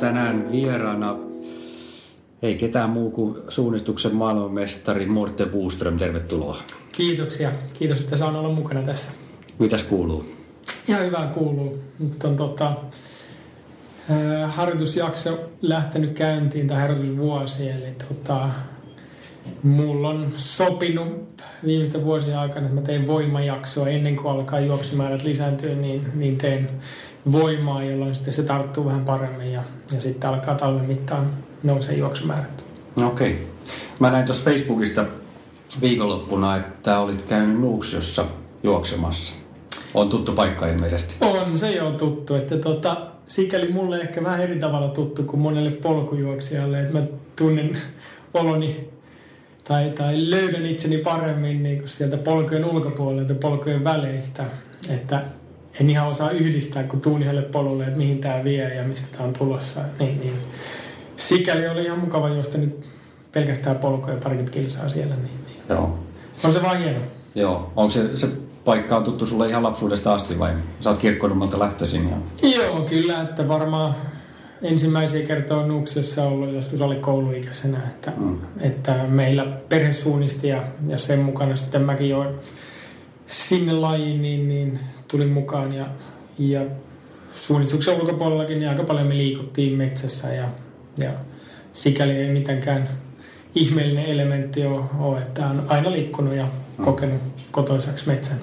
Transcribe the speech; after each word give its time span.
tänään 0.00 0.52
vieraana 0.52 1.16
ei 2.42 2.54
ketään 2.54 2.90
muu 2.90 3.10
kuin 3.10 3.36
suunnistuksen 3.48 4.14
maailmanmestari 4.14 5.06
Morte 5.06 5.46
Buström. 5.46 5.98
Tervetuloa. 5.98 6.62
Kiitoksia. 6.92 7.52
Kiitos, 7.78 8.00
että 8.00 8.16
saan 8.16 8.36
olla 8.36 8.54
mukana 8.54 8.82
tässä. 8.82 9.10
Mitäs 9.58 9.82
kuuluu? 9.82 10.24
Ihan 10.88 11.06
hyvää 11.06 11.26
kuuluu. 11.26 11.78
Nyt 11.98 12.24
on 12.24 12.36
tota, 12.36 12.76
harjoitusjakso 14.46 15.50
lähtenyt 15.62 16.12
käyntiin 16.12 16.66
tai 16.66 16.80
harjoitusvuosi. 16.80 17.70
Eli 17.70 17.94
tota, 18.08 18.48
mulla 19.62 20.08
on 20.08 20.32
sopinut 20.36 21.42
viimeisten 21.66 22.04
vuosien 22.04 22.38
aikana, 22.38 22.66
että 22.66 22.80
mä 22.80 22.86
teen 22.86 23.06
voimajaksoa 23.06 23.88
ennen 23.88 24.16
kuin 24.16 24.32
alkaa 24.32 24.60
juoksumäärät 24.60 25.22
lisääntyä, 25.22 25.74
niin, 25.74 26.06
niin 26.14 26.38
teen 26.38 26.68
voimaa, 27.32 27.82
jolloin 27.84 28.14
sitten 28.14 28.32
se 28.32 28.42
tarttuu 28.42 28.84
vähän 28.84 29.04
paremmin 29.04 29.52
ja, 29.52 29.62
ja 29.94 30.00
sitten 30.00 30.30
alkaa 30.30 30.54
talven 30.54 30.84
mittaan 30.84 31.30
nousee 31.62 31.96
juoksumäärät. 31.96 32.64
Okei. 33.06 33.32
Okay. 33.32 33.44
Mä 33.98 34.10
näin 34.10 34.24
tuossa 34.24 34.50
Facebookista 34.50 35.04
viikonloppuna, 35.80 36.56
että 36.56 37.00
olit 37.00 37.22
käynyt 37.22 37.60
Nuuksiossa 37.60 38.24
juoksemassa. 38.62 39.34
On 39.94 40.08
tuttu 40.08 40.32
paikka 40.32 40.66
ilmeisesti. 40.66 41.14
On, 41.20 41.58
se 41.58 41.70
jo 41.70 41.90
tuttu. 41.90 42.34
Että 42.34 42.56
tota, 42.56 43.06
sikäli 43.24 43.72
mulle 43.72 44.00
ehkä 44.00 44.24
vähän 44.24 44.40
eri 44.40 44.58
tavalla 44.58 44.88
tuttu 44.88 45.22
kuin 45.22 45.40
monelle 45.40 45.70
polkujuoksijalle. 45.70 46.80
Että 46.80 46.98
mä 46.98 47.04
tunnen 47.36 47.78
oloni 48.34 48.90
tai, 49.64 49.90
tai 49.90 50.30
löydän 50.30 50.66
itseni 50.66 50.98
paremmin 50.98 51.62
niin 51.62 51.78
kuin 51.78 51.88
sieltä 51.88 52.16
polkujen 52.16 52.64
ulkopuolelta, 52.64 53.34
polkujen 53.34 53.84
väleistä. 53.84 54.44
Että 54.90 55.24
en 55.80 55.90
ihan 55.90 56.08
osaa 56.08 56.30
yhdistää, 56.30 56.82
kun 56.82 57.00
tuun 57.00 57.22
yhdelle 57.22 57.42
polulle, 57.42 57.84
että 57.84 57.98
mihin 57.98 58.18
tämä 58.18 58.44
vie 58.44 58.74
ja 58.74 58.84
mistä 58.84 59.08
tämä 59.12 59.24
on 59.24 59.32
tulossa. 59.32 59.80
Niin, 59.98 60.20
niin. 60.20 60.38
Sikäli 61.16 61.68
oli 61.68 61.84
ihan 61.84 61.98
mukava 61.98 62.28
juosta 62.28 62.58
nyt 62.58 62.86
pelkästään 63.32 63.76
polkuja 63.76 64.16
parikymmentä 64.16 64.52
kilsaa 64.52 64.88
siellä. 64.88 65.16
Niin, 65.16 65.44
niin. 65.46 65.56
Joo. 65.68 65.98
On 66.44 66.52
se 66.52 66.62
vaan 66.62 66.78
hieno. 66.78 67.00
Joo. 67.34 67.72
Onko 67.76 67.90
se, 67.90 68.16
se 68.16 68.28
paikka 68.64 68.96
on 68.96 69.04
tuttu 69.04 69.26
sulle 69.26 69.48
ihan 69.48 69.62
lapsuudesta 69.62 70.14
asti 70.14 70.38
vai 70.38 70.50
sä 70.80 70.90
oot 70.90 70.98
kirkkonummalta 70.98 71.58
lähtöisin? 71.58 72.10
Ja... 72.10 72.48
Joo, 72.48 72.80
kyllä, 72.82 73.20
että 73.20 73.48
varmaan 73.48 73.94
ensimmäisiä 74.62 75.26
kertoja 75.26 75.66
Nuuksiossa 75.66 76.24
ollut 76.24 76.52
joskus 76.54 76.80
oli 76.80 76.96
kouluikäisenä, 76.96 77.78
että, 77.90 78.12
mm. 78.16 78.38
että 78.60 78.94
meillä 79.08 79.46
perhe 79.68 79.92
suunnisti 79.92 80.48
ja, 80.48 80.64
ja 80.86 80.98
sen 80.98 81.18
mukana 81.18 81.56
sitten 81.56 81.82
mäkin 81.82 82.08
jo 82.08 82.34
sinne 83.26 83.72
lajiin 83.72 84.22
niin, 84.22 84.48
niin 84.48 84.78
tulin 85.10 85.28
mukaan 85.28 85.72
ja, 85.72 85.86
ja 86.38 86.66
suunnistuksen 87.32 88.00
ulkopuolellakin 88.00 88.58
niin 88.58 88.68
aika 88.70 88.84
paljon 88.84 89.06
me 89.06 89.16
liikuttiin 89.16 89.72
metsässä 89.72 90.34
ja, 90.34 90.48
ja 90.98 91.10
sikäli 91.72 92.12
ei 92.12 92.28
mitenkään 92.28 92.88
ihmeellinen 93.54 94.04
elementti 94.04 94.66
ole, 94.66 94.84
ole 94.98 95.18
että 95.18 95.46
on 95.46 95.64
aina 95.68 95.92
liikkunut 95.92 96.34
ja 96.34 96.44
mm. 96.78 96.84
kokenut 96.84 97.20
kotoisaksi 97.50 98.06
metsän. 98.06 98.40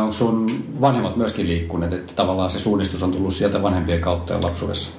Onko 0.00 0.12
sun 0.12 0.46
vanhemmat 0.80 1.16
myöskin 1.16 1.48
liikkuneet, 1.48 1.92
että 1.92 2.12
tavallaan 2.16 2.50
se 2.50 2.58
suunnistus 2.58 3.02
on 3.02 3.12
tullut 3.12 3.34
sieltä 3.34 3.62
vanhempien 3.62 4.00
kautta 4.00 4.32
ja 4.32 4.42
lapsuudessa? 4.42 4.90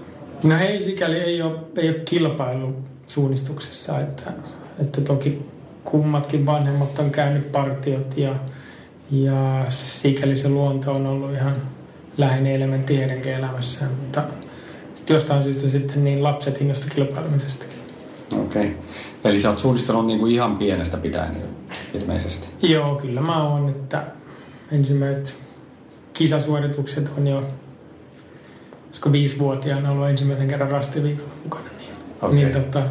No 0.43 0.57
hei, 0.57 0.81
sikäli 0.81 1.15
ei 1.15 1.41
ole, 1.41 1.59
ei 1.77 1.89
ole 1.89 1.99
kilpailu 1.99 2.73
suunnistuksessa, 3.07 3.99
että, 3.99 4.31
että 4.79 5.01
toki 5.01 5.41
kummatkin 5.83 6.45
vanhemmat 6.45 6.99
on 6.99 7.11
käynyt 7.11 7.51
partiot 7.51 8.17
ja, 8.17 8.35
ja 9.11 9.65
sikäli 9.69 10.35
se 10.35 10.49
luonto 10.49 10.91
on 10.91 11.05
ollut 11.05 11.33
ihan 11.33 11.55
läheinen 12.17 12.55
elementti 12.55 12.97
heidänkin 12.97 13.33
elämässä, 13.33 13.85
mutta 13.85 14.23
jostain 15.09 15.43
syystä 15.43 15.67
sitten 15.67 16.03
niin 16.03 16.23
lapset 16.23 16.61
innostu 16.61 16.87
kilpailemisestakin. 16.95 17.77
Okei. 18.31 18.65
Okay. 18.65 18.77
Eli 19.23 19.39
sä 19.39 19.49
oot 19.49 19.59
suunnistanut 19.59 20.05
niin 20.05 20.19
kuin 20.19 20.33
ihan 20.33 20.57
pienestä 20.57 20.97
pitäen 20.97 21.37
ilmeisesti? 21.93 22.47
Joo, 22.61 22.95
kyllä 22.95 23.21
mä 23.21 23.43
oon, 23.43 23.69
että 23.69 24.03
ensimmäiset 24.71 25.37
kisasuoritukset 26.13 27.11
on 27.17 27.27
jo, 27.27 27.43
koska 28.87 29.11
viisivuotiaana 29.11 29.91
ollut 29.91 30.09
ensimmäisen 30.09 30.47
kerran 30.47 30.71
rastiviikolla 30.71 31.33
mukana, 31.43 31.69
niin, 31.77 31.91
okay. 32.21 32.35
niin 32.35 32.51
tota, 32.51 32.81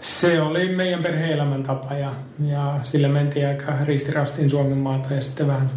se 0.00 0.42
oli 0.42 0.68
meidän 0.68 1.02
perheen 1.02 1.32
elämäntapa 1.32 1.94
ja, 1.94 2.14
ja 2.46 2.80
sillä 2.82 3.08
mentiin 3.08 3.48
aika 3.48 3.72
ristirastiin 3.84 4.50
Suomen 4.50 4.78
maata 4.78 5.14
ja 5.14 5.20
sitten 5.20 5.46
vähän, 5.46 5.70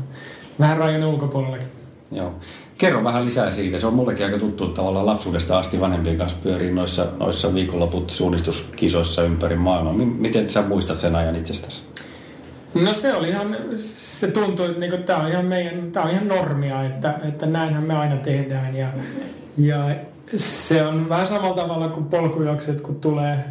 vähän 0.59 0.77
rajan 0.77 1.03
ulkopuolellakin. 1.03 1.67
Joo. 2.11 2.35
Kerro 2.77 3.03
vähän 3.03 3.25
lisää 3.25 3.51
siitä. 3.51 3.79
Se 3.79 3.87
on 3.87 3.93
mullekin 3.93 4.25
aika 4.25 4.37
tuttu 4.37 4.67
tavallaan 4.67 5.05
lapsuudesta 5.05 5.59
asti 5.59 5.79
vanhempien 5.79 6.17
kanssa 6.17 6.37
pyörii 6.43 6.71
noissa, 6.71 7.07
noissa 7.19 7.53
viikonloput 7.53 8.09
suunnistuskisoissa 8.09 9.23
ympäri 9.23 9.55
maailmaa. 9.55 9.93
Miten 9.93 10.49
sä 10.49 10.61
muistat 10.61 10.97
sen 10.97 11.15
ajan 11.15 11.35
itsestäsi? 11.35 11.83
No 12.73 12.93
se 12.93 13.13
oli 13.13 13.29
ihan, 13.29 13.57
se 13.75 14.27
tuntui, 14.27 14.65
että 14.65 14.79
niinku, 14.79 14.97
tämä 14.97 15.19
on 15.19 15.27
ihan 15.27 15.45
meidän, 15.45 15.91
tämä 15.91 16.05
on 16.05 16.11
ihan 16.11 16.27
normia, 16.27 16.83
että, 16.83 17.19
että 17.27 17.45
näinhän 17.45 17.83
me 17.83 17.97
aina 17.97 18.17
tehdään. 18.17 18.75
Ja, 18.75 18.87
ja 19.57 19.95
se 20.37 20.83
on 20.83 21.09
vähän 21.09 21.27
samalla 21.27 21.55
tavalla 21.55 21.89
kuin 21.89 22.05
polkujuokset, 22.05 22.81
kun 22.81 23.01
tulee 23.01 23.45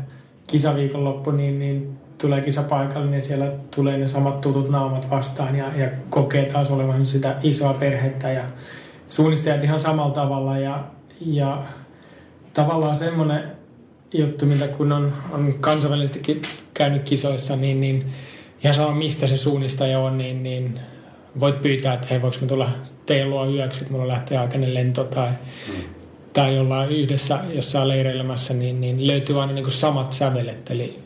kisaviikonloppu, 0.47 1.31
niin, 1.31 1.59
niin 1.59 1.99
tulee 2.21 2.41
kisapaikalle, 2.41 3.11
niin 3.11 3.25
siellä 3.25 3.53
tulee 3.77 3.99
ne 3.99 4.07
samat 4.07 4.41
tutut 4.41 4.71
naamat 4.71 5.11
vastaan 5.11 5.57
ja, 5.57 5.77
ja 5.77 5.89
kokee 6.11 6.45
taas 6.45 6.71
olevan 6.71 7.05
sitä 7.05 7.37
isoa 7.43 7.75
perhettä. 7.75 8.31
Ja 8.31 8.45
suunnistajat 9.09 9.65
ihan 9.65 9.81
samalla 9.81 10.15
tavalla 10.15 10.59
ja, 10.59 10.85
ja 11.21 11.63
tavallaan 12.55 12.97
semmoinen 12.97 13.43
juttu, 14.15 14.47
mitä 14.47 14.69
kun 14.69 14.93
on, 14.93 15.13
on 15.33 15.55
kansainvälisestikin 15.61 16.43
käynyt 16.75 17.03
kisoissa, 17.03 17.57
niin, 17.57 17.81
niin 17.81 18.13
ihan 18.65 18.75
sama 18.75 18.95
mistä 18.95 19.27
se 19.27 19.37
suunnistaja 19.37 20.01
on, 20.01 20.19
niin, 20.19 20.43
niin 20.43 20.81
voit 21.41 21.63
pyytää, 21.63 21.95
että 21.95 22.07
hei, 22.11 22.23
voiko 22.23 22.37
me 22.41 22.47
tulla 22.47 22.69
teidän 23.07 23.31
luo 23.31 23.51
yöksi, 23.51 23.81
että 23.81 23.93
mulla 23.93 24.09
lähtee 24.09 24.39
aikainen 24.39 24.75
lento 24.75 25.05
tai, 25.05 25.29
mm. 25.29 25.75
tai 26.33 26.59
ollaan 26.59 26.89
yhdessä 26.89 27.39
jossain 27.55 27.89
leireilemässä, 27.89 28.55
niin, 28.55 28.81
niin 28.81 29.07
löytyy 29.07 29.41
aina 29.41 29.53
niin 29.53 29.65
kuin 29.65 29.75
samat 29.75 30.13
sävelet. 30.13 30.71
Eli, 30.71 30.99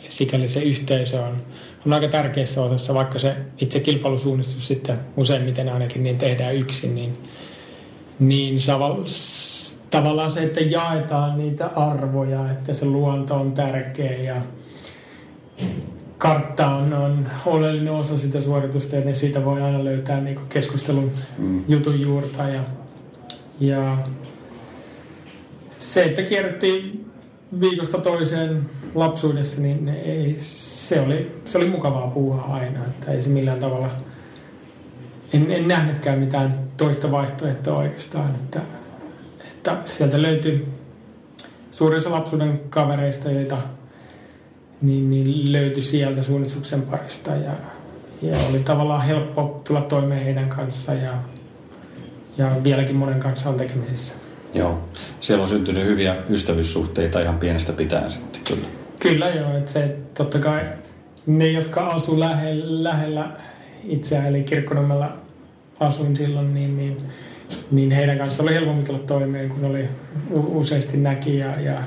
eli 0.00 0.10
sikäli 0.10 0.48
se 0.48 0.60
yhteisö 0.60 1.22
on, 1.22 1.42
on 1.86 1.92
aika 1.92 2.08
tärkeässä 2.08 2.62
osassa, 2.62 2.94
vaikka 2.94 3.18
se 3.18 3.36
itse 3.58 3.80
kilpailusuunnistus 3.80 4.66
sitten 4.66 4.98
useimmiten 5.16 5.68
ainakin 5.68 6.02
niin 6.02 6.18
tehdään 6.18 6.54
yksin, 6.54 6.94
niin, 6.94 7.18
niin 8.18 8.56
tavallaan 9.90 10.30
se, 10.30 10.42
että 10.42 10.60
jaetaan 10.60 11.38
niitä 11.38 11.66
arvoja, 11.66 12.50
että 12.50 12.74
se 12.74 12.84
luonto 12.84 13.34
on 13.34 13.52
tärkeä 13.52 14.16
ja 14.16 14.42
kartta 16.22 16.68
on, 16.68 16.92
on 16.92 17.30
oleellinen 17.46 17.92
osa 17.92 18.18
sitä 18.18 18.40
suoritusta, 18.40 18.96
joten 18.96 19.16
siitä 19.16 19.44
voi 19.44 19.62
aina 19.62 19.84
löytää 19.84 20.20
niin 20.20 20.38
keskustelun 20.48 21.12
mm. 21.38 21.64
jutun 21.68 22.00
juurta. 22.00 22.48
Ja, 22.48 22.64
ja 23.60 23.98
se, 25.78 26.02
että 26.04 26.22
kierrettiin 26.22 27.10
viikosta 27.60 27.98
toiseen 27.98 28.70
lapsuudessa, 28.94 29.60
niin 29.60 29.88
ei, 29.88 30.36
se, 30.40 31.00
oli, 31.00 31.40
se 31.44 31.58
oli 31.58 31.68
mukavaa 31.68 32.06
puuhaa 32.06 32.54
aina. 32.54 32.84
Että 32.84 33.12
ei 33.12 33.22
se 33.22 33.28
millään 33.28 33.58
tavalla, 33.60 33.90
en, 35.32 35.50
en 35.50 35.68
nähnytkään 35.68 36.18
mitään 36.18 36.58
toista 36.76 37.10
vaihtoehtoa 37.10 37.76
oikeastaan. 37.76 38.34
Että, 38.34 38.60
että 39.40 39.78
sieltä 39.84 40.22
löytyi 40.22 40.68
suurissa 41.70 42.10
lapsuuden 42.10 42.60
kavereista, 42.70 43.30
joita 43.30 43.58
niin, 44.82 45.10
niin 45.10 45.52
löytyi 45.52 45.82
sieltä 45.82 46.22
suunnistuksen 46.22 46.82
parista 46.82 47.30
ja, 47.30 47.52
ja 48.22 48.38
oli 48.50 48.58
tavallaan 48.58 49.02
helppo 49.02 49.62
tulla 49.66 49.80
toimeen 49.80 50.24
heidän 50.24 50.48
kanssaan 50.48 51.02
ja, 51.02 51.14
ja 52.38 52.56
vieläkin 52.64 52.96
monen 52.96 53.20
kanssa 53.20 53.48
on 53.48 53.54
tekemisissä. 53.54 54.14
Joo, 54.54 54.88
siellä 55.20 55.42
on 55.42 55.48
syntynyt 55.48 55.84
hyviä 55.84 56.16
ystävyyssuhteita 56.30 57.20
ihan 57.20 57.38
pienestä 57.38 57.72
pitäen 57.72 58.10
sitten 58.10 58.40
kyllä. 58.48 58.68
Kyllä 58.98 59.28
joo, 59.28 59.56
että 59.56 59.70
se 59.70 59.96
totta 60.14 60.38
kai 60.38 60.60
ne, 61.26 61.48
jotka 61.48 61.86
asu 61.86 62.20
lähellä, 62.20 62.84
lähellä 62.84 63.30
itseään, 63.84 64.26
eli 64.26 64.42
Kirkkonummella 64.42 65.16
asuin 65.80 66.16
silloin, 66.16 66.54
niin, 66.54 66.76
niin, 66.76 66.96
niin 67.70 67.90
heidän 67.90 68.18
kanssa 68.18 68.42
oli 68.42 68.54
helpompi 68.54 68.84
tulla 68.84 68.98
toimeen, 68.98 69.48
kun 69.48 69.64
oli 69.64 69.88
useasti 70.30 70.96
näki 70.96 71.38
ja, 71.38 71.60
ja, 71.60 71.82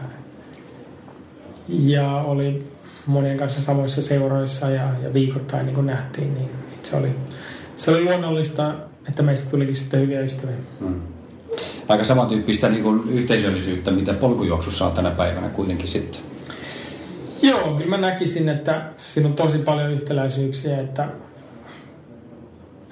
ja 1.70 2.12
oli 2.12 2.75
monien 3.06 3.38
kanssa 3.38 3.62
samoissa 3.62 4.02
seuroissa 4.02 4.70
ja, 4.70 4.90
ja 5.04 5.14
viikoittain 5.14 5.66
niin 5.66 5.76
kuin 5.76 5.86
nähtiin, 5.86 6.34
niin 6.34 6.50
se 6.84 6.96
oli, 6.96 7.16
se 7.78 7.92
oli 7.92 8.04
luonnollista, 8.04 8.74
että 9.08 9.24
meistä 9.24 9.50
tulikin 9.50 9.76
sitten 9.76 10.00
hyviä 10.00 10.22
ystäviä. 10.22 10.56
Hmm. 10.80 11.02
Aika 11.88 12.04
samantyyppistä 12.04 12.70
niin 12.70 12.84
kuin 12.84 13.10
yhteisöllisyyttä, 13.10 13.92
mitä 13.92 14.14
polkujuoksussa 14.14 14.86
on 14.86 14.92
tänä 14.92 15.12
päivänä 15.12 15.50
kuitenkin 15.50 15.88
sitten. 15.88 16.22
Joo, 17.42 17.74
kyllä 17.74 17.90
mä 17.90 17.98
näkisin, 17.98 18.50
että 18.50 18.90
siinä 18.98 19.30
on 19.30 19.36
tosi 19.36 19.58
paljon 19.58 19.92
yhtäläisyyksiä, 19.92 20.80
että 20.82 21.08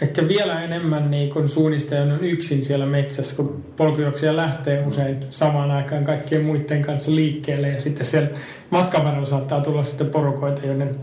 ehkä 0.04 0.28
vielä 0.28 0.64
enemmän 0.64 1.12
niin 1.12 1.30
kun 1.30 1.50
suunnistaja 1.50 2.02
on 2.02 2.20
yksin 2.22 2.66
siellä 2.66 2.86
metsässä, 2.86 3.36
kun 3.36 3.64
polkujuoksija 3.78 4.36
lähtee 4.36 4.86
usein 4.88 5.18
samaan 5.32 5.72
aikaan 5.72 6.06
kaikkien 6.06 6.46
muiden 6.46 6.82
kanssa 6.82 7.16
liikkeelle 7.16 7.70
ja 7.70 7.82
sitten 7.82 8.06
siellä 8.06 8.30
matkan 8.70 9.04
varrella 9.04 9.26
saattaa 9.26 9.62
tulla 9.62 9.84
sitten 9.84 10.10
porukoita, 10.10 10.68
joiden 10.68 10.96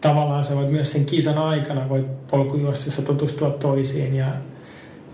tavallaan 0.00 0.44
sä 0.44 0.56
voit 0.56 0.70
myös 0.70 0.92
sen 0.92 1.04
kisan 1.04 1.38
aikana 1.38 1.88
voit 1.88 2.26
polkujuostessa 2.30 3.02
tutustua 3.02 3.50
toisiin 3.50 4.14
ja 4.14 4.26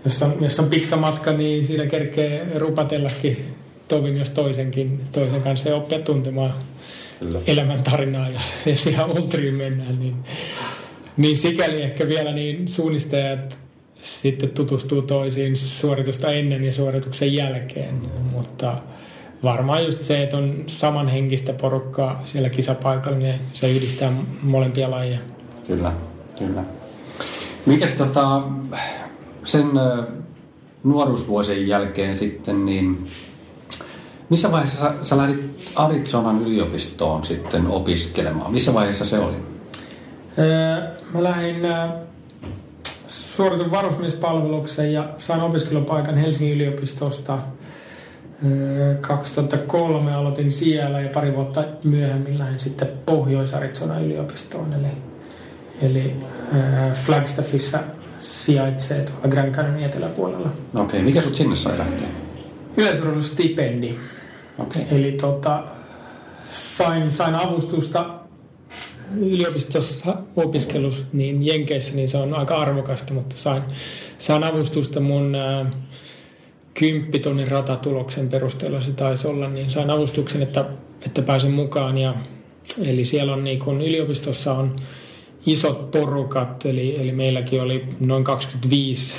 jos 0.05 0.23
on, 0.23 0.37
jos 0.41 0.59
on 0.59 0.69
pitkä 0.69 0.95
matka, 0.95 1.31
niin 1.31 1.67
siinä 1.67 1.85
kerkee 1.85 2.47
rupatellakin 2.55 3.55
tovin 3.87 4.17
jos 4.17 4.29
toisenkin, 4.29 5.01
toisen 5.11 5.41
kanssa 5.41 5.69
ja 5.69 5.75
oppia 5.75 5.99
tuntemaan 5.99 6.53
Kyllä. 7.19 7.41
elämäntarinaa, 7.47 8.29
jos, 8.29 8.53
jos 8.65 8.87
ihan 8.87 9.11
ultriin 9.11 9.53
mennään, 9.53 9.99
niin, 9.99 10.15
niin 11.17 11.37
sikäli 11.37 11.81
ehkä 11.81 12.07
vielä 12.07 12.31
niin 12.31 12.67
suunnistajat 12.67 13.57
sitten 14.01 14.49
tutustuu 14.49 15.01
toisiin 15.01 15.57
suoritusta 15.57 16.31
ennen 16.31 16.63
ja 16.63 16.73
suorituksen 16.73 17.33
jälkeen, 17.33 17.95
mutta 18.31 18.77
varmaan 19.43 19.85
just 19.85 20.03
se, 20.03 20.23
että 20.23 20.37
on 20.37 20.63
samanhenkistä 20.67 21.53
porukkaa 21.53 22.21
siellä 22.25 22.49
kisapaikalla, 22.49 23.17
niin 23.17 23.35
se 23.53 23.71
yhdistää 23.71 24.13
molempia 24.41 24.91
lajeja. 24.91 25.19
Kyllä, 25.67 25.93
kyllä. 26.37 26.63
Mikäs 27.65 27.91
tota, 27.91 28.41
sen 29.43 29.65
nuoruusvuosien 30.83 31.67
jälkeen 31.67 32.17
sitten, 32.17 32.65
niin 32.65 33.07
missä 34.29 34.51
vaiheessa 34.51 34.79
sä, 34.79 34.93
sä 35.01 35.17
lähdit 35.17 35.71
Arizonan 35.75 36.41
yliopistoon 36.41 37.25
sitten 37.25 37.67
opiskelemaan? 37.67 38.51
Missä 38.51 38.73
vaiheessa 38.73 39.05
se 39.05 39.19
oli? 39.19 39.35
Mä 41.13 41.23
lähdin 41.23 41.61
suoritin 43.07 43.71
varusmiespalveluksen 43.71 44.93
ja 44.93 45.09
sain 45.17 45.41
opiskelupaikan 45.41 46.17
Helsingin 46.17 46.55
yliopistosta. 46.55 47.39
2003 49.01 50.15
aloitin 50.15 50.51
siellä 50.51 51.01
ja 51.01 51.09
pari 51.09 51.35
vuotta 51.35 51.63
myöhemmin 51.83 52.39
lähdin 52.39 52.59
sitten 52.59 52.87
Pohjois-Arizona 53.05 53.99
yliopistoon, 53.99 54.73
eli, 54.73 54.87
eli 55.81 56.15
Flagstaffissa 56.93 57.79
sijaitsee 58.19 59.01
tuolla 59.03 59.27
Grand 59.27 59.55
Canyonin 59.55 59.83
eteläpuolella. 59.83 60.49
No 60.73 60.81
okei, 60.81 60.99
okay. 60.99 61.05
mikä 61.05 61.21
sut 61.21 61.35
sinne 61.35 61.55
sai 61.55 61.77
lähteä? 61.77 62.07
Yleisurheilustipendi. 62.77 63.95
Okay. 64.57 64.81
Eli 64.91 65.11
tota, 65.11 65.63
sain, 66.51 67.11
sain 67.11 67.35
avustusta 67.35 68.22
yliopistossa 69.19 70.15
opiskelus 70.35 71.05
niin 71.13 71.45
Jenkeissä, 71.45 71.95
niin 71.95 72.09
se 72.09 72.17
on 72.17 72.33
aika 72.33 72.57
arvokasta, 72.57 73.13
mutta 73.13 73.37
sain, 73.37 73.63
sain 74.17 74.43
avustusta 74.43 74.99
mun 74.99 75.35
ää, 75.35 75.71
kymppitonnin 76.73 77.47
ratatuloksen 77.47 78.29
perusteella 78.29 78.81
se 78.81 78.91
taisi 78.91 79.27
olla, 79.27 79.49
niin 79.49 79.69
sain 79.69 79.89
avustuksen, 79.89 80.41
että, 80.41 80.65
että 81.05 81.21
pääsin 81.21 81.51
mukaan. 81.51 81.97
Ja, 81.97 82.15
eli 82.85 83.05
siellä 83.05 83.33
on 83.33 83.43
niin 83.43 83.59
kun 83.59 83.81
yliopistossa 83.81 84.53
on 84.53 84.75
isot 85.45 85.91
porukat, 85.91 86.65
eli, 86.65 87.01
eli 87.01 87.11
meilläkin 87.11 87.61
oli 87.61 87.83
noin 87.99 88.23
25 88.23 89.13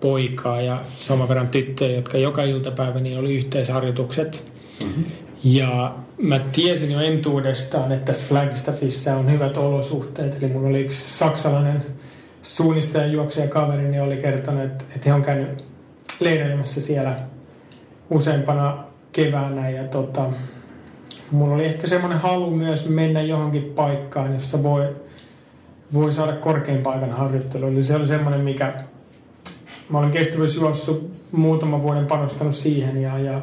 poikaa 0.00 0.60
ja 0.60 0.80
saman 1.00 1.28
verran 1.28 1.48
tyttöjä, 1.48 1.96
jotka 1.96 2.18
joka 2.18 2.44
iltapäivä 2.44 3.00
niin 3.00 3.18
oli 3.18 3.34
yhteisharjoitukset. 3.34 4.44
Mm-hmm. 4.84 5.04
Ja 5.44 5.94
mä 6.18 6.38
tiesin 6.52 6.92
jo 6.92 7.00
entuudestaan, 7.00 7.92
että 7.92 8.12
Flagstaffissa 8.12 9.16
on 9.16 9.32
hyvät 9.32 9.56
olosuhteet. 9.56 10.42
Eli 10.42 10.52
mulla 10.52 10.68
oli 10.68 10.80
yksi 10.80 11.18
saksalainen 11.18 11.86
suunnistaja, 12.42 13.06
juoksija 13.06 13.48
kaveri, 13.48 13.88
niin 13.88 14.02
oli 14.02 14.16
kertonut, 14.16 14.64
että, 14.64 14.84
että 14.94 15.08
he 15.08 15.14
on 15.14 15.22
käynyt 15.22 15.64
leireilemässä 16.20 16.80
siellä 16.80 17.20
useampana 18.10 18.84
keväänä. 19.12 19.70
Ja 19.70 19.84
tota, 19.84 20.24
mulla 21.30 21.54
oli 21.54 21.64
ehkä 21.64 21.86
semmoinen 21.86 22.18
halu 22.18 22.50
myös 22.50 22.88
mennä 22.88 23.22
johonkin 23.22 23.72
paikkaan, 23.74 24.34
jossa 24.34 24.62
voi, 24.62 24.96
voi 25.94 26.12
saada 26.12 26.32
korkein 26.32 26.82
paikan 26.82 27.10
harjoittelu. 27.10 27.66
Eli 27.66 27.82
se 27.82 27.96
oli 27.96 28.06
semmoinen, 28.06 28.40
mikä 28.40 28.84
mä 29.88 29.98
olen 29.98 30.10
kestävyysjuossut 30.10 31.10
muutaman 31.32 31.82
vuoden 31.82 32.06
panostanut 32.06 32.54
siihen 32.54 33.02
ja, 33.02 33.18
ja 33.18 33.42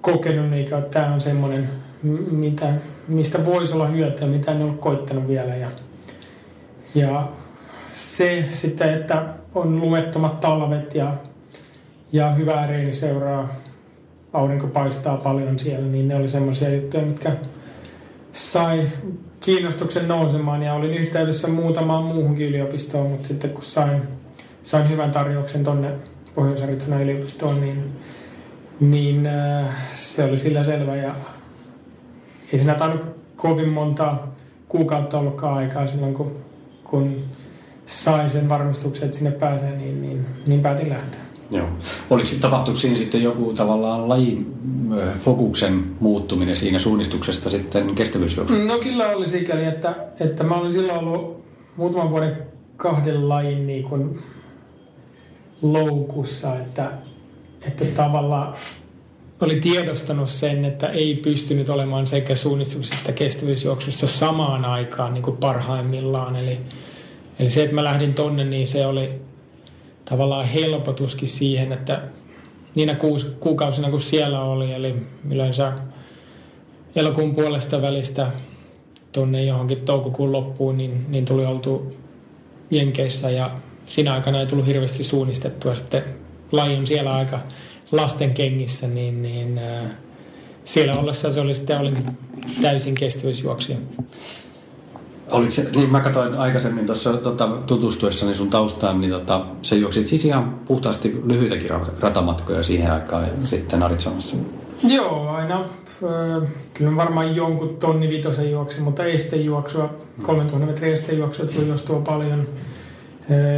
kokenut, 0.00 0.52
että 0.52 0.80
tämä 0.80 1.14
on 1.14 1.20
semmoinen, 1.20 1.83
mitä, 2.30 2.74
mistä 3.08 3.44
voisi 3.44 3.74
olla 3.74 3.86
hyötyä, 3.86 4.26
mitä 4.26 4.52
en 4.52 4.62
ole 4.62 4.74
koittanut 4.74 5.28
vielä. 5.28 5.56
Ja, 5.56 5.70
ja 6.94 7.28
se 7.90 8.44
sitten, 8.50 8.94
että 8.94 9.26
on 9.54 9.80
lumettomat 9.80 10.40
talvet 10.40 10.94
ja, 10.94 11.14
ja 12.12 12.30
hyvää 12.30 12.66
reini 12.66 12.94
seuraa, 12.94 13.48
aurinko 14.32 14.66
paistaa 14.66 15.16
paljon 15.16 15.58
siellä, 15.58 15.86
niin 15.86 16.08
ne 16.08 16.16
oli 16.16 16.28
semmoisia 16.28 16.74
juttuja, 16.74 17.06
mitkä 17.06 17.36
sai 18.32 18.82
kiinnostuksen 19.40 20.08
nousemaan 20.08 20.62
ja 20.62 20.74
olin 20.74 20.94
yhteydessä 20.94 21.48
muutamaan 21.48 22.04
muuhunkin 22.04 22.46
yliopistoon, 22.46 23.10
mutta 23.10 23.28
sitten 23.28 23.50
kun 23.50 23.62
sain, 23.62 24.02
sain 24.62 24.90
hyvän 24.90 25.10
tarjouksen 25.10 25.64
tonne 25.64 25.90
pohjois 26.34 26.62
yliopistoon, 27.02 27.60
niin 27.60 27.92
niin 28.80 29.26
äh, 29.26 29.68
se 29.94 30.24
oli 30.24 30.38
sillä 30.38 30.64
selvä 30.64 30.96
ja 30.96 31.14
ei 32.54 32.58
siinä 32.58 32.74
tainnut 32.74 33.02
kovin 33.36 33.68
monta 33.68 34.16
kuukautta 34.68 35.18
ollutkaan 35.18 35.54
aikaa 35.54 35.86
silloin, 35.86 36.14
kun, 36.14 36.36
kun 36.84 37.16
sai 37.86 38.30
sen 38.30 38.48
varmistuksen, 38.48 39.04
että 39.04 39.16
sinne 39.16 39.30
pääsee, 39.30 39.76
niin, 39.76 40.02
niin, 40.02 40.26
niin 40.46 40.60
päätin 40.60 40.88
lähteä. 40.88 41.20
Joo. 41.50 41.68
Oliko 42.10 42.26
sitten 42.26 42.50
tapahtuiko 42.50 42.80
siinä 42.80 42.96
sitten 42.96 43.22
joku 43.22 43.52
tavallaan 43.52 44.08
lajin 44.08 44.54
fokuksen 45.20 45.84
muuttuminen 46.00 46.56
siinä 46.56 46.78
suunnistuksesta 46.78 47.50
sitten 47.50 47.94
kestävyysjuoksuun? 47.94 48.68
No 48.68 48.78
kyllä 48.78 49.06
oli 49.08 49.28
sikäli, 49.28 49.64
että, 49.64 49.94
että 50.20 50.44
mä 50.44 50.54
olin 50.54 50.72
silloin 50.72 50.98
ollut 50.98 51.44
muutaman 51.76 52.10
vuoden 52.10 52.36
kahden 52.76 53.28
lajin 53.28 53.66
niin 53.66 53.84
kuin 53.84 54.22
loukussa, 55.62 56.56
että, 56.56 56.90
että 57.62 57.84
tavallaan 57.84 58.54
oli 59.44 59.60
tiedostanut 59.60 60.28
sen, 60.28 60.64
että 60.64 60.86
ei 60.86 61.14
pystynyt 61.14 61.68
olemaan 61.68 62.06
sekä 62.06 62.34
suunnistuksessa 62.34 62.98
että 63.00 63.12
kestävyysjuoksussa 63.12 64.06
samaan 64.06 64.64
aikaan 64.64 65.14
niin 65.14 65.22
kuin 65.22 65.36
parhaimmillaan. 65.36 66.36
Eli, 66.36 66.58
eli 67.38 67.50
se, 67.50 67.62
että 67.62 67.74
mä 67.74 67.84
lähdin 67.84 68.14
tonne, 68.14 68.44
niin 68.44 68.68
se 68.68 68.86
oli 68.86 69.10
tavallaan 70.04 70.44
helpotuskin 70.44 71.28
siihen, 71.28 71.72
että 71.72 72.02
niinä 72.74 72.94
kuusi, 72.94 73.26
kuukausina 73.40 73.90
kun 73.90 74.00
siellä 74.00 74.40
oli, 74.40 74.72
eli 74.72 74.94
yleensä 75.30 75.72
elokuun 76.96 77.34
puolesta 77.34 77.82
välistä 77.82 78.30
tonne 79.12 79.44
johonkin 79.44 79.80
toukokuun 79.80 80.32
loppuun, 80.32 80.76
niin, 80.76 81.06
niin 81.08 81.24
tuli 81.24 81.44
oltu 81.46 81.92
Jenkeissä 82.70 83.30
ja 83.30 83.50
siinä 83.86 84.14
aikana 84.14 84.40
ei 84.40 84.46
tullut 84.46 84.66
hirveästi 84.66 85.04
suunnistettua. 85.04 85.74
Sitten 85.74 86.04
laji 86.52 86.76
on 86.76 86.86
siellä 86.86 87.14
aika 87.14 87.40
lasten 87.92 88.34
kengissä, 88.34 88.86
niin, 88.86 89.22
niin 89.22 89.58
äh, 89.58 89.90
siellä 90.64 90.94
ollessa 90.94 91.30
se 91.30 91.40
oli 91.40 91.54
sitten 91.54 91.80
olin 91.80 91.96
täysin 92.60 92.94
kestävyysjuoksija. 92.94 93.78
Oliko 95.30 95.50
se, 95.50 95.70
niin 95.76 95.90
mä 95.90 96.00
katsoin 96.00 96.34
aikaisemmin 96.34 96.86
tuossa 96.86 97.12
tota, 97.12 97.48
tutustuessani 97.66 98.34
sun 98.34 98.50
taustaan, 98.50 99.00
niin 99.00 99.10
tota, 99.10 99.46
se 99.62 99.76
juoksit 99.76 100.08
siis 100.08 100.24
ihan 100.24 100.54
puhtaasti 100.66 101.20
lyhyitäkin 101.24 101.70
ratamatkoja 102.00 102.62
siihen 102.62 102.92
aikaan 102.92 103.22
ja 103.22 103.46
sitten 103.46 103.82
Arizonassa. 103.82 104.36
Joo, 104.82 105.28
aina. 105.28 105.64
Kyllä 106.74 106.96
varmaan 106.96 107.36
jonkun 107.36 107.76
tonni 107.76 108.08
vitosen 108.08 108.50
juoksi, 108.50 108.80
mutta 108.80 109.04
estejuoksua, 109.04 109.94
3000 110.22 110.66
metrin 110.66 110.92
estejuoksua 110.92 111.46
tuli 111.46 111.68
juostua 111.68 112.00
paljon 112.00 112.48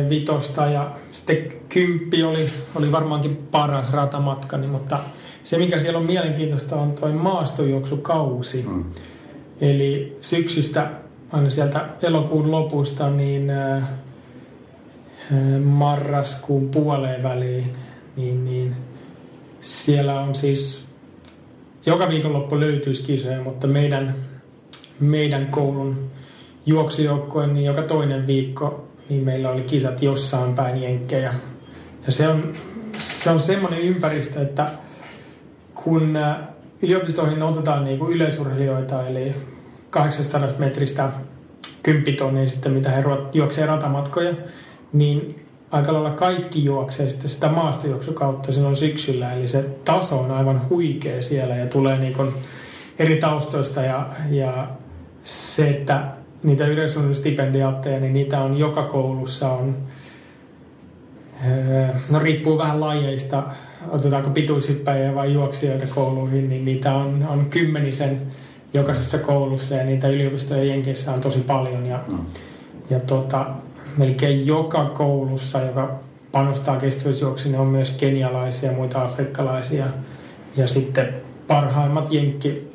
vitosta 0.08 0.66
ja 0.66 0.90
sitten 1.11 1.49
kymppi 1.68 2.23
oli, 2.23 2.46
oli 2.75 2.92
varmaankin 2.92 3.37
paras 3.37 3.92
ratamatkani, 3.92 4.61
niin, 4.61 4.70
mutta 4.70 5.00
se 5.42 5.58
mikä 5.58 5.78
siellä 5.78 5.99
on 5.99 6.06
mielenkiintoista 6.06 6.76
on 6.76 6.92
tuo 6.92 7.08
maastojuoksukausi. 7.08 8.64
Mm. 8.68 8.85
Eli 9.61 10.16
syksystä 10.20 10.90
aina 11.32 11.50
sieltä 11.50 11.88
elokuun 12.02 12.50
lopusta 12.50 13.11
niin 13.11 13.52
marraskuun 15.64 16.68
puoleen 16.68 17.23
väliin, 17.23 17.75
niin, 18.16 18.44
niin 18.44 18.76
siellä 19.61 20.20
on 20.20 20.35
siis 20.35 20.87
joka 21.87 22.08
viikonloppu 22.08 22.61
löytyisi 22.61 23.02
kisoja, 23.02 23.42
mutta 23.42 23.66
meidän, 23.66 24.14
meidän 25.00 25.46
koulun 25.46 26.11
juoksujoukkojen 26.66 27.54
niin 27.54 27.66
joka 27.66 27.82
toinen 27.82 28.26
viikko 28.26 28.88
niin 29.09 29.25
meillä 29.25 29.51
oli 29.51 29.63
kisat 29.63 30.03
jossain 30.03 30.55
päin 30.55 30.83
jenkkejä. 30.83 31.35
Ja 32.07 32.13
se 32.13 32.29
on, 32.29 32.55
se 32.99 33.31
on 33.31 33.41
semmoinen 33.41 33.81
ympäristö, 33.81 34.43
että 34.43 34.69
kun 35.75 36.17
äh, 36.17 36.37
yliopistoihin 36.83 37.43
otetaan 37.43 37.85
niin 37.85 37.99
kuin 37.99 38.13
yleisurheilijoita, 38.13 39.07
eli 39.07 39.35
800 39.91 40.49
metristä 40.59 41.11
10 41.83 42.17
tonnia 42.17 42.49
sitten, 42.49 42.73
mitä 42.73 42.91
he 42.91 43.05
juoksevat 43.33 43.71
ratamatkoja, 43.71 44.35
niin 44.93 45.47
aika 45.71 45.93
lailla 45.93 46.11
kaikki 46.11 46.65
juoksee 46.65 47.09
sitten 47.09 47.29
sitä 47.29 47.49
maastojuoksukautta 47.49 48.53
silloin 48.53 48.77
syksyllä, 48.77 49.33
eli 49.33 49.49
se 49.49 49.63
taso 49.85 50.21
on 50.21 50.31
aivan 50.31 50.69
huikea 50.69 51.23
siellä 51.23 51.57
ja 51.57 51.67
tulee 51.67 51.99
niin 51.99 52.15
kuin 52.15 52.33
eri 52.99 53.17
taustoista 53.17 53.83
ja, 53.83 54.09
ja 54.31 54.69
se, 55.25 55.69
että 55.69 56.05
niitä 56.47 56.67
yleisöllinen 56.67 58.00
niin 58.00 58.12
niitä 58.12 58.41
on 58.41 58.59
joka 58.59 58.83
koulussa 58.83 59.49
on, 59.49 59.76
öö, 61.47 61.88
no 62.12 62.19
riippuu 62.19 62.59
vähän 62.59 62.81
lajeista, 62.81 63.43
otetaanko 63.88 64.31
pituushyppäjiä 64.31 65.15
vai 65.15 65.33
juoksijoita 65.33 65.87
kouluihin, 65.87 66.49
niin 66.49 66.65
niitä 66.65 66.95
on, 66.95 67.26
on 67.29 67.47
kymmenisen 67.50 68.23
jokaisessa 68.75 69.19
koulussa 69.19 69.75
ja 69.75 69.85
niitä 69.85 70.09
yliopistojen 70.09 70.69
jenkeissä 70.69 71.12
on 71.12 71.21
tosi 71.21 71.38
paljon 71.38 71.87
ja, 71.87 72.00
mm. 72.09 72.19
ja 72.91 73.00
tota, 73.00 73.47
melkein 73.97 74.47
joka 74.47 74.85
koulussa, 74.85 75.61
joka 75.61 75.99
panostaa 76.33 76.76
kestävyysjuoksiin, 76.76 77.59
on 77.59 77.67
myös 77.67 77.91
kenialaisia 77.91 78.71
ja 78.71 78.76
muita 78.76 79.03
afrikkalaisia 79.03 79.87
ja 80.57 80.67
sitten 80.67 81.15
parhaimmat 81.47 82.12
jenkki 82.12 82.73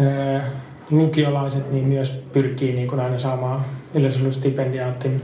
öö, 0.00 0.40
lukiolaiset 0.90 1.72
niin 1.72 1.84
myös 1.84 2.10
pyrkii 2.32 2.72
niin 2.72 2.88
kuin 2.88 3.00
aina 3.00 3.18
saamaan 3.18 3.64
yleisöllistipendiyaatin 3.94 5.22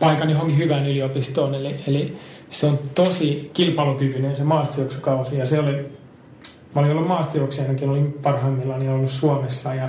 paikan 0.00 0.30
johonkin 0.30 0.58
hyvään 0.58 0.86
yliopistoon. 0.86 1.54
Eli, 1.54 1.76
eli 1.86 2.16
se 2.50 2.66
on 2.66 2.78
tosi 2.94 3.50
kilpailukykyinen 3.54 4.36
se 4.36 4.44
maastojuoksukausi 4.44 5.38
ja 5.38 5.46
se 5.46 5.58
oli, 5.58 5.72
mä 6.74 6.80
olin 6.80 6.90
ollut 6.90 7.08
maastojuoksijanakin, 7.08 7.88
olin 7.88 8.12
parhaimmillaan 8.12 8.80
niin 8.80 8.90
ollut 8.90 9.10
Suomessa 9.10 9.74
ja, 9.74 9.88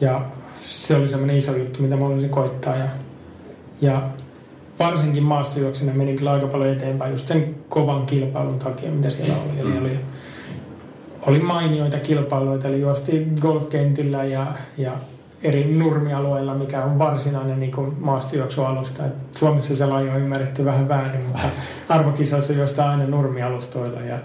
ja 0.00 0.24
se 0.60 0.96
oli 0.96 1.08
semmoinen 1.08 1.36
iso 1.36 1.56
juttu, 1.56 1.82
mitä 1.82 1.96
mä 1.96 2.04
olisin 2.04 2.30
koittaa 2.30 2.76
ja, 2.76 2.88
ja 3.80 4.02
varsinkin 4.78 5.22
maastojuoksina 5.22 5.94
meni 5.94 6.14
kyllä 6.14 6.32
aika 6.32 6.46
paljon 6.46 6.70
eteenpäin 6.70 7.10
just 7.10 7.26
sen 7.26 7.54
kovan 7.68 8.06
kilpailun 8.06 8.58
takia, 8.58 8.90
mitä 8.90 9.10
siellä 9.10 9.34
oli. 9.34 9.60
Eli 9.60 9.78
oli 9.78 9.98
oli 11.26 11.38
mainioita 11.38 11.98
kilpailuita, 11.98 12.68
eli 12.68 12.80
juostiin 12.80 13.34
golfkentillä 13.40 14.24
ja, 14.24 14.46
ja 14.78 14.92
eri 15.42 15.64
nurmialueilla, 15.64 16.54
mikä 16.54 16.84
on 16.84 16.98
varsinainen 16.98 17.60
niin 17.60 17.72
kuin 17.72 17.96
maastojuoksualusta. 18.00 19.06
Et 19.06 19.12
Suomessa 19.32 19.76
se 19.76 19.86
laji 19.86 20.08
on 20.08 20.20
ymmärretty 20.20 20.64
vähän 20.64 20.88
väärin, 20.88 21.20
mutta 21.20 21.48
arvokisoissa 21.88 22.52
juostaan 22.52 22.90
aina 22.90 23.06
nurmialustoilla 23.06 24.00
ja, 24.00 24.18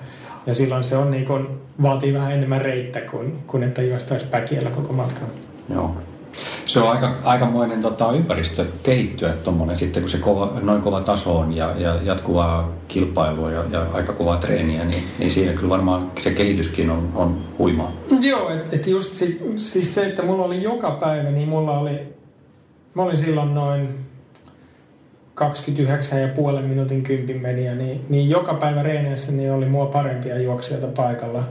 ja 0.46 0.53
silloin 0.53 0.84
se 0.84 0.98
on 0.98 1.12
niin 1.12 1.25
kuin, 1.25 1.48
vaatii 1.82 2.13
vähän 2.13 2.32
enemmän 2.32 2.62
reittä 2.62 3.01
kuin, 3.01 3.44
kuin 3.48 3.63
että 3.63 3.82
juostaisi 3.82 4.25
päkiellä 4.25 4.70
koko 4.70 4.94
matkan. 4.94 5.27
Joo 5.70 5.96
se 6.66 6.80
on 6.80 6.92
aika, 6.92 7.16
aikamoinen 7.24 7.82
tota, 7.82 8.12
ympäristö 8.12 8.66
kehittyä 8.84 9.34
tuommoinen 9.34 9.78
sitten, 9.78 10.04
kun 10.04 10.10
se 10.10 10.18
kova, 10.18 10.60
noin 10.62 10.82
kova 10.82 11.02
taso 11.02 11.40
on 11.40 11.56
ja, 11.56 11.74
ja 11.78 12.00
jatkuvaa 12.04 12.72
kilpailua 12.88 13.52
ja, 13.52 13.64
ja 13.72 13.86
aika 13.94 14.14
kovaa 14.14 14.38
treeniä, 14.38 14.86
niin, 14.86 15.04
niin 15.20 15.32
siinä 15.32 15.54
kyllä 15.54 15.70
varmaan 15.70 16.12
se 16.20 16.32
kehityskin 16.32 16.90
on, 16.90 17.12
on 17.16 17.42
huimaa. 17.58 17.92
Joo, 18.22 18.50
että 18.50 18.76
et 18.76 18.88
just 18.88 19.14
si, 19.14 19.42
siis 19.56 19.94
se, 19.96 20.06
että 20.06 20.24
mulla 20.24 20.46
oli 20.46 20.64
joka 20.64 20.92
päivä, 20.92 21.32
niin 21.32 21.50
mulla 21.50 21.80
oli, 21.80 22.00
mä 22.94 23.04
olin 23.04 23.18
silloin 23.18 23.54
noin 23.54 23.90
29 25.34 26.22
ja 26.22 26.28
puolen 26.28 26.66
minuutin 26.66 27.04
kympin 27.04 27.42
meniä, 27.42 27.76
niin, 27.76 28.06
niin 28.10 28.30
joka 28.30 28.54
päivä 28.54 28.84
reeneissä 28.84 29.32
niin 29.32 29.52
oli 29.52 29.66
mua 29.66 29.86
parempia 29.86 30.42
juoksijoita 30.42 30.88
paikalla. 30.88 31.44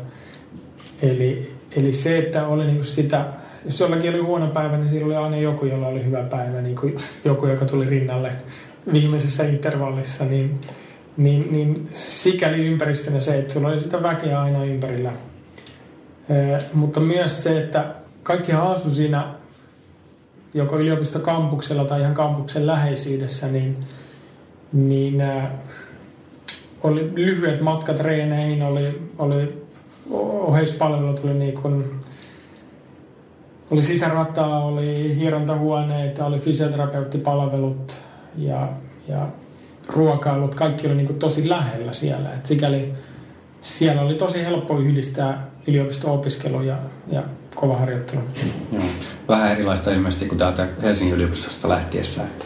Eli, 1.02 1.54
eli 1.76 1.92
se, 1.92 2.18
että 2.18 2.46
oli 2.46 2.66
niinku 2.66 2.84
sitä 2.84 3.24
jos 3.64 3.80
jollakin 3.80 4.10
oli 4.10 4.18
huono 4.18 4.46
päivä, 4.46 4.76
niin 4.76 4.90
silloin 4.90 5.18
oli 5.18 5.24
aina 5.24 5.36
joku, 5.36 5.66
jolla 5.66 5.86
oli 5.86 6.04
hyvä 6.04 6.22
päivä, 6.22 6.60
niin 6.60 6.76
kuin 6.76 6.98
joku, 7.24 7.46
joka 7.46 7.64
tuli 7.64 7.86
rinnalle 7.86 8.32
viimeisessä 8.92 9.44
intervallissa, 9.44 10.24
niin, 10.24 10.60
niin, 11.16 11.48
niin 11.50 11.88
sikäli 11.94 12.66
ympäristönä 12.66 13.20
se, 13.20 13.38
että 13.38 13.52
sulla 13.52 13.68
oli 13.68 13.80
sitä 13.80 14.02
väkeä 14.02 14.40
aina 14.40 14.64
ympärillä. 14.64 15.12
Ee, 16.30 16.58
mutta 16.74 17.00
myös 17.00 17.42
se, 17.42 17.58
että 17.58 17.94
kaikki 18.22 18.52
asu 18.52 18.94
siinä 18.94 19.34
joko 20.54 20.78
yliopistokampuksella 20.78 21.84
tai 21.84 22.00
ihan 22.00 22.14
kampuksen 22.14 22.66
läheisyydessä, 22.66 23.48
niin, 23.48 23.76
niin 24.72 25.20
ää, 25.20 25.58
oli 26.82 27.12
lyhyet 27.14 27.60
matkat 27.60 28.00
reeneihin, 28.00 28.62
oli, 28.62 29.02
oli 29.18 29.66
oheispalvelut 30.10 31.24
oli 31.24 31.34
niin 31.34 31.54
kuin 31.54 32.00
oli 33.70 33.82
sisärataa, 33.82 34.64
oli 34.64 35.16
hierontahuoneita, 35.16 36.26
oli 36.26 36.38
fysioterapeuttipalvelut 36.38 37.96
ja, 38.36 38.68
ja 39.08 39.28
ruokailut, 39.88 40.54
kaikki 40.54 40.86
oli 40.86 40.94
niin 40.94 41.06
kuin 41.06 41.18
tosi 41.18 41.48
lähellä 41.48 41.92
siellä. 41.92 42.32
Et 42.32 42.46
sikäli 42.46 42.92
siellä 43.60 44.02
oli 44.02 44.14
tosi 44.14 44.44
helppo 44.44 44.78
yhdistää 44.78 45.46
yliopisto-opiskelu 45.66 46.62
ja, 46.62 46.76
ja 47.12 47.22
kova 47.54 47.76
harjoittelu. 47.76 48.20
Joo. 48.72 48.82
Vähän 49.28 49.52
erilaista 49.52 49.90
ilmeisesti 49.90 50.26
kuin 50.26 50.38
täältä 50.38 50.68
Helsingin 50.82 51.14
yliopistosta 51.14 51.68
lähtiessä. 51.68 52.22
Että... 52.22 52.44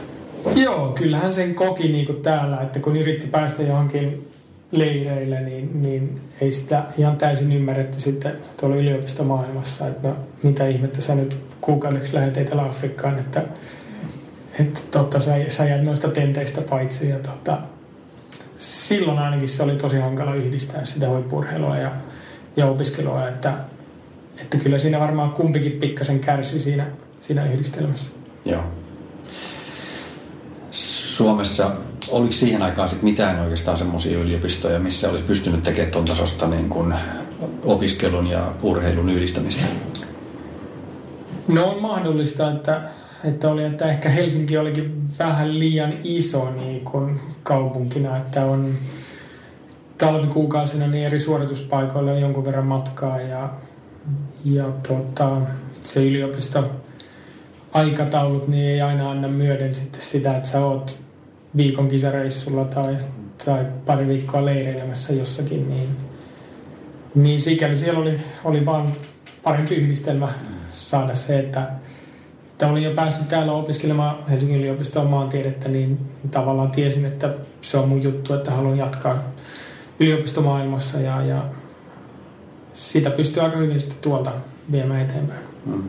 Joo, 0.54 0.88
kyllähän 0.88 1.34
sen 1.34 1.54
koki 1.54 1.88
niin 1.88 2.06
kuin 2.06 2.22
täällä, 2.22 2.60
että 2.60 2.80
kun 2.80 2.96
yritti 2.96 3.26
päästä 3.26 3.62
johonkin 3.62 4.31
leireille, 4.72 5.40
niin, 5.40 5.82
niin 5.82 6.20
ei 6.40 6.52
sitä 6.52 6.84
ihan 6.98 7.16
täysin 7.16 7.52
ymmärretty 7.52 8.00
sitten 8.00 8.32
tuolla 8.60 8.76
yliopistomaailmassa, 8.76 9.88
että 9.88 10.08
no, 10.08 10.16
mitä 10.42 10.66
ihmettä 10.68 11.00
sä 11.00 11.14
nyt 11.14 11.36
kuukaudeksi 11.60 12.14
lähdet 12.14 12.36
Etelä-Afrikkaan, 12.36 13.18
että, 13.18 13.42
että 14.60 14.80
totta, 14.90 15.20
sä, 15.20 15.34
sä 15.48 15.64
jäät 15.64 15.84
noista 15.84 16.08
tenteistä 16.08 16.60
paitsi. 16.60 17.08
Ja 17.08 17.18
tota, 17.18 17.58
silloin 18.58 19.18
ainakin 19.18 19.48
se 19.48 19.62
oli 19.62 19.76
tosi 19.76 19.98
hankala 19.98 20.34
yhdistää 20.34 20.84
sitä 20.84 21.08
huippurheilua 21.08 21.76
ja, 21.76 21.92
ja 22.56 22.66
opiskelua, 22.66 23.28
että, 23.28 23.54
että 24.40 24.58
kyllä 24.58 24.78
siinä 24.78 25.00
varmaan 25.00 25.30
kumpikin 25.30 25.72
pikkasen 25.72 26.20
kärsi 26.20 26.60
siinä, 26.60 26.86
siinä 27.20 27.44
yhdistelmässä. 27.44 28.10
Joo. 28.44 28.62
Suomessa 31.16 31.70
oliko 32.08 32.32
siihen 32.32 32.62
aikaan 32.62 32.88
sit 32.88 33.02
mitään 33.02 33.40
oikeastaan 33.40 33.76
semmoisia 33.76 34.18
yliopistoja, 34.18 34.78
missä 34.78 35.10
olisi 35.10 35.24
pystynyt 35.24 35.62
tekemään 35.62 35.92
tuon 35.92 36.04
tasosta 36.04 36.48
niin 36.48 36.68
kuin 36.68 36.94
opiskelun 37.64 38.26
ja 38.26 38.52
urheilun 38.62 39.08
yhdistämistä? 39.08 39.64
No 41.48 41.64
on 41.64 41.82
mahdollista, 41.82 42.50
että, 42.50 42.82
että, 43.24 43.48
oli, 43.48 43.64
että 43.64 43.86
ehkä 43.86 44.08
Helsinki 44.08 44.58
olikin 44.58 45.02
vähän 45.18 45.58
liian 45.58 45.94
iso 46.04 46.50
niin 46.50 46.80
kuin 46.80 47.20
kaupunkina, 47.42 48.16
että 48.16 48.44
on 48.44 48.74
talvikuukausina 49.98 50.86
niin 50.86 51.06
eri 51.06 51.20
suorituspaikoille 51.20 52.12
on 52.12 52.20
jonkun 52.20 52.44
verran 52.44 52.66
matkaa 52.66 53.20
ja, 53.20 53.50
ja 54.44 54.64
tota, 54.88 55.40
se 55.80 56.04
yliopisto 56.04 56.81
aikataulut 57.72 58.48
niin 58.48 58.68
ei 58.68 58.80
aina 58.80 59.10
anna 59.10 59.28
myöden 59.28 59.74
sitten 59.74 60.00
sitä, 60.00 60.36
että 60.36 60.48
sä 60.48 60.66
oot 60.66 60.98
viikon 61.56 61.88
kisareissulla 61.88 62.64
tai, 62.64 62.96
tai 63.44 63.66
pari 63.86 64.08
viikkoa 64.08 64.44
leireilemässä 64.44 65.12
jossakin, 65.12 65.70
niin, 65.70 65.88
niin 67.14 67.40
sikäli 67.40 67.76
siellä 67.76 68.00
oli, 68.00 68.20
oli 68.44 68.66
vaan 68.66 68.92
parempi 69.42 69.74
yhdistelmä 69.74 70.28
saada 70.72 71.14
se, 71.14 71.38
että, 71.38 71.68
että 72.52 72.68
olin 72.68 72.82
jo 72.82 72.90
päässyt 72.90 73.28
täällä 73.28 73.52
opiskelemaan 73.52 74.28
Helsingin 74.28 74.60
yliopistoon 74.60 75.06
maantiedettä, 75.06 75.68
niin 75.68 75.98
tavallaan 76.30 76.70
tiesin, 76.70 77.06
että 77.06 77.34
se 77.60 77.78
on 77.78 77.88
mun 77.88 78.02
juttu, 78.02 78.34
että 78.34 78.50
haluan 78.50 78.78
jatkaa 78.78 79.22
yliopistomaailmassa 80.00 81.00
ja, 81.00 81.22
ja 81.24 81.44
sitä 82.72 83.10
pystyy 83.10 83.42
aika 83.42 83.56
hyvin 83.56 83.80
sitten 83.80 83.98
tuolta 84.00 84.32
viemään 84.72 85.00
eteenpäin. 85.00 85.40
Hmm. 85.66 85.82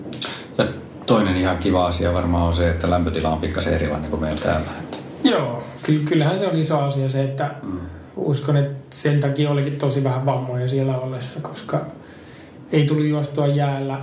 Toinen 1.05 1.37
ihan 1.37 1.57
kiva 1.57 1.85
asia 1.85 2.13
varmaan 2.13 2.43
on 2.43 2.53
se, 2.53 2.69
että 2.69 2.89
lämpötila 2.89 3.29
on 3.29 3.39
pikkasen 3.39 3.73
erilainen 3.73 4.09
kuin 4.09 4.21
meillä 4.21 4.41
täällä. 4.43 4.67
Joo, 5.23 5.63
kyllähän 6.05 6.39
se 6.39 6.47
on 6.47 6.55
iso 6.55 6.79
asia 6.79 7.09
se, 7.09 7.23
että 7.23 7.51
mm. 7.63 7.79
uskon, 8.15 8.57
että 8.57 8.95
sen 8.95 9.19
takia 9.19 9.49
olikin 9.49 9.75
tosi 9.75 10.03
vähän 10.03 10.25
vammoja 10.25 10.67
siellä 10.67 10.97
ollessa, 10.97 11.39
koska 11.41 11.85
ei 12.71 12.85
tullut 12.85 13.05
juostua 13.05 13.47
jäällä 13.47 13.99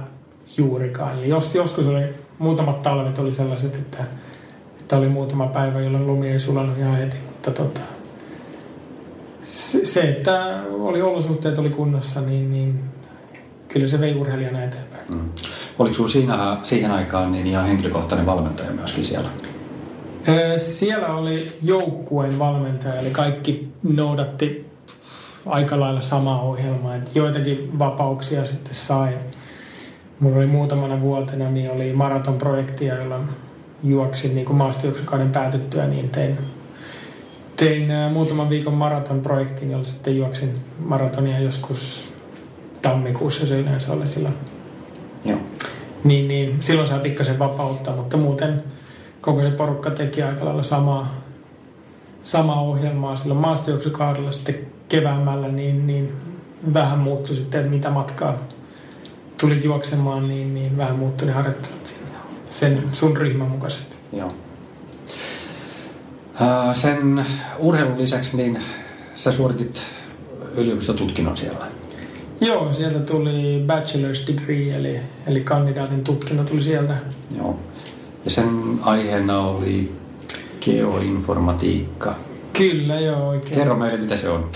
juurikaan. 0.56 1.18
Eli 1.18 1.28
jos, 1.28 1.54
joskus 1.54 1.86
oli, 1.86 2.04
muutamat 2.38 2.82
talvet 2.82 3.18
oli 3.18 3.32
sellaiset, 3.32 3.74
että, 3.74 4.04
että 4.80 4.96
oli 4.96 5.08
muutama 5.08 5.46
päivä, 5.46 5.80
jolloin 5.80 6.06
lumi 6.06 6.28
ei 6.28 6.38
sulanut 6.38 6.78
ihan 6.78 6.96
heti, 6.96 7.16
mutta 7.26 7.50
tota, 7.50 7.80
se, 9.42 9.84
se, 9.84 10.00
että 10.00 10.62
oli 10.70 11.02
olosuhteet 11.02 11.58
oli 11.58 11.70
kunnossa, 11.70 12.20
niin, 12.20 12.52
niin 12.52 12.80
kyllä 13.68 13.86
se 13.86 14.00
vei 14.00 14.14
urheilijana 14.14 14.62
eteenpäin. 14.62 15.04
Mm. 15.08 15.30
Oliko 15.80 15.94
sinulla 15.94 16.12
siinä, 16.12 16.56
siihen 16.62 16.90
aikaan 16.90 17.32
niin 17.32 17.46
ihan 17.46 17.66
henkilökohtainen 17.66 18.26
valmentaja 18.26 18.72
myöskin 18.72 19.04
siellä? 19.04 19.28
Siellä 20.56 21.14
oli 21.14 21.52
joukkueen 21.62 22.38
valmentaja, 22.38 22.94
eli 22.94 23.10
kaikki 23.10 23.68
noudatti 23.82 24.66
aika 25.46 25.80
lailla 25.80 26.00
samaa 26.00 26.42
ohjelmaa. 26.42 26.96
Että 26.96 27.10
joitakin 27.14 27.78
vapauksia 27.78 28.44
sitten 28.44 28.74
sai. 28.74 29.18
Mulla 30.20 30.36
oli 30.36 30.46
muutamana 30.46 31.00
vuotena 31.00 31.50
niin 31.50 31.70
oli 31.70 31.92
maratonprojektia, 31.92 32.94
jolla 32.94 33.20
juoksin 33.82 34.34
niin 34.34 34.54
maastojuoksukauden 34.54 35.32
päätettyä, 35.32 35.86
niin 35.86 36.10
tein 36.10 36.38
tein 37.56 38.12
muutaman 38.12 38.50
viikon 38.50 38.74
maratonprojektin, 38.74 39.70
jolla 39.70 39.84
sitten 39.84 40.16
juoksin 40.16 40.60
maratonia 40.78 41.38
joskus 41.38 42.12
tammikuussa 42.82 43.46
se 43.46 43.60
yleensä 43.60 43.92
oli 43.92 44.08
silloin. 44.08 44.34
Joo. 45.24 45.38
Niin, 46.04 46.28
niin 46.28 46.56
silloin 46.62 46.88
saa 46.88 46.98
pikkasen 46.98 47.38
vapauttaa, 47.38 47.96
mutta 47.96 48.16
muuten 48.16 48.64
koko 49.20 49.42
se 49.42 49.50
porukka 49.50 49.90
teki 49.90 50.22
aika 50.22 50.44
lailla 50.44 50.62
samaa, 50.62 51.14
samaa 52.22 52.60
ohjelmaa 52.60 53.16
silloin 53.16 53.40
maastojuoksukaudella 53.40 54.32
sitten 54.32 54.58
keväämällä, 54.88 55.48
niin, 55.48 55.86
niin 55.86 56.12
vähän 56.74 56.98
muuttui 56.98 57.34
sitten, 57.34 57.60
että 57.60 57.70
mitä 57.70 57.90
matkaa 57.90 58.38
tulit 59.40 59.64
juoksemaan, 59.64 60.28
niin, 60.28 60.54
niin 60.54 60.76
vähän 60.76 60.96
muuttui 60.96 61.26
ne 61.26 61.32
harjoittelut 61.32 61.86
siinä 61.86 62.18
sen 62.50 62.82
sun 62.92 63.16
ryhmän 63.16 63.48
mukaisesti. 63.48 63.96
Joo. 64.12 64.32
Sen 66.72 67.26
urheilun 67.58 67.98
lisäksi 67.98 68.36
niin 68.36 68.62
sä 69.14 69.32
suoritit 69.32 69.86
yliopistotutkinnon 70.56 71.36
siellä. 71.36 71.66
Joo, 72.40 72.72
sieltä 72.72 72.98
tuli 72.98 73.64
bachelor's 73.66 74.26
degree, 74.26 74.76
eli, 74.76 75.00
eli 75.26 75.40
kandidaatin 75.40 76.04
tutkinto 76.04 76.44
tuli 76.44 76.60
sieltä. 76.60 76.96
Joo. 77.36 77.58
Ja 78.24 78.30
sen 78.30 78.78
aiheena 78.82 79.38
oli 79.38 79.92
geoinformatiikka. 80.60 82.14
Kyllä, 82.52 83.00
joo, 83.00 83.28
oikein. 83.28 83.54
Kerro 83.54 83.76
meille, 83.76 83.98
mitä 83.98 84.16
se 84.16 84.28
on. 84.28 84.50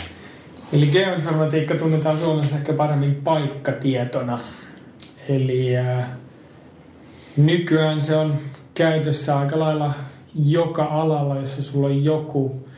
Eli 0.72 0.86
geoinformatiikka 0.86 1.74
tunnetaan 1.74 2.18
Suomessa 2.18 2.56
ehkä 2.56 2.72
paremmin 2.72 3.14
paikkatietona. 3.14 4.40
Eli 5.28 5.76
äh, 5.76 6.08
nykyään 7.36 8.00
se 8.00 8.16
on 8.16 8.38
käytössä 8.74 9.38
aika 9.38 9.58
lailla 9.58 9.94
joka 10.46 10.84
alalla, 10.84 11.36
jossa 11.36 11.62
sulla 11.62 11.86
on 11.86 12.04
joku 12.04 12.68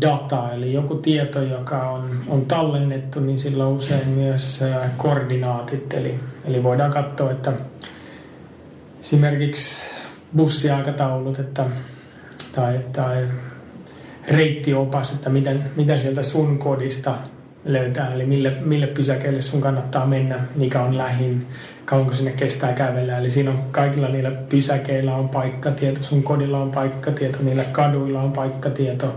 data, 0.00 0.52
eli 0.52 0.72
joku 0.72 0.94
tieto, 0.94 1.42
joka 1.42 1.90
on, 1.90 2.24
on 2.28 2.46
tallennettu, 2.46 3.20
niin 3.20 3.38
sillä 3.38 3.66
on 3.66 3.72
usein 3.72 4.08
myös 4.08 4.60
koordinaatit. 4.96 5.94
Eli, 5.94 6.20
eli 6.44 6.62
voidaan 6.62 6.90
katsoa, 6.90 7.30
että 7.30 7.52
esimerkiksi 9.00 9.86
bussiaikataulut 10.36 11.38
että, 11.38 11.66
tai, 12.54 12.80
tai 12.92 13.28
reittiopas, 14.28 15.10
että 15.10 15.30
miten, 15.30 15.64
mitä 15.76 15.98
sieltä 15.98 16.22
sun 16.22 16.58
kodista 16.58 17.14
löytää, 17.64 18.14
eli 18.14 18.26
mille, 18.26 18.52
mille 18.64 18.86
pysäkeille 18.86 19.42
sun 19.42 19.60
kannattaa 19.60 20.06
mennä, 20.06 20.40
mikä 20.54 20.82
on 20.82 20.98
lähin, 20.98 21.46
kauanko 21.84 22.14
sinne 22.14 22.32
kestää 22.32 22.72
kävellä. 22.72 23.18
Eli 23.18 23.30
siinä 23.30 23.50
on 23.50 23.62
kaikilla 23.70 24.08
niillä 24.08 24.30
pysäkeillä 24.30 25.14
on 25.14 25.28
paikkatieto, 25.28 26.02
sun 26.02 26.22
kodilla 26.22 26.58
on 26.58 26.70
paikkatieto, 26.70 27.38
niillä 27.42 27.64
kaduilla 27.64 28.22
on 28.22 28.32
paikkatieto, 28.32 29.14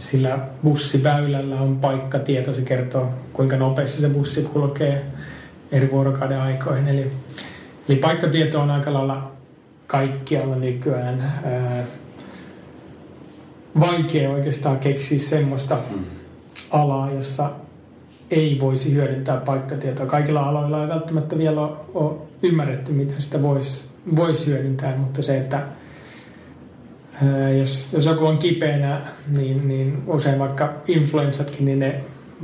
sillä 0.00 0.38
bussiväylällä 0.64 1.60
on 1.60 1.76
paikkatieto, 1.78 2.52
se 2.52 2.62
kertoo 2.62 3.08
kuinka 3.32 3.56
nopeasti 3.56 4.00
se 4.00 4.08
bussi 4.08 4.42
kulkee 4.42 5.04
eri 5.72 5.90
vuorokauden 5.90 6.40
aikoihin. 6.40 6.88
Eli, 6.88 7.12
eli 7.88 7.98
paikkatieto 7.98 8.60
on 8.60 8.70
aika 8.70 8.92
lailla 8.92 9.30
kaikkialla 9.86 10.56
nykyään. 10.56 11.20
Ää, 11.44 11.84
vaikea 13.80 14.30
oikeastaan 14.30 14.78
keksiä 14.78 15.18
semmoista 15.18 15.78
Mm. 15.90 16.04
alaa, 16.70 17.10
jossa 17.10 17.50
ei 18.30 18.58
voisi 18.60 18.94
hyödyntää 18.94 19.36
paikkatietoa. 19.36 20.06
Kaikilla 20.06 20.40
aloilla 20.40 20.82
ei 20.82 20.88
välttämättä 20.88 21.38
vielä 21.38 21.60
ole, 21.60 21.76
ole 21.94 22.16
ymmärretty, 22.42 22.92
miten 22.92 23.22
sitä 23.22 23.42
voisi 23.42 23.88
vois 24.16 24.46
hyödyntää, 24.46 24.96
mutta 24.96 25.22
se, 25.22 25.38
että 25.38 25.62
jos, 27.58 27.86
jos 27.92 28.06
joku 28.06 28.26
on 28.26 28.38
kipeänä, 28.38 29.00
niin, 29.36 29.68
niin 29.68 30.02
usein 30.06 30.38
vaikka 30.38 30.72
influenssatkin, 30.88 31.64
niin 31.64 31.78
ne 31.78 32.00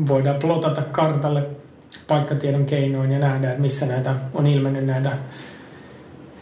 voidaan 0.08 0.36
plotata 0.36 0.82
kartalle 0.82 1.42
paikkatiedon 2.08 2.66
keinoin 2.66 3.12
ja 3.12 3.18
nähdä, 3.18 3.50
että 3.50 3.62
missä 3.62 3.86
näitä 3.86 4.14
on 4.34 4.46
ilmennyt 4.46 4.86
näitä, 4.86 5.18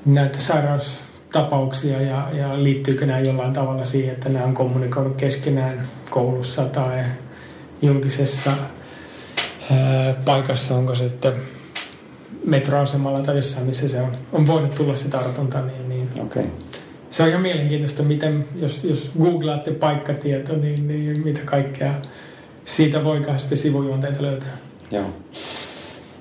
näitä 0.06 0.40
sairaustapauksia 0.40 2.02
ja, 2.02 2.28
ja 2.32 2.62
liittyykö 2.62 3.06
nämä 3.06 3.20
jollain 3.20 3.52
tavalla 3.52 3.84
siihen, 3.84 4.14
että 4.14 4.28
nämä 4.28 4.44
on 4.44 4.54
kommunikoinut 4.54 5.16
keskenään 5.16 5.88
koulussa 6.10 6.64
tai 6.64 7.04
julkisessa 7.82 8.50
ää, 9.70 10.14
paikassa, 10.24 10.74
onko 10.74 10.94
se 10.94 11.08
sitten 11.08 11.32
metroasemalla 12.46 13.20
tai 13.22 13.36
jossain, 13.36 13.66
missä 13.66 13.88
se 13.88 14.00
on, 14.00 14.16
on 14.32 14.46
voinut 14.46 14.74
tulla 14.74 14.96
se 14.96 15.08
tartunta, 15.08 15.60
niin, 15.60 15.88
niin. 15.88 16.08
Okay. 16.22 16.44
Se 17.14 17.22
on 17.22 17.28
ihan 17.28 17.42
mielenkiintoista, 17.42 18.02
miten, 18.02 18.48
jos, 18.56 18.84
jos 18.84 19.10
googlaatte 19.20 19.70
paikkatieto, 19.70 20.56
niin, 20.56 20.88
niin 20.88 21.24
mitä 21.24 21.40
kaikkea 21.44 21.94
siitä 22.64 23.04
voikaan 23.04 23.40
sitten 23.40 23.58
sivujuonteita 23.58 24.22
löytää. 24.22 24.56
Joo. 24.90 25.06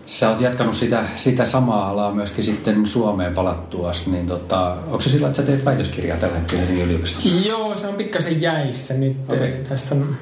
Sä 0.05 0.29
oot 0.29 0.41
jatkanut 0.41 0.75
sitä, 0.75 1.03
sitä 1.15 1.45
samaa 1.45 1.89
alaa 1.89 2.13
myöskin 2.13 2.43
sitten 2.43 2.87
Suomeen 2.87 3.33
palattuas, 3.33 4.07
niin 4.07 4.27
tota, 4.27 4.77
onko 4.85 4.99
se 4.99 5.09
sillä, 5.09 5.27
että 5.27 5.41
sä 5.41 5.43
teet 5.43 5.65
väitöskirjaa 5.65 6.17
tällä 6.17 6.37
hetkellä 6.37 6.59
Helsingin 6.59 6.85
yliopistossa? 6.85 7.35
Joo, 7.47 7.75
se 7.75 7.87
on 7.87 7.95
pikkasen 7.95 8.41
jäissä 8.41 8.93
nyt. 8.93 9.17
Eli 9.31 9.53
Tässä 9.69 9.95
on 9.95 10.17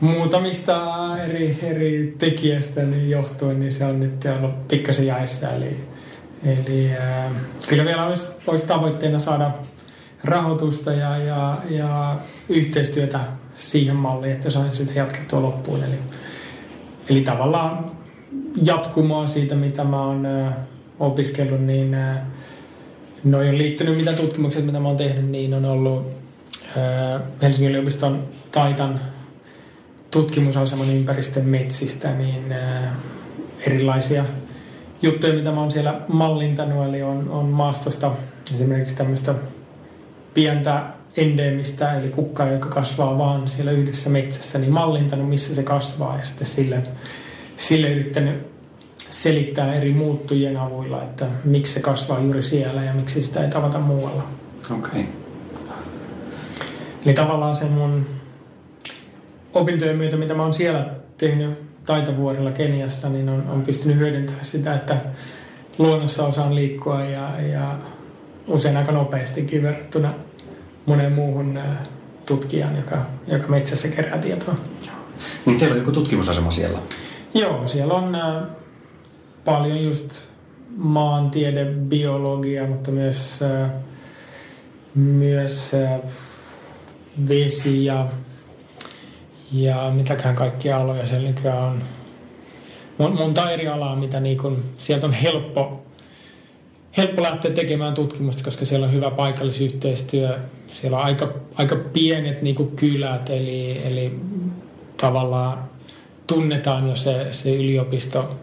muutamista 0.00 0.82
eri, 1.24 1.58
eri 1.62 2.14
tekijästä 2.18 2.82
niin 2.82 3.10
johtuen, 3.10 3.60
niin 3.60 3.72
se 3.72 3.84
on 3.84 4.00
nyt 4.00 4.24
ollut 4.38 4.68
pikkasen 4.68 5.06
jäissä. 5.06 5.50
Eli, 5.50 5.95
eli 6.44 6.90
äh, 6.92 7.32
kyllä 7.68 7.84
vielä 7.84 8.06
olisi, 8.06 8.28
olisi 8.46 8.66
tavoitteena 8.66 9.18
saada 9.18 9.50
rahoitusta 10.24 10.92
ja, 10.92 11.16
ja, 11.16 11.58
ja 11.70 12.16
yhteistyötä 12.48 13.20
siihen 13.54 13.96
malliin, 13.96 14.32
että 14.32 14.50
sain 14.50 14.74
sitä 14.74 14.92
jatkettua 14.92 15.42
loppuun. 15.42 15.84
Eli, 15.84 15.98
eli 17.10 17.20
tavallaan 17.20 17.90
jatkumoa 18.62 19.26
siitä, 19.26 19.54
mitä 19.54 19.84
mä 19.84 20.04
oon 20.04 20.26
äh, 20.26 20.54
opiskellut, 20.98 21.60
niin 21.60 21.94
äh, 21.94 22.18
Noi 23.26 23.48
on 23.48 23.58
liittynyt, 23.58 23.96
mitä 23.96 24.12
tutkimukset, 24.12 24.66
mitä 24.66 24.80
mä 24.80 24.88
oon 24.88 24.96
tehnyt, 24.96 25.30
niin 25.30 25.54
on 25.54 25.64
ollut 25.64 26.06
ää, 26.76 27.20
Helsingin 27.42 27.70
yliopiston 27.70 28.22
Taitan 28.52 29.00
tutkimusaseman 30.10 30.90
ympäristön 30.90 31.44
metsistä, 31.44 32.12
niin 32.12 32.52
ää, 32.52 32.96
erilaisia 33.66 34.24
juttuja, 35.02 35.34
mitä 35.34 35.52
mä 35.52 35.60
oon 35.60 35.70
siellä 35.70 36.00
mallintanut, 36.08 36.86
eli 36.86 37.02
on, 37.02 37.28
on 37.30 37.46
maastosta 37.46 38.12
esimerkiksi 38.54 38.96
tämmöistä 38.96 39.34
pientä 40.34 40.82
endeemistä, 41.16 41.98
eli 41.98 42.08
kukkaa, 42.08 42.50
joka 42.50 42.68
kasvaa 42.68 43.18
vaan 43.18 43.48
siellä 43.48 43.72
yhdessä 43.72 44.10
metsässä, 44.10 44.58
niin 44.58 44.72
mallintanut, 44.72 45.28
missä 45.28 45.54
se 45.54 45.62
kasvaa, 45.62 46.18
ja 46.18 46.24
sitten 46.24 46.46
sille, 46.46 46.82
sille 47.56 47.90
yrittänyt 47.90 48.46
selittää 49.10 49.74
eri 49.74 49.92
muuttujien 49.92 50.56
avuilla, 50.56 51.02
että 51.02 51.26
miksi 51.44 51.72
se 51.72 51.80
kasvaa 51.80 52.20
juuri 52.20 52.42
siellä 52.42 52.84
ja 52.84 52.94
miksi 52.94 53.22
sitä 53.22 53.44
ei 53.44 53.50
tavata 53.50 53.78
muualla. 53.78 54.28
Okei. 54.70 54.78
Okay. 54.78 55.04
Eli 57.04 57.14
tavallaan 57.14 57.56
sen 57.56 57.72
mun 57.72 58.06
opintojen 59.54 59.96
myötä, 59.96 60.16
mitä 60.16 60.34
mä 60.34 60.42
oon 60.42 60.54
siellä 60.54 60.86
tehnyt 61.18 61.50
taitavuorilla 61.86 62.50
Keniassa, 62.50 63.08
niin 63.08 63.28
on, 63.28 63.44
on 63.48 63.62
pystynyt 63.62 63.96
hyödyntämään 63.96 64.44
sitä, 64.44 64.74
että 64.74 64.96
luonnossa 65.78 66.26
osaan 66.26 66.54
liikkua 66.54 67.04
ja, 67.04 67.40
ja 67.40 67.78
usein 68.46 68.76
aika 68.76 68.92
nopeastikin 68.92 69.62
verrattuna 69.62 70.14
moneen 70.86 71.12
muuhun 71.12 71.56
ää, 71.56 71.82
tutkijaan, 72.26 72.76
joka, 72.76 73.06
joka 73.26 73.48
metsässä 73.48 73.88
kerää 73.88 74.18
tietoa. 74.18 74.54
Niin 75.46 75.58
teillä 75.58 75.72
on 75.72 75.78
joku 75.78 75.92
tutkimusasema 75.92 76.50
siellä? 76.50 76.78
Joo, 77.34 77.68
siellä 77.68 77.94
on 77.94 78.16
paljon 79.44 79.82
just 79.82 80.22
maantiede, 80.76 81.64
biologia, 81.64 82.66
mutta 82.66 82.90
myös, 82.90 83.40
myös 84.94 85.72
vesi 87.28 87.84
ja, 87.84 88.06
ja 89.52 89.90
mitäkään 89.94 90.34
kaikkia 90.34 90.76
aloja 90.76 91.06
siellä 91.06 91.28
nykyään 91.28 91.62
on. 91.62 91.82
Mon- 92.98 93.18
monta 93.18 93.50
eri 93.50 93.68
alaa, 93.68 93.96
mitä 93.96 94.20
niin 94.20 94.38
kun, 94.38 94.64
sieltä 94.76 95.06
on 95.06 95.12
helppo, 95.12 95.82
helppo 96.96 97.22
lähteä 97.22 97.50
tekemään 97.50 97.94
tutkimusta, 97.94 98.44
koska 98.44 98.64
siellä 98.64 98.86
on 98.86 98.92
hyvä 98.92 99.10
paikallisyhteistyö. 99.10 100.38
Siellä 100.66 100.98
on 100.98 101.04
aika, 101.04 101.32
aika 101.54 101.76
pienet 101.76 102.42
niin 102.42 102.76
kylät, 102.76 103.30
eli, 103.30 103.80
eli 103.84 104.20
tavallaan 104.96 105.58
tunnetaan 106.26 106.88
jo 106.88 106.96
se, 106.96 107.26
se 107.30 107.54
yliopisto 107.54 108.36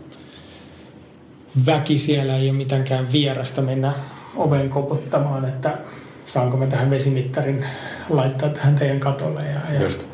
väki 1.65 1.99
siellä 1.99 2.37
ei 2.37 2.49
ole 2.49 2.57
mitenkään 2.57 3.11
vierasta 3.11 3.61
mennä 3.61 3.93
oveen 4.35 4.69
koputtamaan, 4.69 5.45
että 5.45 5.77
saanko 6.25 6.57
mä 6.57 6.67
tähän 6.67 6.89
vesimittarin 6.89 7.65
laittaa 8.09 8.49
tähän 8.49 8.75
teidän 8.75 8.99
katolle. 8.99 9.41
Ja, 9.41 9.73
ja, 9.73 9.83
Just. 9.83 10.12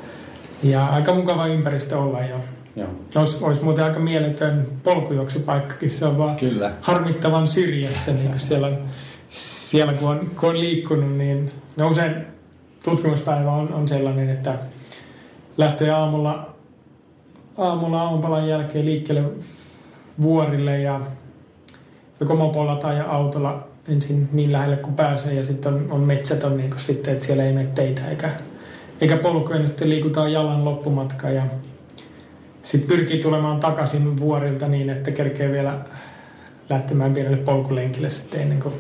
Ja 0.64 0.86
aika 0.86 1.14
mukava 1.14 1.48
ympäristö 1.48 1.98
olla 1.98 2.20
ja 2.20 2.40
Joo. 2.76 2.88
olisi, 3.16 3.38
olisi 3.42 3.64
muuten 3.64 3.84
aika 3.84 4.00
mieletön 4.00 4.68
polkujuoksupaikkakin, 4.84 5.92
se 5.92 6.06
on 6.06 6.18
vaan 6.18 6.36
Kyllä. 6.36 6.72
harmittavan 6.82 7.48
syrjässä, 7.48 8.12
niin 8.12 8.30
kuin 8.30 8.40
siellä, 8.40 8.72
siellä 9.30 9.94
kun, 9.94 10.10
on, 10.10 10.32
kun 10.40 10.50
on 10.50 10.60
liikkunut, 10.60 11.18
niin 11.18 11.52
no 11.78 11.88
usein 11.88 12.16
tutkimuspäivä 12.84 13.52
on, 13.52 13.74
on 13.74 13.88
sellainen, 13.88 14.30
että 14.30 14.56
lähtee 15.58 15.90
aamulla, 15.90 16.50
aamulla 17.58 18.02
aamupalan 18.02 18.48
jälkeen 18.48 18.86
liikkeelle 18.86 19.24
vuorille 20.22 20.80
ja 20.80 21.02
joko 22.20 22.36
mopolla 22.36 22.76
tai 22.76 23.02
autolla 23.02 23.68
ensin 23.88 24.30
niin 24.32 24.52
lähelle 24.52 24.78
kuin 24.78 24.96
pääsee 24.96 25.34
ja 25.34 25.44
sitten 25.44 25.74
on, 25.74 25.88
on 25.92 26.02
metsät 26.02 26.44
on 26.44 26.58
niin 26.58 26.74
sitten, 26.78 27.14
että 27.14 27.26
siellä 27.26 27.44
ei 27.44 27.54
mene 27.54 27.70
teitä 27.76 28.10
eikä, 28.10 28.30
eikä 29.02 29.18
polkuja, 29.18 29.58
niin 29.58 29.68
sitten 29.68 29.90
liikutaan 29.90 30.32
jalan 30.32 30.66
loppumatka 30.66 31.30
ja 31.30 31.44
sitten 32.64 32.98
pyrkii 32.98 33.20
tulemaan 33.20 33.60
takaisin 33.60 34.18
vuorilta 34.18 34.68
niin, 34.68 34.90
että 34.90 35.12
kerkee 35.12 35.52
vielä 35.52 35.80
lähtemään 36.70 37.14
pienelle 37.14 37.38
polkulenkille 37.38 38.10
sitten 38.10 38.42
ennen 38.42 38.60
kuin 38.60 38.74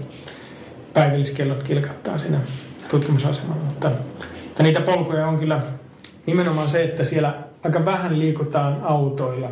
päivälliskellot 0.93 1.63
kilkattaa 1.63 2.17
siinä 2.17 2.39
tutkimusasemalla. 2.91 3.63
Mutta, 3.63 3.91
mutta 4.43 4.63
niitä 4.63 4.81
polkuja 4.81 5.27
on 5.27 5.39
kyllä 5.39 5.61
nimenomaan 6.25 6.69
se, 6.69 6.83
että 6.83 7.03
siellä 7.03 7.33
aika 7.63 7.85
vähän 7.85 8.19
liikutaan 8.19 8.83
autoilla, 8.83 9.49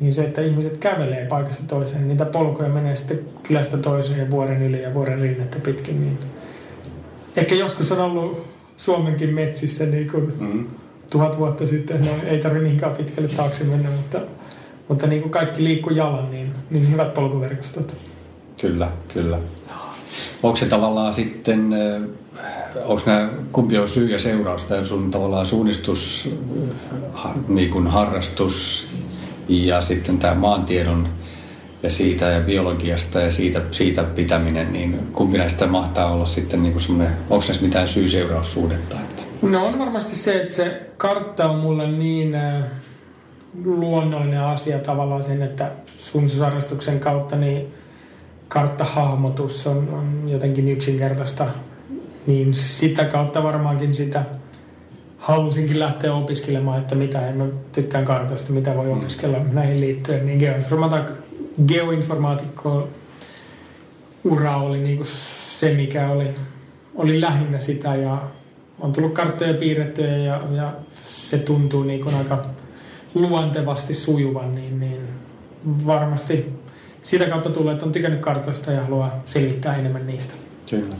niin 0.00 0.14
se, 0.14 0.24
että 0.24 0.42
ihmiset 0.42 0.76
kävelee 0.78 1.26
paikasta 1.26 1.64
toiseen, 1.66 2.00
niin 2.00 2.08
niitä 2.08 2.24
polkuja 2.24 2.68
menee 2.68 2.96
sitten 2.96 3.20
kylästä 3.42 3.76
toiseen 3.76 4.18
ja 4.18 4.30
vuoren 4.30 4.62
yli 4.62 4.82
ja 4.82 4.94
vuoren 4.94 5.20
rinnettä 5.20 5.58
pitkin. 5.58 6.00
Niin 6.00 6.18
ehkä 7.36 7.54
joskus 7.54 7.92
on 7.92 8.00
ollut 8.00 8.55
Suomenkin 8.76 9.34
metsissä 9.34 9.86
niin 9.86 10.10
kuin 10.10 10.32
mm. 10.40 10.66
tuhat 11.10 11.38
vuotta 11.38 11.66
sitten, 11.66 12.04
no 12.04 12.10
ei 12.26 12.38
tarvitse 12.38 12.68
niinkään 12.68 12.96
pitkälle 12.96 13.28
taakse 13.28 13.64
mennä, 13.64 13.90
mutta, 13.90 14.20
mutta 14.88 15.06
niin 15.06 15.22
kuin 15.22 15.32
kaikki 15.32 15.64
liikkuu 15.64 15.92
jalan, 15.92 16.30
niin, 16.30 16.54
niin 16.70 16.92
hyvät 16.92 17.14
polkuverkostot. 17.14 17.96
Kyllä, 18.60 18.88
kyllä. 19.14 19.38
Onko 20.42 20.56
se 20.56 20.66
tavallaan 20.66 21.12
sitten, 21.12 21.68
onko 22.84 23.02
nämä, 23.06 23.28
kumpi 23.52 23.78
on 23.78 23.88
syy 23.88 24.10
ja 24.10 24.18
seuraus, 24.18 24.64
tämä 24.64 24.84
sun 24.84 25.10
tavallaan 25.10 25.46
suunnistus, 25.46 26.30
niin 27.48 27.70
kuin 27.70 27.86
harrastus 27.86 28.86
ja 29.48 29.80
sitten 29.80 30.18
tämä 30.18 30.34
maantiedon 30.34 31.08
ja 31.82 31.90
siitä 31.90 32.24
ja 32.24 32.40
biologiasta 32.40 33.20
ja 33.20 33.30
siitä, 33.30 33.60
siitä 33.70 34.02
pitäminen, 34.04 34.72
niin 34.72 34.98
kumpi 35.12 35.38
näistä 35.38 35.66
mahtaa 35.66 36.12
olla 36.12 36.26
sitten 36.26 36.62
niin 36.62 36.80
semmoinen, 36.80 37.16
onko 37.30 37.44
näissä 37.46 37.66
mitään 37.66 37.88
syy-seuraussuhdetta? 37.88 38.96
Että? 39.00 39.22
No 39.42 39.66
on 39.66 39.78
varmasti 39.78 40.16
se, 40.16 40.42
että 40.42 40.54
se 40.54 40.90
kartta 40.96 41.50
on 41.50 41.58
mulle 41.58 41.90
niin 41.90 42.36
luonnollinen 43.64 44.40
asia 44.40 44.78
tavallaan 44.78 45.22
sen, 45.22 45.42
että 45.42 45.70
suunnistusharrastuksen 45.98 47.00
kautta 47.00 47.36
niin 47.36 47.74
karttahahmotus 48.48 49.66
on, 49.66 49.88
on 49.92 50.28
jotenkin 50.28 50.68
yksinkertaista, 50.68 51.46
niin 52.26 52.54
sitä 52.54 53.04
kautta 53.04 53.42
varmaankin 53.42 53.94
sitä 53.94 54.22
halusinkin 55.18 55.78
lähteä 55.78 56.14
opiskelemaan, 56.14 56.78
että 56.78 56.94
mitä 56.94 57.28
en 57.28 57.36
mä 57.36 57.46
tykkään 57.72 58.04
kartoista, 58.04 58.52
mitä 58.52 58.76
voi 58.76 58.86
mm. 58.86 58.92
opiskella 58.92 59.38
näihin 59.52 59.80
liittyen. 59.80 60.26
Niin 60.26 60.38
geoinformaatikko 61.68 62.88
ura 64.24 64.56
oli 64.56 64.78
niin 64.78 64.96
kuin 64.96 65.08
se, 65.42 65.74
mikä 65.74 66.10
oli, 66.10 66.34
oli 66.94 67.20
lähinnä 67.20 67.58
sitä 67.58 67.94
ja 67.94 68.22
on 68.80 68.92
tullut 68.92 69.14
karttoja 69.14 69.54
piirrettyjä 69.54 70.16
ja, 70.16 70.42
ja 70.50 70.72
se 71.02 71.38
tuntuu 71.38 71.82
niin 71.82 72.00
kuin 72.00 72.14
aika 72.14 72.46
luontevasti 73.14 73.94
sujuvan, 73.94 74.54
niin, 74.54 74.80
niin 74.80 75.08
varmasti 75.86 76.52
sitä 77.02 77.26
kautta 77.26 77.50
tulee, 77.50 77.72
että 77.72 77.86
on 77.86 77.92
tykännyt 77.92 78.20
kartoista 78.20 78.72
ja 78.72 78.82
haluaa 78.82 79.22
selvittää 79.24 79.76
enemmän 79.76 80.06
niistä. 80.06 80.34
Kyllä. 80.70 80.96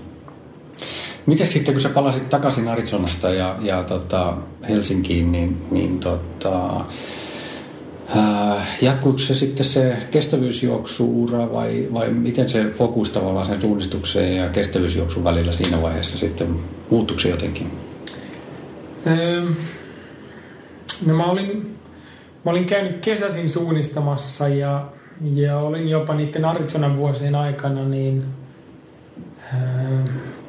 Miten 1.27 1.47
sitten, 1.47 1.75
kun 1.75 1.83
sä 1.83 1.89
palasit 1.89 2.31
takaisin 2.31 2.69
Arizonasta 2.69 3.31
ja, 3.31 3.57
ja 3.61 3.85
tota 3.85 4.37
Helsinkiin, 4.69 5.33
niin, 5.33 5.67
niin 5.71 6.01
tota, 6.01 6.85
jatkuiko 8.81 9.19
se 9.19 9.35
sitten 9.35 9.67
se 9.67 9.97
kestävyysjuoksuura 10.11 11.53
vai, 11.53 11.89
vai 11.93 12.11
miten 12.11 12.49
se 12.49 12.65
fokus 12.71 13.11
tavallaan 13.11 13.47
sen 13.47 13.61
suunnistukseen 13.61 14.37
ja 14.37 14.49
kestävyysjuoksun 14.49 15.25
välillä 15.25 15.53
siinä 15.53 15.83
vaiheessa 15.83 16.19
sitten 16.19 16.49
muuttuiko 16.91 17.21
se 17.21 17.29
jotenkin? 17.29 17.71
No 21.07 21.15
mä 21.15 21.25
olin, 21.25 21.77
mä 22.45 22.51
olin 22.51 22.65
käynyt 22.65 23.01
kesäsin 23.01 23.49
suunnistamassa 23.49 24.49
ja 24.49 24.87
ja 25.35 25.59
olin 25.59 25.89
jopa 25.89 26.15
niiden 26.15 26.45
Arizonan 26.45 26.97
vuosien 26.97 27.35
aikana 27.35 27.89
niin 27.89 28.25
äh, 29.55 29.61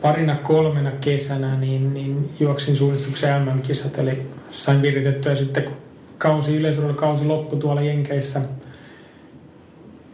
parina 0.02 0.36
kolmena 0.36 0.92
kesänä 0.92 1.60
niin, 1.60 1.94
niin 1.94 2.30
juoksin 2.40 2.76
suunnistuksen 2.76 3.42
MM-kisat, 3.42 4.00
eli 4.00 4.22
sain 4.50 4.82
viritettyä 4.82 5.36
sitten 5.36 5.64
kun 5.64 5.87
kausi, 6.18 6.62
kausi 6.96 7.26
loppui 7.26 7.60
tuolla 7.60 7.82
Jenkeissä 7.82 8.42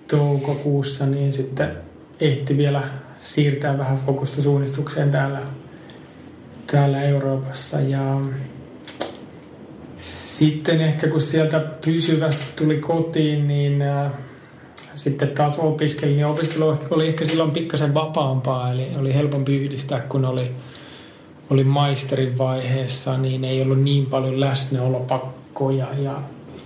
toukokuussa, 0.08 1.06
niin 1.06 1.34
sitten 1.34 1.72
ehti 2.20 2.58
vielä 2.58 2.82
siirtää 3.20 3.78
vähän 3.78 3.98
fokusta 3.98 4.42
suunnistukseen 4.42 5.12
täällä, 5.12 5.42
täällä 6.72 7.02
Euroopassa. 7.02 7.80
Ja 7.80 8.22
sitten 10.00 10.82
ehkä 10.82 11.08
kun 11.08 11.22
sieltä 11.22 11.60
pysyvästi 11.60 12.44
tuli 12.56 12.78
kotiin, 12.78 13.48
niin 13.48 13.82
äh, 13.82 14.12
sitten 14.96 15.28
taas 15.28 15.60
opiskelin, 15.60 16.16
niin 16.16 16.26
opiskelu 16.26 16.78
oli 16.90 17.08
ehkä 17.08 17.26
silloin 17.26 17.52
pikkasen 17.52 17.94
vapaampaa, 17.94 18.72
eli 18.72 18.88
oli 19.00 19.14
helpompi 19.14 19.56
yhdistää, 19.56 20.00
kun 20.00 20.26
oli, 20.26 20.52
oli 21.50 21.64
maisterin 21.64 22.38
vaiheessa, 22.38 23.18
niin 23.18 23.44
ei 23.44 23.62
ollut 23.62 23.82
niin 23.82 24.06
paljon 24.06 24.40
läsnäolopakkoja 25.54 25.88
ja, 25.98 26.22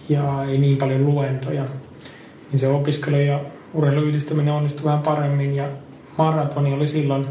ja 0.10 0.44
ei 0.44 0.58
niin 0.58 0.78
paljon 0.78 1.06
luentoja. 1.06 1.66
Niin 2.52 2.60
se 2.60 2.68
opiskelu 2.68 3.16
ja 3.16 3.40
urheilun 3.74 4.04
yhdistäminen 4.04 4.54
onnistui 4.54 4.86
vähän 4.86 5.02
paremmin 5.02 5.56
ja 5.56 5.70
maratoni 6.18 6.74
oli 6.74 6.88
silloin, 6.88 7.28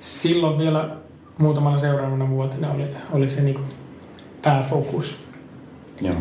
silloin 0.00 0.58
vielä 0.58 0.96
muutamana 1.38 1.78
seuraavana 1.78 2.28
vuotena 2.28 2.70
oli, 2.70 2.84
oli 3.12 3.30
se 3.30 3.42
niin 3.42 3.58
pääfokus. 4.42 5.24
Joo. 6.00 6.16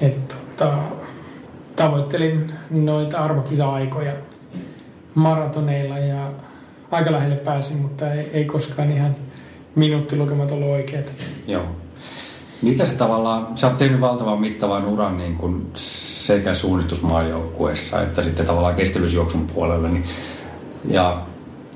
Et, 0.00 0.28
tota, 0.56 0.78
tavoittelin 1.76 2.52
noita 2.70 3.18
arvokisa-aikoja 3.18 4.12
maratoneilla 5.14 5.98
ja 5.98 6.32
aika 6.90 7.12
lähelle 7.12 7.36
pääsin, 7.36 7.76
mutta 7.76 8.12
ei, 8.12 8.30
ei 8.32 8.44
koskaan 8.44 8.92
ihan 8.92 9.16
minuuttilukemat 9.74 10.50
ollut 10.50 10.68
oikeat. 10.68 11.12
Joo. 11.46 11.64
Mitä 12.62 12.86
se 12.86 12.94
tavallaan, 12.94 13.58
sä 13.58 13.66
oot 13.66 13.76
tehnyt 13.76 14.00
valtavan 14.00 14.40
mittavan 14.40 14.86
uran 14.86 15.18
niin 15.18 15.36
kuin 15.36 15.66
sekä 15.74 16.54
suunnistusmaajoukkueessa 16.54 18.02
että 18.02 18.22
sitten 18.22 18.46
tavallaan 18.46 18.74
kestävyysjuoksun 18.74 19.46
puolella, 19.46 19.88
niin, 19.88 20.04
ja 20.84 21.22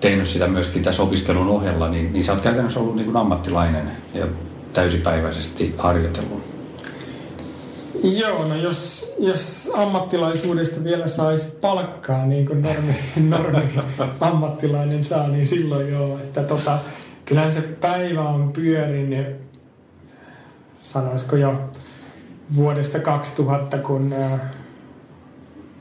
tehnyt 0.00 0.28
sitä 0.28 0.46
myöskin 0.46 0.82
tässä 0.82 1.02
opiskelun 1.02 1.48
ohella, 1.48 1.88
niin, 1.88 2.12
niin 2.12 2.24
sä 2.24 2.32
oot 2.32 2.40
käytännössä 2.40 2.80
ollut 2.80 2.96
niin 2.96 3.06
kuin 3.06 3.16
ammattilainen 3.16 3.90
ja 4.14 4.26
täysipäiväisesti 4.72 5.74
harjoitellut. 5.78 6.42
Joo, 8.02 8.44
no 8.44 8.56
jos, 8.56 9.12
jos 9.18 9.70
ammattilaisuudesta 9.74 10.84
vielä 10.84 11.08
saisi 11.08 11.46
palkkaa 11.60 12.26
niin 12.26 12.46
kuin 12.46 12.62
normi, 12.62 12.94
normi 13.28 13.80
ammattilainen 14.20 15.04
saa, 15.04 15.28
niin 15.28 15.46
silloin 15.46 15.92
joo. 15.92 16.18
Että 16.18 16.42
tota, 16.42 16.78
kyllähän 17.24 17.52
se 17.52 17.60
päivä 17.60 18.28
on 18.28 18.52
pyörinyt, 18.52 19.43
sanoisiko 20.84 21.36
jo 21.36 21.54
vuodesta 22.56 22.98
2000, 22.98 23.78
kun, 23.78 24.12
äh, 24.12 24.40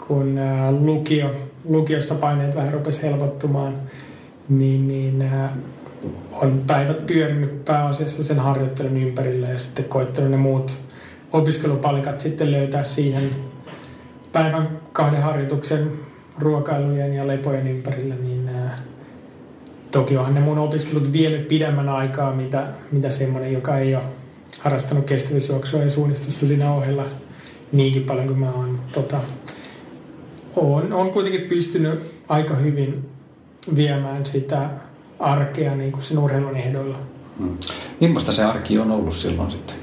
kun 0.07 0.37
äh, 0.37 0.69
lukio, 0.71 1.35
lukiossa 1.65 2.15
paineet 2.15 2.55
vähän 2.55 2.73
rupesi 2.73 3.03
helpottumaan, 3.03 3.77
niin, 4.49 4.87
niin 4.87 5.21
äh, 5.21 5.51
on 6.31 6.63
päivät 6.67 7.05
pyörinyt 7.05 7.65
pääasiassa 7.65 8.23
sen 8.23 8.39
harjoittelun 8.39 8.97
ympärillä 8.97 9.47
ja 9.47 9.59
sitten 9.59 9.85
koittanut 9.85 10.31
ne 10.31 10.37
muut 10.37 10.77
opiskelupalikat 11.31 12.19
sitten 12.19 12.51
löytää 12.51 12.83
siihen 12.83 13.29
päivän 14.31 14.79
kahden 14.93 15.21
harjoituksen 15.21 15.91
ruokailujen 16.39 17.13
ja 17.13 17.27
lepojen 17.27 17.67
ympärillä, 17.67 18.15
niin 18.15 18.49
ää, 18.49 18.77
toki 19.91 20.17
onhan 20.17 20.33
ne 20.33 20.41
mun 20.41 20.59
opiskelut 20.59 21.13
vienyt 21.13 21.47
pidemmän 21.47 21.89
aikaa, 21.89 22.33
mitä, 22.35 22.67
mitä 22.91 23.09
semmoinen, 23.09 23.53
joka 23.53 23.77
ei 23.77 23.95
ole 23.95 24.03
harrastanut 24.63 25.05
kestävyysjuoksua 25.05 25.79
ja 25.79 25.89
suunnistusta 25.89 26.47
siinä 26.47 26.73
ohella 26.73 27.05
niinkin 27.71 28.03
paljon 28.03 28.27
kuin 28.27 28.39
mä 28.39 28.51
oon. 28.51 28.79
Tota, 28.91 29.19
on, 30.55 30.93
on 30.93 31.11
kuitenkin 31.11 31.41
pystynyt 31.41 31.99
aika 32.29 32.55
hyvin 32.55 33.09
viemään 33.75 34.25
sitä 34.25 34.69
arkea 35.19 35.75
niin 35.75 35.91
kuin 35.91 36.03
sen 36.03 36.19
urheilun 36.19 36.57
ehdoilla. 36.57 36.99
Hmm. 37.37 37.57
Millaista 37.99 38.31
se 38.31 38.43
arki 38.43 38.79
on 38.79 38.91
ollut 38.91 39.15
silloin 39.15 39.51
sitten? 39.51 39.75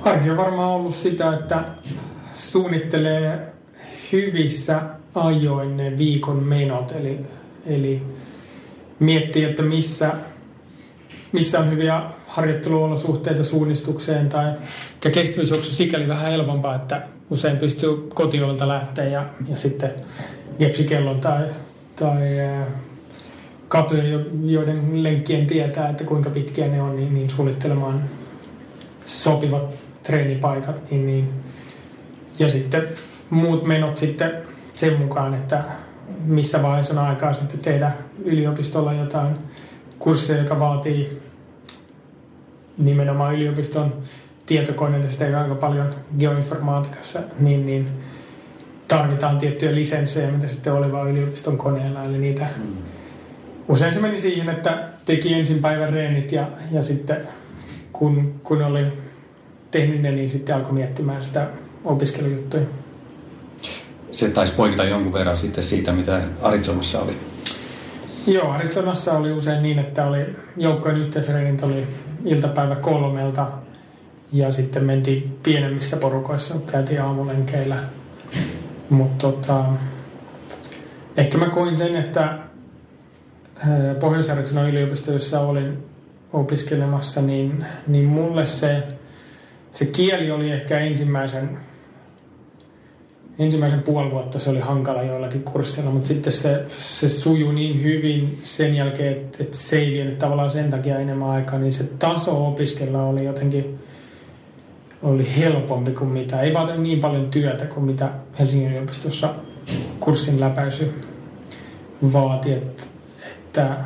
Arki 0.00 0.30
on 0.30 0.36
varmaan 0.36 0.70
ollut 0.70 0.94
sitä, 0.94 1.34
että 1.34 1.64
suunnittelee 2.34 3.52
hyvissä 4.12 4.82
ajoin 5.14 5.76
ne 5.76 5.98
viikon 5.98 6.42
menot, 6.42 6.92
eli, 6.92 7.20
eli 7.66 8.02
miettii, 8.98 9.44
että 9.44 9.62
missä, 9.62 10.14
missä 11.32 11.58
on 11.58 11.70
hyviä 11.70 12.02
harjoitteluolosuhteita 12.26 13.44
suunnistukseen 13.44 14.28
tai 14.28 14.52
kestävyysjuoksu 15.12 15.74
sikäli 15.74 16.08
vähän 16.08 16.30
helpompaa, 16.30 16.74
että 16.74 17.02
usein 17.30 17.56
pystyy 17.56 18.08
kotiovelta 18.14 18.68
lähteä 18.68 19.04
ja, 19.04 19.26
ja 19.48 19.56
sitten 19.56 19.90
gepsikellon 20.58 21.20
tai, 21.20 21.44
tai 21.96 22.20
katuja, 23.68 24.02
joiden 24.44 25.02
lenkkien 25.02 25.46
tietää, 25.46 25.88
että 25.88 26.04
kuinka 26.04 26.30
pitkiä 26.30 26.68
ne 26.68 26.82
on, 26.82 26.96
niin, 26.96 27.14
niin 27.14 27.30
suunnittelemaan 27.30 28.04
sopivat 29.06 29.74
treenipaikat. 30.02 30.90
Niin, 30.90 31.06
niin. 31.06 31.28
Ja 32.38 32.50
sitten 32.50 32.82
muut 33.30 33.64
menot 33.64 33.96
sitten 33.96 34.32
sen 34.72 34.98
mukaan, 34.98 35.34
että 35.34 35.64
missä 36.24 36.62
vaiheessa 36.62 36.92
on 36.92 37.06
aikaa 37.06 37.32
sitten 37.32 37.60
tehdä 37.60 37.92
yliopistolla 38.24 38.92
jotain 38.92 39.36
kursseja, 39.98 40.42
joka 40.42 40.60
vaatii 40.60 41.22
nimenomaan 42.78 43.34
yliopiston 43.34 44.02
tietokoneita, 44.46 45.10
sitä 45.10 45.40
aika 45.40 45.54
paljon 45.54 45.94
geoinformaatikassa, 46.18 47.20
niin, 47.38 47.66
niin 47.66 47.88
tarvitaan 48.88 49.38
tiettyjä 49.38 49.74
lisenssejä, 49.74 50.30
mitä 50.30 50.48
sitten 50.48 50.72
oli 50.72 50.92
vain 50.92 51.08
yliopiston 51.08 51.58
koneella, 51.58 52.04
eli 52.04 52.18
niitä 52.18 52.46
mm. 52.56 52.76
usein 53.68 53.92
se 53.92 54.00
meni 54.00 54.18
siihen, 54.18 54.48
että 54.48 54.78
teki 55.04 55.34
ensin 55.34 55.58
päivän 55.58 55.92
reenit 55.92 56.32
ja, 56.32 56.48
ja 56.72 56.82
sitten 56.82 57.28
kun, 57.92 58.40
kun 58.44 58.62
oli 58.62 58.84
tehnyt 59.70 60.02
ne, 60.02 60.10
niin 60.10 60.30
sitten 60.30 60.54
alkoi 60.54 60.72
miettimään 60.72 61.24
sitä 61.24 61.48
opiskelujuttuja. 61.84 62.62
Se 64.12 64.28
taisi 64.28 64.52
poikita 64.52 64.84
jonkun 64.84 65.12
verran 65.12 65.36
sitten 65.36 65.64
siitä, 65.64 65.92
mitä 65.92 66.20
Arizonassa 66.42 67.00
oli. 67.00 67.16
Joo, 68.26 68.50
Arizonassa 68.50 69.12
oli 69.12 69.32
usein 69.32 69.62
niin, 69.62 69.78
että 69.78 70.06
oli 70.06 70.36
joukkojen 70.56 70.98
yhteisreenit 70.98 71.62
oli 71.62 71.86
iltapäivä 72.24 72.76
kolmelta 72.76 73.46
ja 74.32 74.52
sitten 74.52 74.84
mentiin 74.84 75.38
pienemmissä 75.42 75.96
porukoissa, 75.96 76.54
käytiin 76.66 77.02
aamulenkeillä. 77.02 77.76
Mutta 78.90 79.32
tota, 79.32 79.64
ehkä 81.16 81.38
mä 81.38 81.48
koin 81.48 81.76
sen, 81.76 81.96
että 81.96 82.38
pohjois 84.00 84.30
yliopisto, 84.68 85.12
jossa 85.12 85.40
olin 85.40 85.84
opiskelemassa, 86.32 87.22
niin, 87.22 87.64
niin 87.86 88.04
mulle 88.04 88.44
se, 88.44 88.82
se 89.72 89.86
kieli 89.86 90.30
oli 90.30 90.50
ehkä 90.50 90.78
ensimmäisen 90.78 91.58
ensimmäisen 93.38 93.82
puoli 93.82 94.10
vuotta 94.10 94.38
se 94.38 94.50
oli 94.50 94.60
hankala 94.60 95.02
joillakin 95.02 95.42
kursseilla, 95.42 95.90
mutta 95.90 96.08
sitten 96.08 96.32
se, 96.32 96.64
se 96.68 97.08
sujui 97.08 97.54
niin 97.54 97.82
hyvin 97.82 98.40
sen 98.44 98.76
jälkeen, 98.76 99.12
että, 99.12 99.38
että 99.40 99.56
se 99.56 99.78
ei 99.78 99.92
vienyt 99.92 100.18
tavallaan 100.18 100.50
sen 100.50 100.70
takia 100.70 100.98
enemmän 100.98 101.30
aikaa, 101.30 101.58
niin 101.58 101.72
se 101.72 101.84
taso 101.84 102.48
opiskella 102.48 103.02
oli 103.02 103.24
jotenkin 103.24 103.78
oli 105.02 105.26
helpompi 105.36 105.90
kuin 105.90 106.10
mitä. 106.10 106.40
Ei 106.40 106.54
vaatinut 106.54 106.82
niin 106.82 107.00
paljon 107.00 107.30
työtä 107.30 107.66
kuin 107.66 107.86
mitä 107.86 108.10
Helsingin 108.38 108.70
yliopistossa 108.70 109.34
kurssin 110.00 110.40
läpäisy 110.40 111.02
vaati, 112.12 112.52
että, 112.52 112.82
että 113.26 113.76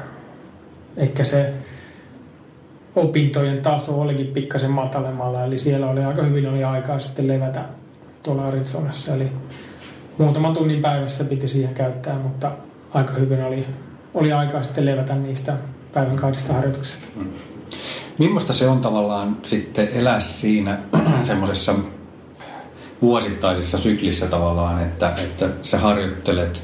ehkä 0.96 1.24
se 1.24 1.54
opintojen 2.96 3.62
taso 3.62 4.00
olikin 4.00 4.26
pikkasen 4.26 4.70
matalemmalla, 4.70 5.44
eli 5.44 5.58
siellä 5.58 5.90
oli 5.90 6.04
aika 6.04 6.22
hyvin 6.22 6.48
oli 6.48 6.64
aikaa 6.64 6.98
sitten 6.98 7.28
levätä 7.28 7.64
tuolla 8.22 8.46
Arizonassa. 8.46 9.14
Eli 9.14 9.32
muutaman 10.18 10.52
tunnin 10.52 10.80
päivässä 10.80 11.24
piti 11.24 11.48
siihen 11.48 11.74
käyttää, 11.74 12.18
mutta 12.18 12.52
aika 12.94 13.12
hyvin 13.12 13.44
oli, 13.44 13.66
oli 14.14 14.32
aikaa 14.32 14.62
sitten 14.62 14.86
levätä 14.86 15.14
niistä 15.14 15.56
päivän 15.92 16.16
kahdesta 16.16 16.52
harjoituksesta. 16.52 17.06
Mm. 17.16 17.30
Millaista 18.18 18.52
se 18.52 18.68
on 18.68 18.80
tavallaan 18.80 19.36
sitten 19.42 19.88
elää 19.92 20.20
siinä 20.20 20.78
semmoisessa 21.22 21.74
vuosittaisessa 23.02 23.78
syklissä 23.78 24.26
tavallaan, 24.26 24.82
että, 24.82 25.14
että 25.22 25.48
sä 25.62 25.78
harjoittelet 25.78 26.62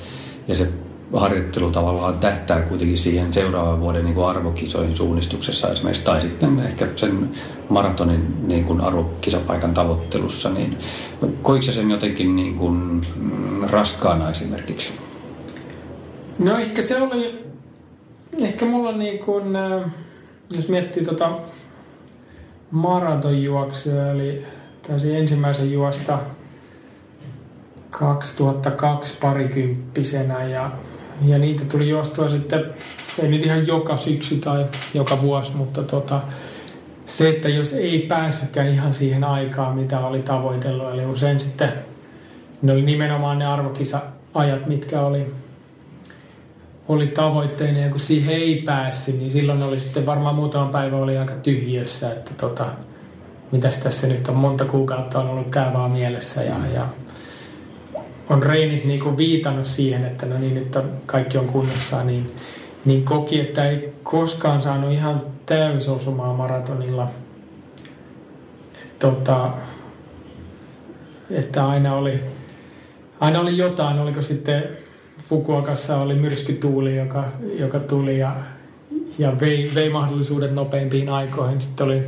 ja 0.48 0.54
se 0.54 0.68
harjoittelu 1.12 1.70
tavallaan 1.70 2.18
tähtää 2.18 2.60
kuitenkin 2.60 2.98
siihen 2.98 3.32
seuraavan 3.32 3.80
vuoden 3.80 4.04
niin 4.04 4.14
kuin 4.14 4.26
arvokisoihin 4.26 4.96
suunnistuksessa 4.96 5.68
esimerkiksi, 5.68 6.04
tai 6.04 6.22
sitten 6.22 6.50
mm. 6.50 6.58
ehkä 6.58 6.88
sen 6.96 7.30
maratonin 7.68 8.48
niin 8.48 8.64
kuin 8.64 8.80
arvokisapaikan 8.80 9.74
tavoittelussa, 9.74 10.50
niin 10.50 10.78
koiko 11.42 11.62
sen 11.62 11.90
jotenkin 11.90 12.36
niin 12.36 12.54
kuin 12.54 13.02
mm, 13.16 13.62
raskaana 13.70 14.30
esimerkiksi? 14.30 14.92
No 16.38 16.58
ehkä 16.58 16.82
se 16.82 17.00
oli, 17.00 17.44
ehkä 18.42 18.64
mulla 18.64 18.92
niin 18.92 19.18
kuin, 19.18 19.56
äh, 19.56 19.90
jos 20.56 20.68
miettii 20.68 21.04
tota 21.04 21.38
maratonjuoksua, 22.70 24.10
eli 24.10 24.44
taisin 24.88 25.16
ensimmäisen 25.16 25.72
juosta 25.72 26.18
2002 27.90 29.16
parikymppisenä 29.20 30.44
ja 30.44 30.70
ja 31.24 31.38
niitä 31.38 31.64
tuli 31.64 31.88
juostua 31.88 32.28
sitten, 32.28 32.64
ei 33.18 33.28
nyt 33.28 33.46
ihan 33.46 33.66
joka 33.66 33.96
syksy 33.96 34.36
tai 34.36 34.66
joka 34.94 35.20
vuosi, 35.20 35.56
mutta 35.56 35.82
tota, 35.82 36.20
se, 37.06 37.28
että 37.28 37.48
jos 37.48 37.72
ei 37.72 37.98
päässytkään 37.98 38.68
ihan 38.68 38.92
siihen 38.92 39.24
aikaan, 39.24 39.76
mitä 39.76 40.00
oli 40.00 40.22
tavoitellut, 40.22 40.90
eli 40.92 41.06
usein 41.06 41.40
sitten 41.40 41.72
ne 42.62 42.72
oli 42.72 42.82
nimenomaan 42.82 43.38
ne 43.38 43.46
arvokisa-ajat, 43.46 44.66
mitkä 44.66 45.00
oli, 45.00 45.34
oli 46.88 47.06
tavoitteena, 47.06 47.78
ja 47.78 47.88
kun 47.88 48.00
siihen 48.00 48.34
ei 48.34 48.62
päässyt, 48.62 49.18
niin 49.18 49.30
silloin 49.30 49.62
oli 49.62 49.80
sitten 49.80 50.06
varmaan 50.06 50.34
muutama 50.34 50.72
päivä 50.72 50.96
oli 50.96 51.18
aika 51.18 51.34
tyhjössä, 51.34 52.12
että 52.12 52.30
tota, 52.36 52.66
mitäs 53.52 53.76
tässä 53.76 54.06
nyt 54.06 54.28
on, 54.28 54.36
monta 54.36 54.64
kuukautta 54.64 55.18
on 55.18 55.28
ollut 55.28 55.50
tämä 55.50 55.72
vaan 55.72 55.90
mielessä, 55.90 56.42
ja, 56.42 56.56
ja 56.74 56.88
on 58.28 58.42
reinit 58.42 58.84
niin 58.84 59.00
kuin 59.00 59.16
viitannut 59.16 59.66
siihen, 59.66 60.04
että 60.04 60.26
no 60.26 60.38
niin, 60.38 60.54
nyt 60.54 60.76
on, 60.76 60.90
kaikki 61.06 61.38
on 61.38 61.46
kunnossa, 61.46 62.04
niin, 62.04 62.34
niin 62.84 63.04
koki, 63.04 63.40
että 63.40 63.68
ei 63.68 63.92
koskaan 64.02 64.62
saanut 64.62 64.92
ihan 64.92 65.22
täysosumaa 65.46 66.32
maratonilla. 66.34 67.10
Et, 68.82 68.98
tota, 68.98 69.50
että 71.30 71.68
aina 71.68 71.94
oli, 71.94 72.20
aina 73.20 73.40
oli 73.40 73.56
jotain, 73.56 73.98
oliko 73.98 74.22
sitten 74.22 74.64
Fukuokassa 75.28 75.96
oli 75.96 76.14
myrskytuuli, 76.14 76.96
joka, 76.96 77.24
joka 77.58 77.78
tuli 77.78 78.18
ja, 78.18 78.36
ja 79.18 79.40
vei, 79.40 79.70
vei 79.74 79.90
mahdollisuudet 79.90 80.54
nopeimpiin 80.54 81.08
aikoihin. 81.08 81.60
Sitten 81.60 81.86
oli 81.86 82.02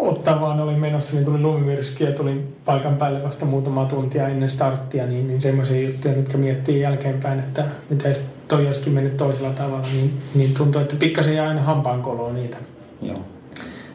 Ottavaan 0.00 0.60
oli 0.60 0.74
menossa, 0.74 1.14
niin 1.14 1.24
tuli 1.24 1.40
lumimyrsky 1.40 2.04
ja 2.04 2.12
tuli 2.12 2.44
paikan 2.70 2.96
päälle 2.96 3.22
vasta 3.22 3.46
muutama 3.46 3.84
tuntia 3.84 4.28
ennen 4.28 4.50
starttia, 4.50 5.06
niin, 5.06 5.26
niin 5.26 5.40
semmoisia 5.40 5.88
juttuja, 5.88 6.14
mitkä 6.14 6.38
miettii 6.38 6.80
jälkeenpäin, 6.80 7.38
että 7.38 7.64
mitä 7.88 8.12
toi 8.48 8.66
olisikin 8.66 8.92
mennyt 8.92 9.16
toisella 9.16 9.50
tavalla, 9.50 9.86
niin, 9.92 10.22
niin 10.34 10.54
tuntuu, 10.54 10.80
että 10.80 10.96
pikkasen 10.96 11.34
jää 11.34 11.48
aina 11.48 11.62
hampaankoloon 11.62 12.36
niitä. 12.36 12.56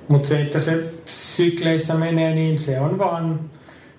Mutta 0.08 0.28
se, 0.28 0.42
että 0.42 0.60
se 0.60 0.84
sykleissä 1.06 1.94
menee, 1.94 2.36
niin 2.36 2.60
se 2.60 2.80
on 2.80 2.98
vaan, 2.98 3.40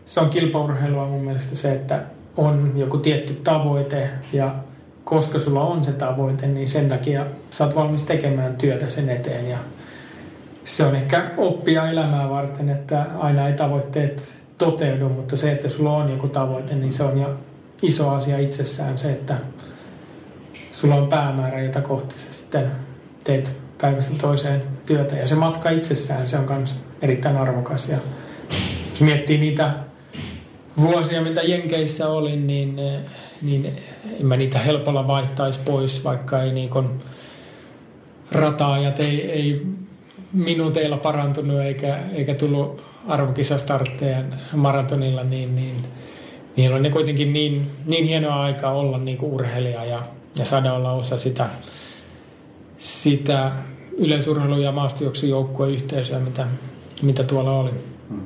se 0.07 0.21
on 0.21 0.31
kilpaurheilua 0.31 1.07
mun 1.07 1.25
mielestä 1.25 1.57
se, 1.57 1.73
että 1.73 2.03
on 2.37 2.73
joku 2.77 2.99
tietty 2.99 3.41
tavoite 3.45 4.11
ja 4.33 4.55
koska 5.05 5.39
sulla 5.39 5.65
on 5.65 5.85
se 5.85 5.93
tavoite, 5.93 6.47
niin 6.47 6.69
sen 6.69 6.89
takia 6.89 7.27
sä 7.51 7.65
oot 7.65 7.77
valmis 7.77 8.03
tekemään 8.03 8.57
työtä 8.57 8.89
sen 8.89 9.11
eteen 9.11 9.51
ja 9.51 9.59
se 10.65 10.85
on 10.85 10.97
ehkä 10.97 11.31
oppia 11.37 11.91
elämää 11.91 12.31
varten, 12.31 12.69
että 12.69 13.07
aina 13.19 13.49
ei 13.49 13.53
tavoitteet 13.53 14.36
toteudu, 14.59 15.09
mutta 15.09 15.37
se, 15.37 15.53
että 15.53 15.69
sulla 15.69 15.97
on 15.97 16.11
joku 16.11 16.29
tavoite, 16.29 16.75
niin 16.75 16.93
se 16.93 17.03
on 17.03 17.21
jo 17.21 17.37
iso 17.83 18.11
asia 18.11 18.39
itsessään 18.39 18.99
se, 18.99 19.13
että 19.13 19.39
sulla 20.71 20.95
on 20.95 21.09
päämäärä, 21.09 21.63
jota 21.63 21.81
kohti 21.81 22.19
sä 22.19 22.33
sitten 22.33 22.71
teet 23.25 23.57
päivästä 23.81 24.15
toiseen 24.21 24.63
työtä. 24.87 25.17
Ja 25.17 25.29
se 25.29 25.35
matka 25.35 25.71
itsessään, 25.71 26.29
se 26.29 26.39
on 26.39 26.53
myös 26.53 26.75
erittäin 27.03 27.37
arvokas. 27.37 27.89
Ja 27.89 27.99
jos 28.91 29.01
miettii 29.01 29.39
niitä 29.39 29.71
vuosia, 30.81 31.23
mitä 31.23 31.43
Jenkeissä 31.43 32.09
olin, 32.09 32.47
niin, 32.47 32.77
niin 33.43 33.73
en 34.21 34.27
mä 34.27 34.37
niitä 34.37 34.59
helpolla 34.59 35.07
vaihtaisi 35.07 35.61
pois, 35.65 36.05
vaikka 36.05 36.43
ei 36.43 36.53
niin 36.53 36.69
kuin 36.69 36.89
rataajat 38.33 39.01
ei, 39.01 39.31
ei 39.31 39.67
minuuteilla 40.33 40.97
parantunut 40.97 41.61
eikä, 41.61 41.99
eikä 42.15 42.35
tullut 42.35 42.83
arvokisastartteja 43.09 44.19
maratonilla, 44.53 45.25
niin, 45.25 45.57
niin 45.57 45.85
niillä 46.57 46.77
on 46.77 46.83
ne 46.83 46.91
kuitenkin 46.91 47.33
niin, 47.33 47.71
niin 47.87 48.05
hienoa 48.05 48.43
aikaa 48.43 48.73
olla 48.73 48.99
niin 48.99 49.19
kuin 49.19 49.33
urheilija 49.33 49.85
ja, 49.85 50.03
ja 50.39 50.45
saada 50.45 50.73
olla 50.73 50.93
osa 50.93 51.19
sitä, 51.19 51.49
sitä 52.79 53.53
yleisurheilu- 53.99 54.61
ja 54.61 54.73
maastojuoksujoukkueen 54.73 55.73
yhteisöä, 55.73 56.21
mitä, 56.21 56.47
mitä 57.03 57.25
tuolla 57.25 57.53
oli. 57.53 57.71
Hmm. 58.09 58.23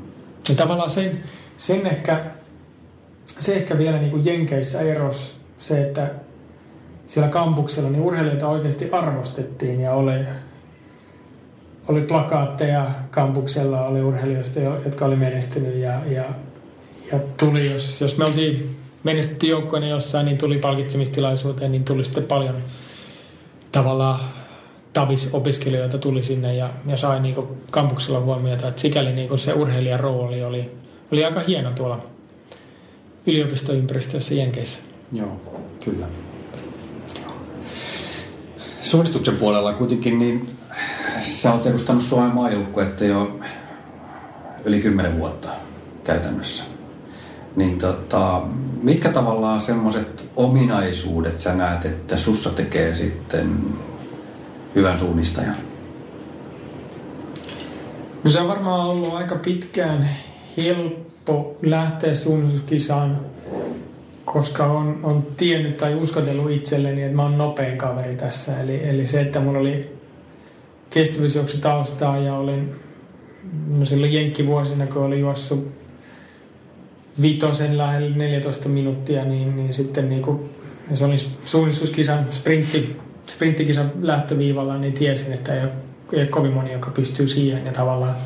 Ja 0.49 0.55
tavallaan 0.55 0.90
sen, 0.90 1.23
sen 1.57 1.87
ehkä, 1.87 2.25
se 3.27 3.55
ehkä 3.55 3.79
vielä 3.79 3.99
niin 3.99 4.11
kuin 4.11 4.25
Jenkeissä 4.25 4.81
eros 4.81 5.37
se, 5.59 5.83
että 5.83 6.11
siellä 7.07 7.29
kampuksella 7.29 7.90
niin 7.90 8.03
urheilijoita 8.03 8.49
oikeasti 8.49 8.90
arvostettiin 8.93 9.81
ja 9.81 9.93
oli, 9.93 10.12
oli 11.90 12.00
plakaatteja 12.00 12.87
kampuksella, 13.11 13.85
oli 13.85 14.03
urheilijoista, 14.03 14.61
jotka 14.61 15.05
oli 15.05 15.16
menestynyt 15.16 15.76
ja, 15.76 16.00
ja, 16.11 16.24
ja 17.12 17.18
tuli, 17.37 17.70
jos, 17.70 18.00
jos 18.00 18.16
me 18.16 18.24
oltiin 18.24 18.76
menestytty 19.05 19.46
joukkoina 19.46 19.88
jossain, 19.88 20.26
niin 20.26 20.38
tuli 20.38 20.59
palkitsemistilaisuuteen, 20.59 21.72
niin 21.72 21.85
tuli 21.85 22.05
sitten 22.05 22.24
paljon 22.24 22.57
tavallaan 23.72 24.20
tavisopiskelijoita 24.92 25.98
tuli 25.98 26.22
sinne 26.22 26.55
ja, 26.55 26.70
ja 26.87 26.96
sai 26.96 27.20
niin 27.20 27.37
kampuksella 27.70 28.20
huomiota. 28.20 28.68
Että 28.68 28.81
sikäli 28.81 29.12
niin 29.12 29.38
se 29.38 29.53
urheilijan 29.53 30.00
rooli 30.00 30.42
oli, 30.42 30.70
oli 31.12 31.24
aika 31.24 31.40
hieno 31.40 31.70
tuolla 31.72 32.07
yliopistoympäristössä 33.26 34.35
Jenkeissä. 34.35 34.79
Joo, 35.12 35.40
kyllä. 35.85 36.07
Suunnistuksen 38.81 39.37
puolella 39.37 39.72
kuitenkin 39.72 40.18
niin 40.18 40.60
sä 41.20 41.52
oot 41.52 41.66
edustanut 41.66 42.02
Suomen 42.02 42.35
maajoukkuetta 42.35 43.04
jo 43.04 43.40
yli 44.64 44.80
kymmenen 44.80 45.18
vuotta 45.18 45.48
käytännössä. 46.04 46.64
Niin 47.56 47.78
tota, 47.78 48.42
mitkä 48.83 49.09
tavallaan 49.09 49.61
semmoiset 49.61 50.30
ominaisuudet 50.37 51.38
sä 51.38 51.54
näet, 51.54 51.85
että 51.85 52.16
sussa 52.16 52.50
tekee 52.50 52.94
sitten 52.94 53.56
hyvän 54.74 54.98
suunnistajan? 54.98 55.56
No 58.24 58.30
se 58.30 58.40
on 58.40 58.48
varmaan 58.48 58.87
ollut 58.87 59.14
aika 59.14 59.37
pitkään 59.37 60.09
helppo 60.56 61.56
lähteä 61.62 62.14
suunnistuskisaan, 62.14 63.20
koska 64.24 64.66
on, 64.66 65.00
on 65.02 65.26
tiennyt 65.37 65.76
tai 65.76 65.94
uskotellut 65.94 66.50
itselleni, 66.50 67.02
että 67.02 67.16
mä 67.16 67.22
oon 67.22 67.38
nopein 67.38 67.78
kaveri 67.78 68.16
tässä. 68.16 68.61
Eli, 68.61 68.88
eli 68.88 69.06
se, 69.06 69.20
että 69.20 69.40
mulla 69.40 69.59
oli 69.59 69.99
kestävyysjuoksu 70.90 71.59
taustaa 71.59 72.18
ja 72.18 72.35
olin 72.35 72.74
no 73.68 73.85
silloin 73.85 74.12
jenkkivuosina, 74.12 74.87
kun 74.87 75.03
olin 75.03 75.20
juossut 75.20 75.72
vitosen 77.22 77.79
lähellä 77.79 78.16
14 78.16 78.68
minuuttia, 78.68 79.24
niin, 79.24 79.57
niin 79.57 79.74
sitten 79.74 80.09
niin 80.09 80.22
kuin, 80.22 80.50
se 80.94 81.05
oli 81.05 81.16
suunnistuskisan 81.44 82.26
sprintti, 82.31 82.96
sprinttikisan 83.26 83.92
lähtöviivalla, 84.00 84.79
niin 84.79 84.94
tiesin, 84.94 85.33
että 85.33 85.55
ei 85.55 85.61
ole, 85.61 85.72
ei 86.12 86.18
ole 86.18 86.26
kovin 86.26 86.53
moni, 86.53 86.72
joka 86.72 86.90
pystyy 86.90 87.26
siihen 87.26 87.66
ja 87.66 87.72
tavallaan 87.72 88.16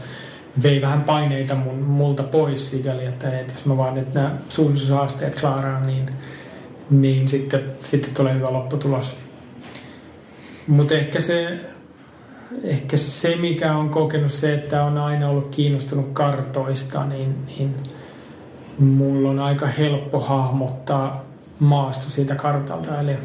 vei 0.63 0.81
vähän 0.81 1.03
paineita 1.03 1.55
mun, 1.55 1.79
multa 1.79 2.23
pois 2.23 2.71
sikäli, 2.71 3.05
että, 3.05 3.41
että 3.41 3.53
jos 3.53 3.67
mä 3.67 3.77
vaan 3.77 3.95
nyt 3.95 4.15
nämä 4.15 4.37
suunnistushaasteet 4.49 5.41
klaaraan, 5.41 5.87
niin, 5.87 6.11
niin 6.91 7.29
sitten, 7.29 7.61
sitten 7.83 8.15
tulee 8.15 8.35
hyvä 8.35 8.53
lopputulos. 8.53 9.17
Mutta 10.67 10.95
ehkä 10.95 11.21
se, 11.21 11.61
ehkä 12.63 12.97
se, 12.97 13.37
mikä 13.37 13.77
on 13.77 13.91
kokenut 13.91 14.33
se, 14.33 14.55
että 14.55 14.85
on 14.85 14.99
aina 14.99 15.29
ollut 15.29 15.55
kiinnostunut 15.55 16.11
kartoista, 16.13 17.05
niin, 17.05 17.47
niin 17.47 17.75
mulla 18.79 19.31
on 19.31 19.39
aika 19.39 19.67
helppo 19.67 20.21
hahmottaa 20.21 21.25
maasto 21.59 22.11
siitä 22.11 22.35
kartalta. 22.35 23.01
Eli, 23.01 23.17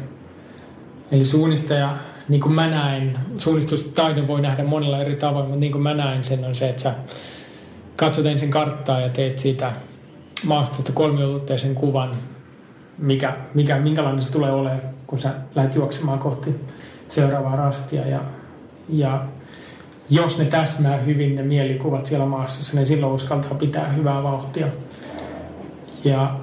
eli 1.12 1.24
suunnistaja, 1.24 1.96
niin 2.28 2.40
kuin 2.40 2.52
mä 2.52 2.68
näen, 2.68 3.18
suunnistustaidon 3.38 4.28
voi 4.28 4.40
nähdä 4.40 4.64
monella 4.64 4.98
eri 4.98 5.16
tavoin, 5.16 5.44
mutta 5.44 5.60
niin 5.60 5.72
kuin 5.72 5.82
mä 5.82 5.94
näen 5.94 6.24
sen 6.24 6.44
on 6.44 6.54
se, 6.54 6.68
että 6.68 6.82
sä 6.82 6.94
katsot 7.96 8.26
ensin 8.26 8.50
karttaa 8.50 9.00
ja 9.00 9.08
teet 9.08 9.38
siitä 9.38 9.72
maastosta 10.44 10.92
kolmiulotteisen 10.92 11.74
kuvan, 11.74 12.16
mikä, 12.98 13.36
mikä, 13.54 13.78
minkälainen 13.78 14.22
se 14.22 14.32
tulee 14.32 14.52
olemaan, 14.52 14.80
kun 15.06 15.18
sä 15.18 15.34
lähdet 15.54 15.74
juoksemaan 15.74 16.18
kohti 16.18 16.60
seuraavaa 17.08 17.56
rastia. 17.56 18.08
Ja, 18.08 18.20
ja 18.92 19.24
jos 20.10 20.38
ne 20.38 20.44
täsmää 20.44 20.96
hyvin 20.96 21.34
ne 21.34 21.42
mielikuvat 21.42 22.06
siellä 22.06 22.26
maastossa, 22.26 22.76
niin 22.76 22.86
silloin 22.86 23.12
uskaltaa 23.12 23.54
pitää 23.54 23.88
hyvää 23.88 24.22
vauhtia. 24.22 24.66
Ja 26.04 26.36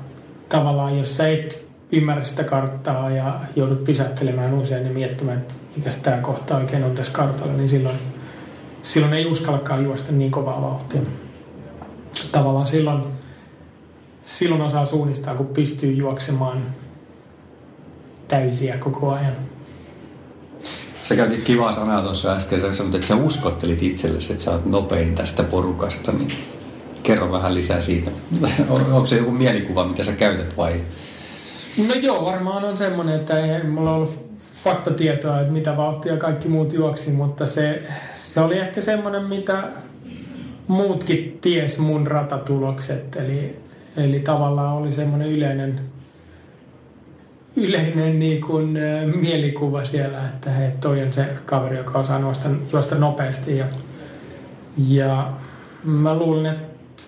tavallaan 0.50 0.98
jos 0.98 1.18
sä 1.18 1.28
et 1.28 1.68
ymmärrä 1.92 2.24
sitä 2.24 2.44
karttaa 2.44 3.10
ja 3.10 3.40
joudut 3.56 3.84
pysähtelemään 3.84 4.54
usein 4.54 4.86
ja 4.86 4.94
miettimään, 4.94 5.38
että 5.38 5.54
mikä 5.76 5.90
tämä 6.04 6.18
kohta 6.18 6.58
oikein 6.58 6.84
on 6.84 6.92
tässä 6.92 7.14
kartalla, 7.14 7.54
niin 7.54 7.70
silloin, 7.70 7.98
silloin 8.82 9.14
ei 9.14 9.26
uskallakaan 9.26 9.84
juosta 9.84 10.12
niin 10.12 10.32
kovaa 10.32 10.62
vauhtia. 10.62 11.02
Tavallaan 12.32 12.68
silloin, 12.68 13.04
silloin 14.26 14.62
osaa 14.62 14.86
suunnistaa, 14.86 15.36
kun 15.36 15.48
pystyy 15.48 15.92
juoksemaan 15.92 16.66
täysiä 18.28 18.78
koko 18.78 19.12
ajan. 19.12 19.36
Sä 21.08 21.16
käytit 21.16 21.44
kivaa 21.44 21.72
sanaa 21.72 22.02
tuossa 22.02 22.36
äsken, 22.36 22.62
sä 22.62 22.76
sanoit, 22.76 22.96
että 22.96 23.08
sä 23.08 23.16
uskottelit 23.16 23.84
itsellesi, 23.84 24.34
että 24.34 24.46
sä 24.46 24.52
oot 24.52 24.66
nopein 24.66 25.16
tästä 25.16 25.44
porukasta, 25.44 26.12
niin 26.12 26.34
kerro 27.04 27.32
vähän 27.32 27.56
lisää 27.56 27.82
siitä. 27.82 28.12
Onko 28.70 29.06
se 29.06 29.18
joku 29.18 29.32
mielikuva, 29.32 29.88
mitä 29.88 30.04
sä 30.04 30.12
käytät 30.12 30.58
vai? 30.58 30.74
No 31.88 31.94
joo, 31.94 32.26
varmaan 32.26 32.64
on 32.64 32.78
semmoinen, 32.78 33.16
että 33.16 33.40
ei 33.40 33.64
mulla 33.64 33.94
ollut 33.94 34.30
faktatietoa, 34.64 35.40
että 35.40 35.54
mitä 35.54 35.78
vauhtia 35.78 36.18
kaikki 36.18 36.48
muut 36.48 36.74
juoksi, 36.74 37.12
mutta 37.12 37.46
se, 37.46 37.84
se 38.14 38.42
oli 38.42 38.58
ehkä 38.58 38.82
semmoinen, 38.82 39.24
mitä 39.24 39.64
muutkin 40.68 41.38
ties 41.42 41.78
mun 41.78 42.08
ratatulokset. 42.08 43.16
Eli, 43.16 43.60
eli 43.98 44.20
tavallaan 44.20 44.74
oli 44.74 44.94
semmoinen 44.94 45.28
yleinen, 45.28 45.82
yleinen 47.58 48.20
niin 48.20 48.42
kuin, 48.42 48.80
mielikuva 49.16 49.86
siellä, 49.86 50.26
että 50.26 50.50
hei, 50.50 50.72
toi 50.72 51.04
on 51.04 51.14
se 51.14 51.26
kaveri, 51.46 51.78
joka 51.78 52.00
osaa 52.00 52.20
juosta, 52.20 52.50
juosta 52.74 52.96
nopeasti. 52.96 53.58
Ja, 53.58 53.66
ja 54.78 55.34
mä 55.84 56.16
luulen, 56.16 56.46
että 56.46 57.04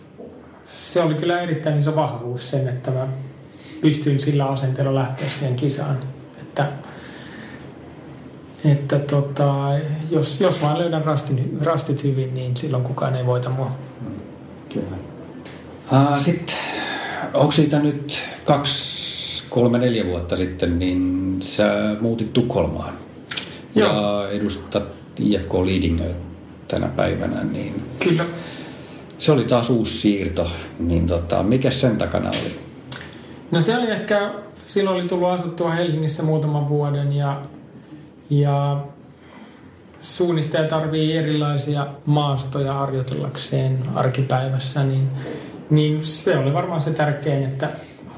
se 0.66 1.02
oli 1.02 1.14
kyllä 1.14 1.42
erittäin 1.42 1.78
iso 1.78 1.96
vahvuus 1.96 2.50
sen, 2.50 2.68
että 2.68 2.92
mä 2.92 3.08
pystyin 3.82 4.20
sillä 4.20 4.46
asenteella 4.46 4.96
lähteä 4.96 5.30
siihen 5.30 5.56
kisaan. 5.56 6.00
Että, 6.42 6.68
että 8.66 9.00
tota, 9.00 9.72
jos, 10.12 10.42
jos 10.42 10.62
vaan 10.62 10.80
löydän 10.80 11.06
rastin, 11.06 11.58
rastit 11.62 12.04
hyvin, 12.04 12.34
niin 12.34 12.58
silloin 12.58 12.84
kukaan 12.84 13.16
ei 13.16 13.26
voita 13.26 13.50
mua. 13.50 13.72
Kyllä. 14.74 14.98
Uh, 15.92 16.22
Sitten, 16.22 16.56
onko 17.34 17.52
siitä 17.52 17.80
nyt 17.80 18.28
kaksi, 18.46 18.99
kolme, 19.50 19.78
neljä 19.78 20.06
vuotta 20.06 20.38
sitten, 20.38 20.80
niin 20.80 21.38
sä 21.42 21.96
muutit 22.02 22.34
Tukholmaan. 22.34 22.94
Joo. 23.76 23.94
Ja 23.94 24.30
edustat 24.30 24.84
IFK 25.20 25.54
Leadingia 25.54 26.16
tänä 26.68 26.88
päivänä. 26.88 27.44
Niin 27.44 27.84
Kyllä. 28.00 28.26
Se 29.20 29.32
oli 29.32 29.44
taas 29.44 29.70
uusi 29.70 29.98
siirto. 29.98 30.52
Niin 30.80 31.08
tota, 31.08 31.44
mikä 31.44 31.72
sen 31.72 31.98
takana 31.98 32.30
oli? 32.30 32.60
No 33.52 33.62
se 33.62 33.78
oli 33.78 33.92
ehkä, 33.92 34.34
silloin 34.68 34.96
oli 34.96 35.08
tullut 35.08 35.30
asuttua 35.30 35.72
Helsingissä 35.72 36.24
muutaman 36.24 36.70
vuoden 36.70 37.14
ja, 37.14 37.42
ja 38.30 38.84
suunnistaja 40.00 40.70
tarvii 40.70 41.18
erilaisia 41.18 41.88
maastoja 42.06 42.74
harjoitellakseen 42.74 43.86
arkipäivässä, 43.96 44.84
niin, 44.84 45.10
niin 45.70 46.06
se 46.06 46.38
oli 46.38 46.54
varmaan 46.54 46.82
se 46.82 46.92
tärkein, 46.92 47.44
että 47.44 47.70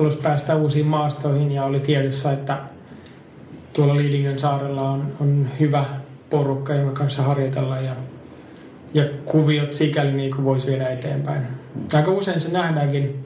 halusi 0.02 0.20
päästä 0.20 0.56
uusiin 0.56 0.86
maastoihin 0.86 1.52
ja 1.52 1.64
oli 1.64 1.80
tiedossa, 1.80 2.32
että 2.32 2.58
tuolla 3.74 3.96
Liidingön 3.96 4.40
saarella 4.40 4.90
on, 4.90 5.14
on 5.20 5.48
hyvä 5.60 5.86
porukka, 6.30 6.74
jonka 6.74 6.94
kanssa 6.94 7.24
harjoitella 7.24 7.78
ja, 7.78 7.96
ja 8.94 9.04
kuviot 9.26 9.74
sikäli 9.74 10.12
niin 10.12 10.32
kuin 10.32 10.46
voisi 10.46 10.68
viedä 10.68 10.90
eteenpäin. 10.90 11.42
Aika 11.94 12.12
usein 12.12 12.40
se 12.40 12.52
nähdäänkin 12.52 13.26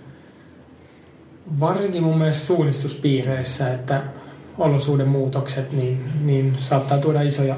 varsinkin 1.60 2.04
mun 2.04 2.18
mielestä 2.18 2.46
suunnistuspiireissä, 2.46 3.74
että 3.74 4.02
olosuuden 4.58 5.08
muutokset 5.08 5.72
niin, 5.72 6.10
niin 6.22 6.56
saattaa 6.60 6.98
tuoda 6.98 7.22
isoja 7.22 7.56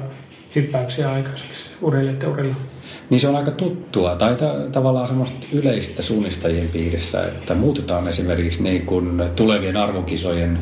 hyppäyksiä 0.54 1.12
aikaiseksi 1.12 1.72
urheilijoiden 1.82 2.28
urilla. 2.28 2.56
Niin 3.10 3.20
se 3.20 3.28
on 3.28 3.36
aika 3.36 3.50
tuttua, 3.50 4.16
tai 4.16 4.34
ta- 4.34 4.54
tavallaan 4.72 5.08
semmoista 5.08 5.46
yleistä 5.52 6.02
suunnistajien 6.02 6.68
piirissä, 6.68 7.26
että 7.26 7.54
muutetaan 7.54 8.08
esimerkiksi 8.08 8.62
niin 8.62 8.86
kuin 8.86 9.22
tulevien 9.36 9.76
arvokisojen 9.76 10.58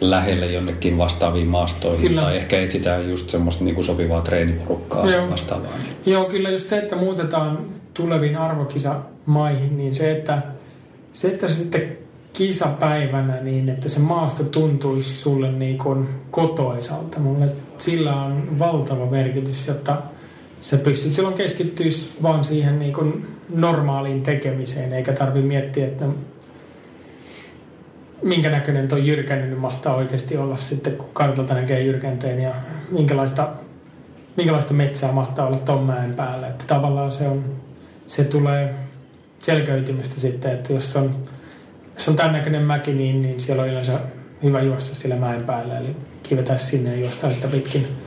lähelle 0.00 0.46
jonnekin 0.46 0.98
vastaaviin 0.98 1.46
maastoihin, 1.46 2.08
kyllä. 2.08 2.20
tai 2.20 2.36
ehkä 2.36 2.60
etsitään 2.60 3.10
just 3.10 3.30
semmoista 3.30 3.64
niin 3.64 3.74
kuin 3.74 3.84
sopivaa 3.84 4.20
treeniporukkaa 4.20 5.10
Joo. 5.10 5.30
vastaavaa. 5.30 5.72
Joo, 6.06 6.24
kyllä 6.24 6.50
just 6.50 6.68
se, 6.68 6.78
että 6.78 6.96
muutetaan 6.96 7.58
tuleviin 7.94 8.36
arvokisamaihin, 8.36 9.76
niin 9.76 9.94
se, 9.94 10.12
että, 10.12 10.42
se, 11.12 11.28
että 11.28 11.48
sitten 11.48 11.98
kisapäivänä 12.32 13.40
niin, 13.40 13.68
että 13.68 13.88
se 13.88 14.00
maasto 14.00 14.44
tuntuisi 14.44 15.14
sulle 15.14 15.52
niin 15.52 15.78
kuin 15.78 16.08
kotoisalta. 16.30 17.18
Mulle 17.18 17.48
sillä 17.78 18.22
on 18.22 18.58
valtava 18.58 19.06
merkitys, 19.06 19.66
jotta 19.66 19.96
sä 20.62 20.76
pystyt 20.76 21.12
silloin 21.12 21.34
keskittyisi 21.34 22.16
vaan 22.22 22.44
siihen 22.44 22.78
niin 22.78 22.92
kuin 22.92 23.26
normaaliin 23.48 24.22
tekemiseen, 24.22 24.92
eikä 24.92 25.12
tarvi 25.12 25.42
miettiä, 25.42 25.86
että 25.86 26.06
minkä 28.22 28.50
näköinen 28.50 28.88
tuo 28.88 28.98
jyrkännyt 28.98 29.58
mahtaa 29.58 29.94
oikeasti 29.94 30.36
olla 30.36 30.56
sitten, 30.56 30.96
kun 30.96 31.08
kartalta 31.12 31.54
näkee 31.54 31.82
jyrkänteen 31.82 32.40
ja 32.40 32.54
minkälaista 32.90 33.48
minkälaista 34.36 34.74
metsää 34.74 35.12
mahtaa 35.12 35.46
olla 35.46 35.58
ton 35.58 35.84
mäen 35.84 36.14
päällä. 36.14 36.46
Että 36.46 36.64
tavallaan 36.66 37.12
se, 37.12 37.28
on, 37.28 37.44
se 38.06 38.24
tulee 38.24 38.74
selkeytymistä 39.38 40.20
sitten, 40.20 40.52
että 40.52 40.72
jos 40.72 40.96
on, 40.96 41.28
jos 41.94 42.08
on 42.08 42.16
tämän 42.16 42.32
näköinen 42.32 42.62
mäki, 42.62 42.92
niin, 42.92 43.22
niin 43.22 43.40
siellä 43.40 43.62
on 43.62 43.68
yleensä 43.68 44.00
hyvä 44.42 44.62
juosta 44.62 44.94
sillä 44.94 45.16
mäen 45.16 45.44
päällä. 45.44 45.78
Eli 45.78 45.96
kivetään 46.22 46.58
sinne 46.58 46.94
ja 46.94 47.00
juostaan 47.00 47.34
sitä 47.34 47.48
pitkin. 47.48 48.01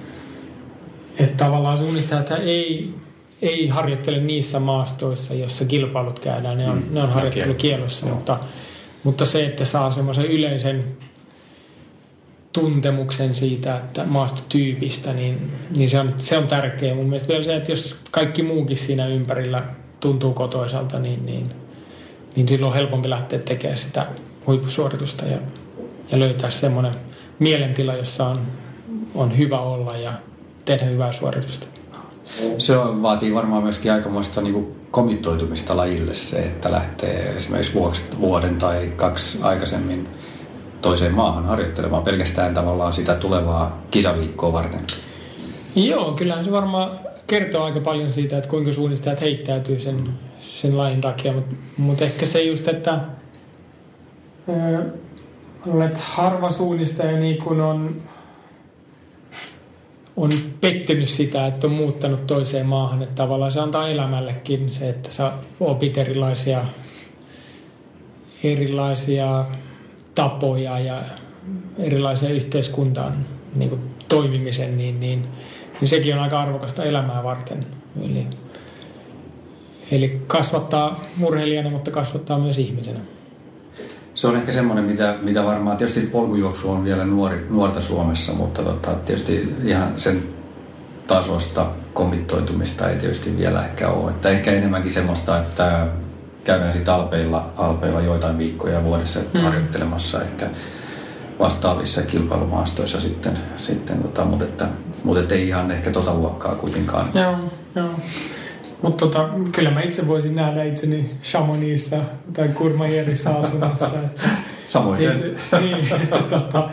Että 1.20 1.46
tavallaan 1.46 1.78
suunnistajat 1.78 2.32
ei, 2.32 2.94
ei 3.42 3.68
harjoittele 3.68 4.20
niissä 4.20 4.60
maastoissa, 4.60 5.34
joissa 5.34 5.66
kilpailut 5.66 6.20
käydään. 6.20 6.58
Ne 6.58 6.70
on, 6.70 6.78
mm, 6.78 6.94
ne 6.94 7.04
on 7.04 7.10
harjoittelukielossa, 7.10 8.06
mutta, 8.06 8.40
mutta 9.04 9.26
se, 9.26 9.46
että 9.46 9.66
saa 9.66 9.92
semmoisen 9.92 10.26
yleisen 10.26 10.98
tuntemuksen 12.54 13.36
siitä, 13.36 13.76
että 13.76 14.06
maastotyypistä, 14.06 15.14
niin, 15.14 15.52
niin 15.78 15.90
se, 15.90 16.00
on, 16.00 16.10
se 16.18 16.38
on 16.38 16.48
tärkeä. 16.48 16.96
Mun 16.96 17.06
mielestä 17.06 17.28
vielä 17.28 17.44
se, 17.44 17.56
että 17.56 17.72
jos 17.72 17.96
kaikki 18.12 18.44
muukin 18.44 18.78
siinä 18.78 19.08
ympärillä 19.08 19.64
tuntuu 20.00 20.34
kotoisalta, 20.34 21.00
niin, 21.00 21.26
niin, 21.26 21.52
niin 22.36 22.48
silloin 22.48 22.70
on 22.70 22.76
helpompi 22.76 23.10
lähteä 23.10 23.40
tekemään 23.40 23.78
sitä 23.78 24.08
huippusuoritusta 24.48 25.26
ja, 25.26 25.38
ja 26.12 26.20
löytää 26.20 26.52
semmoinen 26.52 26.96
mielentila, 27.40 27.94
jossa 27.94 28.28
on, 28.28 28.42
on 29.16 29.38
hyvä 29.38 29.60
olla 29.60 29.98
ja 29.98 30.14
tehdä 30.66 30.86
hyvää 30.86 31.12
suoritusta. 31.12 31.68
Se 32.58 32.78
vaatii 32.78 33.34
varmaan 33.34 33.64
myöskin 33.64 33.92
aikamoista 33.92 34.42
niin 34.42 34.76
komittoitumista 34.92 35.78
lajille 35.78 36.14
se, 36.14 36.40
että 36.40 36.72
lähtee 36.72 37.34
esimerkiksi 37.38 37.74
vuoden 38.20 38.56
tai 38.56 38.94
kaksi 38.96 39.40
aikaisemmin 39.42 40.08
toiseen 40.82 41.14
maahan 41.14 41.46
harjoittelemaan 41.46 42.04
pelkästään 42.04 42.54
tavallaan 42.54 42.94
sitä 42.94 43.16
tulevaa 43.16 43.82
kisaviikkoa 43.92 44.54
varten. 44.54 44.82
Joo, 45.76 46.12
kyllähän 46.12 46.46
se 46.46 46.52
varmaan 46.52 46.92
kertoo 47.28 47.64
aika 47.64 47.80
paljon 47.80 48.12
siitä, 48.12 48.38
että 48.38 48.50
kuinka 48.50 48.72
suunnistajat 48.72 49.22
heittäytyy 49.22 49.80
sen, 49.80 50.10
sen 50.40 50.78
lajin 50.78 51.02
takia, 51.02 51.34
mutta 51.34 51.56
mut 51.78 52.02
ehkä 52.02 52.26
se 52.26 52.44
just, 52.44 52.68
että 52.68 53.00
olet 55.74 55.98
harva 55.98 56.52
suunnistaja 56.52 57.18
niin 57.18 57.38
kun 57.38 57.62
on, 57.62 58.02
on 60.18 60.32
pettynyt 60.62 61.10
sitä, 61.10 61.48
että 61.48 61.68
on 61.68 61.74
muuttanut 61.74 62.28
toiseen 62.28 62.66
maahan, 62.66 63.02
että 63.02 63.16
tavallaan 63.16 63.52
se 63.52 63.60
antaa 63.60 63.90
elämällekin 63.90 64.70
se, 64.70 64.90
että 64.90 65.12
sä 65.12 65.32
opit 65.60 65.98
erilaisia 65.98 66.66
erilaisia 68.44 69.46
tapoja 70.16 70.80
ja 70.80 71.02
erilaisia 71.80 72.30
yhteiskuntaan 72.30 73.26
niin 73.56 73.70
kuin 73.70 73.82
toimimisen, 74.10 74.78
niin, 74.78 75.00
niin, 75.00 75.28
niin 75.82 75.90
sekin 75.90 76.14
on 76.16 76.20
aika 76.20 76.42
arvokasta 76.42 76.84
elämää 76.84 77.24
varten. 77.24 77.66
Eli, 78.02 78.28
eli 79.92 80.22
kasvattaa 80.28 81.04
murheilijana, 81.18 81.70
mutta 81.70 81.92
kasvattaa 81.92 82.40
myös 82.40 82.60
ihmisenä. 82.60 83.00
Se 84.16 84.28
on 84.28 84.36
ehkä 84.36 84.52
semmoinen, 84.52 84.86
mitä, 84.86 85.16
mitä 85.22 85.46
varmaan, 85.46 85.78
tietysti 85.78 86.02
polkujuoksu 86.02 86.72
on 86.72 86.84
vielä 86.84 87.06
nuori, 87.06 87.46
nuorta 87.50 87.82
Suomessa, 87.82 88.34
mutta 88.34 88.64
tota, 88.64 88.94
tietysti 88.94 89.56
ihan 89.64 89.94
sen 89.96 90.24
tasosta 91.08 91.68
komittoitumista 91.94 92.90
ei 92.90 92.96
tietysti 92.96 93.38
vielä 93.38 93.66
ehkä 93.66 93.90
ole. 93.90 94.12
Että 94.12 94.30
ehkä 94.30 94.52
enemmänkin 94.52 94.92
semmoista, 94.92 95.40
että 95.40 95.88
käydään 96.44 96.74
sitten 96.74 96.94
alpeilla, 96.94 97.50
alpeilla 97.58 98.02
joitain 98.02 98.38
viikkoja 98.38 98.84
vuodessa 98.84 99.20
mm. 99.34 99.40
harjoittelemassa 99.40 100.22
ehkä 100.22 100.50
vastaavissa 101.40 102.02
kilpailumaastoissa 102.02 103.02
sitten, 103.02 103.40
sitten 103.58 103.98
tota, 103.98 104.26
mutta, 104.26 104.46
että, 104.46 104.68
mutta 105.04 105.22
että 105.22 105.36
ei 105.36 105.48
ihan 105.48 105.72
ehkä 105.72 105.92
tota 105.92 106.14
luokkaa 106.14 106.56
kuitenkaan. 106.56 107.10
Joo, 107.14 107.36
joo. 107.76 107.90
Mutta 108.86 109.06
tota, 109.06 109.30
kyllä 109.52 109.72
mä 109.72 109.82
itse 109.82 110.08
voisin 110.08 110.36
nähdä 110.36 110.64
itseni 110.64 111.16
Chamonixissa 111.24 111.98
tai 112.34 112.48
Kurmajärvissä 112.48 113.30
asunnossa. 113.36 113.90
Samoin. 114.68 115.14
Se, 115.14 115.36
niin, 115.60 115.88
tota, 116.30 116.70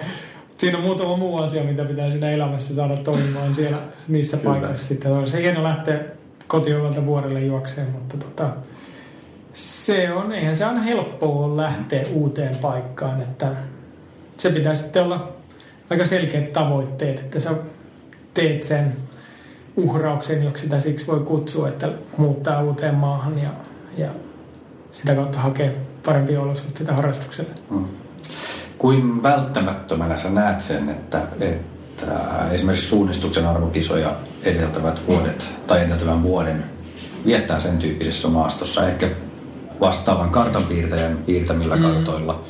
siinä 0.59 0.79
on 0.79 0.85
muutama 0.85 1.17
muu 1.17 1.39
asia, 1.39 1.65
mitä 1.65 1.85
pitää 1.85 2.11
siinä 2.11 2.31
elämässä 2.31 2.75
saada 2.75 2.97
toimimaan 2.97 3.55
siellä 3.55 3.79
niissä 4.09 4.37
kyllä. 4.37 4.51
paikoissa. 4.51 4.87
Sitten 4.87 5.27
se 5.27 5.43
hieno 5.43 5.63
lähteä 5.63 6.01
kotiovelta 6.47 7.07
vuorelle 7.07 7.41
juokseen, 7.41 7.91
mutta 7.91 8.17
tota, 8.17 8.51
se 9.55 10.13
on, 10.13 10.33
eihän 10.33 10.57
se 10.57 10.65
aina 10.65 10.81
helppoa 10.81 11.57
lähteä 11.57 12.05
uuteen 12.13 12.57
paikkaan, 12.57 13.23
että 13.23 13.49
se 14.37 14.51
pitää 14.51 14.75
sitten 14.75 15.03
olla 15.03 15.33
aika 15.91 16.07
selkeät 16.07 16.53
tavoitteet, 16.53 17.19
että 17.19 17.41
sä 17.41 17.55
teet 18.35 18.63
sen 18.63 18.97
uhrauksen, 19.77 20.45
joksi 20.45 20.63
sitä 20.65 20.81
siksi 20.81 21.07
voi 21.07 21.21
kutsua, 21.21 21.69
että 21.69 21.89
muuttaa 22.17 22.63
uuteen 22.63 22.95
maahan 22.95 23.43
ja, 23.43 23.51
ja 23.99 24.09
sitä 24.91 25.15
kautta 25.15 25.39
hakee 25.39 25.77
parempia 26.05 26.41
olosuhteita 26.41 26.93
harrastukselle. 26.93 27.51
Mm. 27.71 27.85
Kuin 28.79 29.23
välttämättömänä 29.23 30.17
sä 30.17 30.31
näet 30.31 30.61
sen, 30.61 30.89
että, 30.89 31.23
että 31.41 32.07
esimerkiksi 32.51 32.87
suunnistuksen 32.87 33.47
arvokisoja 33.47 34.17
edeltävät 34.43 35.03
vuodet 35.07 35.51
tai 35.67 35.83
edeltävän 35.83 36.23
vuoden 36.23 36.65
viettää 37.27 37.61
sen 37.61 37.79
tyyppisessä 37.79 38.29
maastossa, 38.29 38.89
ehkä 38.89 39.11
vastaavan 39.81 40.31
kartanpiirtäjän 40.31 41.17
piirtämillä 41.27 41.77
mm. 41.77 41.83
kartoilla 41.83 42.45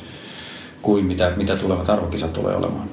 kuin 0.81 1.05
mitä, 1.05 1.33
mitä 1.35 1.57
tulevat 1.57 1.89
arvokisat 1.89 2.33
tulee 2.33 2.55
olemaan? 2.55 2.89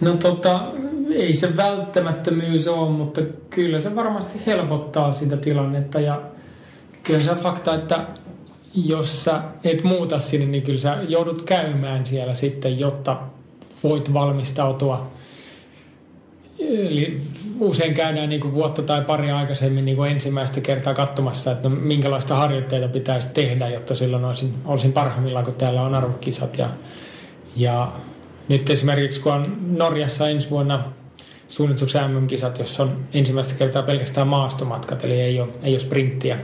No 0.00 0.12
tota, 0.12 0.72
ei 1.14 1.32
se 1.32 1.56
välttämättömyys 1.56 2.68
ole, 2.68 2.90
mutta 2.90 3.20
kyllä 3.50 3.80
se 3.80 3.96
varmasti 3.96 4.40
helpottaa 4.46 5.12
sitä 5.12 5.36
tilannetta 5.36 6.00
ja 6.00 6.22
kyllä 7.02 7.20
se 7.20 7.34
fakta, 7.34 7.74
että 7.74 8.06
jos 8.74 9.24
sä 9.24 9.40
et 9.64 9.84
muuta 9.84 10.18
sinne, 10.18 10.46
niin 10.46 10.62
kyllä 10.62 10.78
sä 10.78 10.98
joudut 11.08 11.42
käymään 11.42 12.06
siellä 12.06 12.34
sitten, 12.34 12.78
jotta 12.78 13.16
voit 13.82 14.14
valmistautua 14.14 15.10
Eli 16.58 17.20
usein 17.60 17.94
käydään 17.94 18.28
niin 18.28 18.40
kuin 18.40 18.54
vuotta 18.54 18.82
tai 18.82 19.02
pari 19.04 19.30
aikaisemmin 19.30 19.84
niin 19.84 19.96
kuin 19.96 20.10
ensimmäistä 20.10 20.60
kertaa 20.60 20.94
katsomassa, 20.94 21.52
että 21.52 21.68
no, 21.68 21.76
minkälaista 21.76 22.34
harjoitteita 22.34 22.88
pitäisi 22.88 23.28
tehdä, 23.34 23.68
jotta 23.68 23.94
silloin 23.94 24.24
olisin, 24.24 24.54
olisin 24.64 24.92
parhaimmillaan, 24.92 25.44
kun 25.44 25.54
täällä 25.54 25.82
on 25.82 25.94
arvokisat. 25.94 26.58
Ja, 26.58 26.70
ja 27.56 27.92
nyt 28.48 28.70
esimerkiksi 28.70 29.20
kun 29.20 29.32
on 29.32 29.56
Norjassa 29.76 30.28
ensi 30.28 30.50
vuonna 30.50 30.84
suunnituksen 31.48 32.10
MM-kisat, 32.10 32.58
jossa 32.58 32.82
on 32.82 32.96
ensimmäistä 33.12 33.54
kertaa 33.54 33.82
pelkästään 33.82 34.28
maastomatkat, 34.28 35.04
eli 35.04 35.20
ei 35.20 35.40
ole, 35.40 35.48
ei 35.62 35.72
ole 35.72 35.78
sprinttiä, 35.78 36.38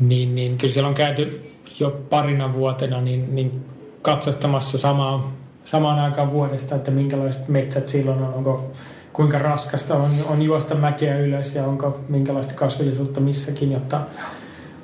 niin, 0.00 0.34
niin 0.34 0.58
kyllä 0.58 0.72
siellä 0.72 0.88
on 0.88 0.94
käyty 0.94 1.52
jo 1.80 2.00
parina 2.10 2.52
vuotena 2.52 3.00
niin, 3.00 3.34
niin 3.34 3.64
katsastamassa 4.02 4.78
samaa, 4.78 5.32
samaan 5.64 5.98
aikaan 5.98 6.32
vuodesta, 6.32 6.74
että 6.74 6.90
minkälaiset 6.90 7.48
metsät 7.48 7.88
silloin 7.88 8.22
on, 8.22 8.34
onko 8.34 8.72
kuinka 9.12 9.38
raskasta 9.38 9.96
on, 9.96 10.10
on 10.28 10.42
juosta 10.42 10.74
mäkeä 10.74 11.18
ylös 11.18 11.54
ja 11.54 11.64
onko 11.64 12.00
minkälaista 12.08 12.54
kasvillisuutta 12.54 13.20
missäkin, 13.20 13.72
jotta 13.72 14.00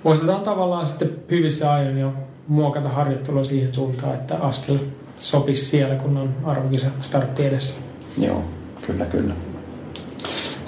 osataan 0.05 0.41
tavallaan 0.41 0.87
sitten 0.87 1.11
hyvissä 1.31 1.73
ajoin 1.73 1.99
jo 1.99 2.13
muokata 2.49 2.89
harjoittelua 2.89 3.45
siihen 3.45 3.75
suuntaan, 3.75 4.15
että 4.15 4.37
askel 4.37 4.79
sopisi 5.19 5.67
siellä, 5.67 5.95
kun 5.95 6.17
on 6.17 6.35
arvokisa 6.45 6.87
startti 7.01 7.47
edessä. 7.47 7.75
Joo, 8.19 8.45
kyllä, 8.87 9.05
kyllä. 9.05 9.35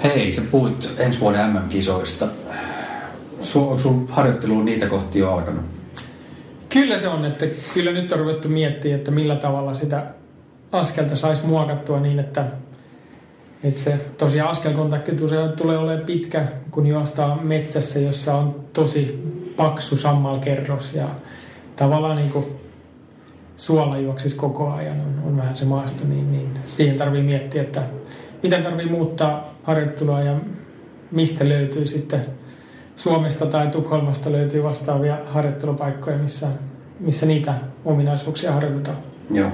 Hei, 0.03 0.31
sä 0.31 0.41
puhut 0.51 0.93
ensi 0.97 1.19
vuoden 1.19 1.49
MM-kisoista. 1.49 2.27
Sun, 3.41 3.79
sun 3.79 4.07
harjoittelu 4.09 4.57
on 4.57 4.65
niitä 4.65 4.87
kohti 4.87 5.19
jo 5.19 5.33
alkanut? 5.33 5.65
Kyllä 6.69 6.97
se 6.97 7.07
on, 7.07 7.25
että 7.25 7.45
kyllä 7.73 7.91
nyt 7.91 8.11
on 8.11 8.19
ruvettu 8.19 8.49
miettimään, 8.49 8.99
että 8.99 9.11
millä 9.11 9.35
tavalla 9.35 9.73
sitä 9.73 10.05
askelta 10.71 11.15
saisi 11.15 11.45
muokattua 11.45 11.99
niin, 11.99 12.19
että 12.19 12.45
et 13.63 13.77
se 13.77 14.05
tosiaan 14.17 14.49
askelkontakti 14.49 15.11
tulee 15.55 15.77
olemaan 15.77 16.05
pitkä, 16.05 16.47
kun 16.71 16.87
juostaa 16.87 17.39
metsässä, 17.41 17.99
jossa 17.99 18.35
on 18.35 18.65
tosi 18.73 19.23
paksu 19.57 19.97
sammalkerros 19.97 20.93
ja 20.93 21.09
tavallaan 21.75 22.15
niin 22.15 22.29
kuin 22.29 22.60
suola 23.61 23.97
juoksisi 23.97 24.35
koko 24.35 24.71
ajan, 24.71 24.99
on, 24.99 25.23
on 25.25 25.37
vähän 25.37 25.57
se 25.57 25.65
maasto, 25.65 26.03
niin, 26.07 26.31
niin 26.31 26.49
siihen 26.65 26.95
tarvii 26.95 27.21
miettiä, 27.21 27.61
että 27.61 27.83
miten 28.43 28.63
tarvii 28.63 28.89
muuttaa 28.89 29.55
harjoittelua 29.63 30.21
ja 30.21 30.35
mistä 31.11 31.49
löytyy 31.49 31.85
sitten 31.85 32.25
Suomesta 32.95 33.45
tai 33.45 33.67
Tukholmasta 33.67 34.31
löytyy 34.31 34.63
vastaavia 34.63 35.17
harjoittelupaikkoja, 35.25 36.17
missä, 36.17 36.47
missä 36.99 37.25
niitä 37.25 37.53
ominaisuuksia 37.85 38.51
harjoitetaan. 38.51 38.97
Joo. 39.31 39.51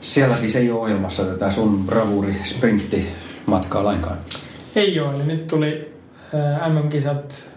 Siellä 0.00 0.36
siis 0.36 0.56
ei 0.56 0.70
ole 0.70 0.80
ohjelmassa 0.80 1.24
tätä 1.24 1.50
sun 1.50 1.86
bravuri 1.86 2.36
sprintti 2.44 3.08
matkaa 3.46 3.84
lainkaan? 3.84 4.18
Ei 4.76 5.00
ole, 5.00 5.14
eli 5.14 5.24
nyt 5.24 5.46
tuli 5.46 5.94
MM-kisat 6.68 7.48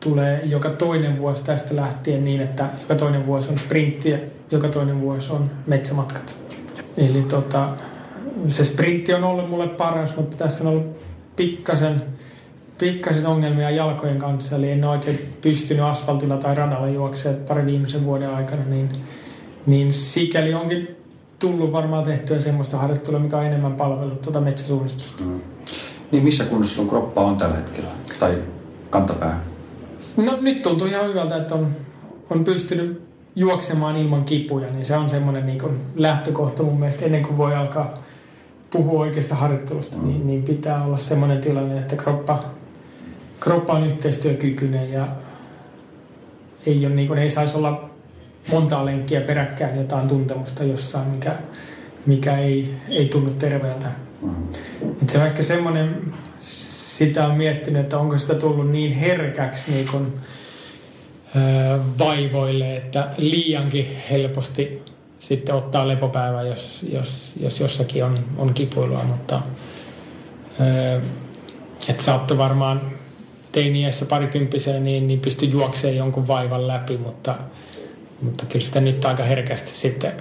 tulee 0.00 0.40
joka 0.44 0.70
toinen 0.70 1.18
vuosi 1.18 1.44
tästä 1.44 1.76
lähtien 1.76 2.24
niin, 2.24 2.40
että 2.40 2.68
joka 2.80 2.94
toinen 2.94 3.26
vuosi 3.26 3.52
on 3.52 3.58
sprintti 3.58 4.35
joka 4.50 4.68
toinen 4.68 5.00
vuosi 5.00 5.32
on 5.32 5.50
metsämatkat. 5.66 6.36
Eli 6.96 7.22
tota, 7.22 7.68
se 8.48 8.64
sprintti 8.64 9.14
on 9.14 9.24
ollut 9.24 9.50
mulle 9.50 9.68
paras, 9.68 10.16
mutta 10.16 10.36
tässä 10.36 10.64
on 10.64 10.70
ollut 10.70 10.96
pikkasen, 11.36 12.02
pikkasen 12.78 13.26
ongelmia 13.26 13.70
jalkojen 13.70 14.18
kanssa, 14.18 14.56
eli 14.56 14.70
en 14.70 14.84
ole 14.84 14.92
oikein 14.92 15.36
pystynyt 15.40 15.84
asfaltilla 15.84 16.36
tai 16.36 16.54
radalla 16.54 16.88
juoksemaan 16.88 17.44
pari 17.48 17.66
viimeisen 17.66 18.04
vuoden 18.04 18.30
aikana, 18.30 18.64
niin, 18.64 18.88
niin 19.66 19.92
sikäli 19.92 20.54
onkin 20.54 20.96
tullut 21.38 21.72
varmaan 21.72 22.04
tehtyä 22.04 22.40
semmoista 22.40 22.78
harjoittelua, 22.78 23.20
mikä 23.20 23.38
on 23.38 23.46
enemmän 23.46 23.74
palvellut 23.74 24.20
tuota 24.20 24.40
metsäsuunnistusta. 24.40 25.22
Mm. 25.24 25.40
Niin 26.12 26.24
missä 26.24 26.44
kunnossa 26.44 26.76
sun 26.76 26.88
kroppa 26.88 27.20
on 27.20 27.36
tällä 27.36 27.56
hetkellä? 27.56 27.90
Tai 28.20 28.42
kantapää? 28.90 29.40
No 30.16 30.38
nyt 30.40 30.62
tuntuu 30.62 30.86
ihan 30.86 31.08
hyvältä, 31.08 31.36
että 31.36 31.54
on, 31.54 31.76
on 32.30 32.44
pystynyt 32.44 33.05
juoksemaan 33.36 33.96
ilman 33.96 34.24
kipuja, 34.24 34.70
niin 34.70 34.84
se 34.84 34.96
on 34.96 35.08
semmoinen 35.08 35.46
niin 35.46 35.80
lähtökohta 35.94 36.62
mun 36.62 36.78
mielestä 36.78 37.04
ennen 37.04 37.22
kuin 37.22 37.38
voi 37.38 37.54
alkaa 37.54 37.94
puhua 38.70 39.00
oikeasta 39.00 39.34
harjoittelusta, 39.34 39.96
niin, 39.96 40.06
mm. 40.06 40.12
niin, 40.12 40.26
niin 40.26 40.42
pitää 40.42 40.84
olla 40.84 40.98
semmoinen 40.98 41.40
tilanne, 41.40 41.78
että 41.78 41.96
kroppa, 41.96 42.44
kroppa 43.40 43.72
on 43.72 43.86
yhteistyökykyinen 43.86 44.92
ja 44.92 45.08
ei, 46.66 46.86
ole, 46.86 46.94
niin 46.94 47.08
kuin, 47.08 47.18
ei 47.18 47.30
saisi 47.30 47.56
olla 47.56 47.90
montaa 48.52 48.84
lenkkiä 48.84 49.20
peräkkäin 49.20 49.76
jotain 49.76 50.08
tuntemusta 50.08 50.64
jossain, 50.64 51.08
mikä, 51.08 51.36
mikä 52.06 52.38
ei, 52.38 52.74
ei 52.88 53.08
tunnu 53.08 53.30
terveeltä. 53.30 53.86
Mm. 54.22 54.34
Et 55.02 55.08
se 55.08 55.18
on 55.18 55.26
ehkä 55.26 55.42
semmoinen, 55.42 56.14
sitä 56.46 57.26
on 57.26 57.36
miettinyt, 57.36 57.82
että 57.82 57.98
onko 57.98 58.18
sitä 58.18 58.34
tullut 58.34 58.70
niin 58.70 58.92
herkäksi 58.92 59.70
niin 59.70 59.88
kuin, 59.90 60.12
vaivoille, 61.98 62.76
että 62.76 63.08
liiankin 63.16 63.86
helposti 64.10 64.82
sitten 65.20 65.54
ottaa 65.54 65.88
lepopäivä, 65.88 66.42
jos, 66.42 66.86
jos, 66.92 67.34
jos 67.40 67.60
jossakin 67.60 68.04
on, 68.04 68.24
on 68.36 68.54
kipuilua, 68.54 69.04
mutta 69.04 69.42
että 71.88 72.02
saattoi 72.02 72.38
varmaan 72.38 72.80
teiniässä 73.52 74.06
parikymppiseen, 74.06 74.84
niin, 74.84 75.06
niin 75.06 75.20
pystyi 75.20 75.50
juokseen 75.50 75.96
jonkun 75.96 76.28
vaivan 76.28 76.68
läpi, 76.68 76.96
mutta, 76.96 77.34
mutta 78.22 78.46
kyllä 78.46 78.64
sitä 78.64 78.80
nyt 78.80 79.04
aika 79.04 79.22
herkästi 79.22 79.74
sitten 79.74 80.12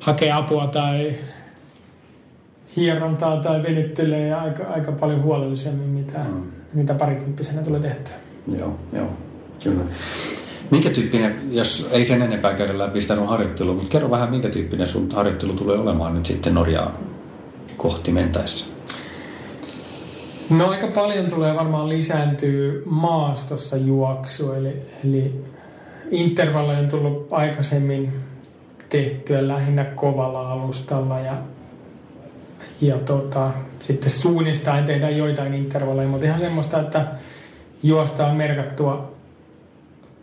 hakee 0.00 0.32
apua 0.32 0.66
tai 0.66 1.14
hierontaa 2.76 3.36
tai 3.36 3.62
venyttelee 3.62 4.34
aika, 4.34 4.64
aika 4.64 4.92
paljon 4.92 5.22
huolellisemmin, 5.22 5.88
mitä, 5.88 6.18
mm. 6.18 6.42
mitä 6.74 6.94
parikymppisenä 6.94 7.62
tulee 7.62 7.80
tehtyä. 7.80 8.14
Joo, 8.58 8.78
joo, 8.92 9.10
kyllä. 9.62 9.84
Minkä 10.70 10.90
tyyppinen, 10.90 11.40
jos 11.50 11.88
ei 11.90 12.04
sen 12.04 12.22
enempää 12.22 12.54
käydä 12.54 12.78
läpi 12.78 13.00
sitä 13.00 13.16
harjoittelua, 13.16 13.74
mutta 13.74 13.88
kerro 13.88 14.10
vähän, 14.10 14.30
minkä 14.30 14.48
tyyppinen 14.48 14.86
sun 14.86 15.10
harjoittelu 15.10 15.52
tulee 15.52 15.78
olemaan 15.78 16.14
nyt 16.14 16.26
sitten 16.26 16.54
Norjaa 16.54 16.98
kohti 17.76 18.12
mentäessä? 18.12 18.64
No 20.50 20.70
aika 20.70 20.86
paljon 20.86 21.28
tulee 21.28 21.54
varmaan 21.54 21.88
lisääntyy 21.88 22.82
maastossa 22.86 23.76
juoksu, 23.76 24.52
eli, 24.52 24.72
eli 25.04 25.44
intervalleja 26.10 26.78
on 26.78 26.88
tullut 26.88 27.28
aikaisemmin 27.30 28.12
tehtyä 28.88 29.48
lähinnä 29.48 29.84
kovalla 29.84 30.52
alustalla 30.52 31.20
ja, 31.20 31.34
ja 32.80 32.96
tota, 32.96 33.50
sitten 33.78 34.10
suunnistain 34.10 34.84
tehdään 34.84 35.16
joitain 35.16 35.54
intervalleja, 35.54 36.08
mutta 36.08 36.26
ihan 36.26 36.40
semmoista, 36.40 36.80
että 36.80 37.06
juostaan 37.82 38.36
merkattua 38.36 39.09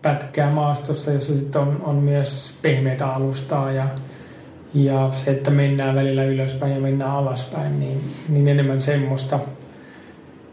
pätkää 0.08 0.49
maastossa, 0.49 1.12
jossa 1.12 1.34
sitten 1.34 1.62
on, 1.62 1.82
on 1.86 1.95
myös 1.95 2.53
pehmeitä 2.62 3.08
alustaa 3.08 3.72
ja, 3.72 3.88
ja 4.74 5.10
se, 5.12 5.32
että 5.32 5.51
mennään 5.51 5.95
välillä 5.95 6.24
ylöspäin 6.24 6.74
ja 6.74 6.80
mennään 6.80 7.12
alaspäin, 7.12 7.80
niin, 7.80 8.16
niin 8.30 8.47
enemmän 8.47 8.82
semmoista. 8.82 9.39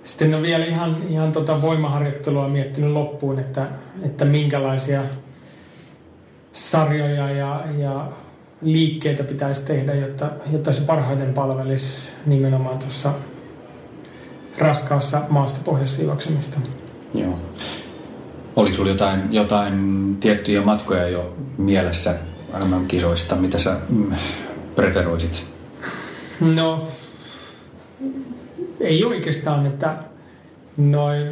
Sitten 0.05 0.35
on 0.35 0.43
vielä 0.43 0.65
ihan, 0.65 1.03
ihan 1.09 1.33
tota 1.33 1.63
voimaharjoittelua 1.63 2.49
miettinyt 2.49 2.91
loppuun, 2.91 3.39
että, 3.39 3.69
että 4.03 4.25
minkälaisia 4.25 5.03
sarjoja 6.53 7.31
ja, 7.31 7.65
ja 7.79 8.09
liikkeitä 8.63 9.25
pitäisi 9.25 9.63
tehdä, 9.63 9.95
jotta, 9.95 10.31
jotta 10.53 10.73
se 10.73 10.83
parhaiten 10.83 11.35
palvelisi 11.35 12.13
nimenomaan 12.27 12.79
tuossa 12.79 13.13
raskaassa 14.59 15.23
maastopohjassa 15.29 16.03
juoksemista. 16.03 16.61
Joo. 17.15 17.39
Oliko 18.57 18.75
sinulla 18.75 18.93
jotain, 18.93 19.33
jotain 19.33 20.17
tiettyjä 20.21 20.63
matkoja 20.63 21.09
jo 21.09 21.35
mielessä 21.59 22.15
MM-kisoista, 22.69 23.37
mitä 23.37 23.59
sä 23.59 23.77
mm, 23.89 24.13
preferoisit? 24.75 25.47
No, 26.41 26.89
ei 28.81 29.05
oikeastaan, 29.05 29.67
että 29.67 29.97
noin 30.77 31.27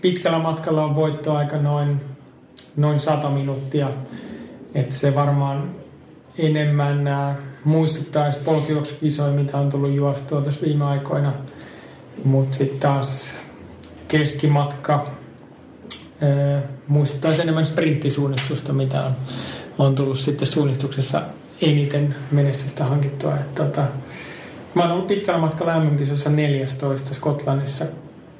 pitkällä 0.00 0.38
matkalla 0.38 0.84
on 0.84 0.94
voittoaika 0.94 1.56
noin, 1.56 2.00
noin 2.76 3.00
100 3.00 3.30
minuuttia. 3.30 3.88
Että 4.74 4.94
se 4.94 5.14
varmaan 5.14 5.70
enemmän 6.38 7.06
äh, 7.06 7.36
muistuttaisi 7.64 8.40
mitä 9.32 9.58
on 9.58 9.68
tullut 9.68 9.92
juostua 9.92 10.40
tässä 10.40 10.66
viime 10.66 10.84
aikoina. 10.84 11.32
Mutta 12.24 12.56
sitten 12.56 12.78
taas 12.78 13.34
keskimatka 14.08 15.21
muistuttaisi 16.88 17.42
enemmän 17.42 17.66
sprinttisuunnistusta, 17.66 18.72
mitä 18.72 19.02
on, 19.02 19.12
on 19.78 19.94
tullut 19.94 20.18
sitten 20.18 20.46
suunnistuksessa 20.46 21.22
eniten 21.62 22.14
menestystä 22.30 22.84
hankittua. 22.84 23.34
Että, 23.34 23.64
tota, 23.64 23.86
mä 24.74 24.82
oon 24.82 24.92
ollut 24.92 25.06
pitkällä 25.06 25.40
matkalla 25.40 25.72
mm 25.72 25.96
14 26.30 27.14
Skotlannissa 27.14 27.84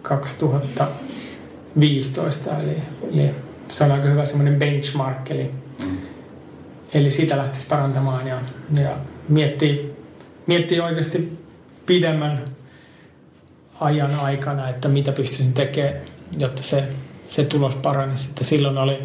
2015, 0.03 2.59
eli, 2.59 2.77
eli 3.13 3.31
se 3.69 3.85
on 3.85 3.93
aika 3.93 4.09
hyvä 4.09 4.27
semmoinen 4.27 4.59
benchmark, 4.59 5.31
eli, 5.31 5.51
mm. 5.85 5.97
eli 6.95 7.11
sitä 7.11 7.37
lähtisi 7.37 7.67
parantamaan 7.67 8.27
ja, 8.27 8.41
ja 8.81 8.97
miettii, 9.29 9.93
miettii 10.47 10.81
oikeasti 10.81 11.39
pidemmän 11.87 12.45
ajan 13.81 14.15
aikana, 14.15 14.69
että 14.69 14.89
mitä 14.89 15.13
pystyisin 15.13 15.53
tekemään, 15.53 15.97
jotta 16.39 16.63
se 16.63 16.89
se 17.33 17.45
tulos 17.45 17.75
parani. 17.77 18.19
Sitten 18.19 18.45
silloin 18.45 18.79
oli, 18.79 18.99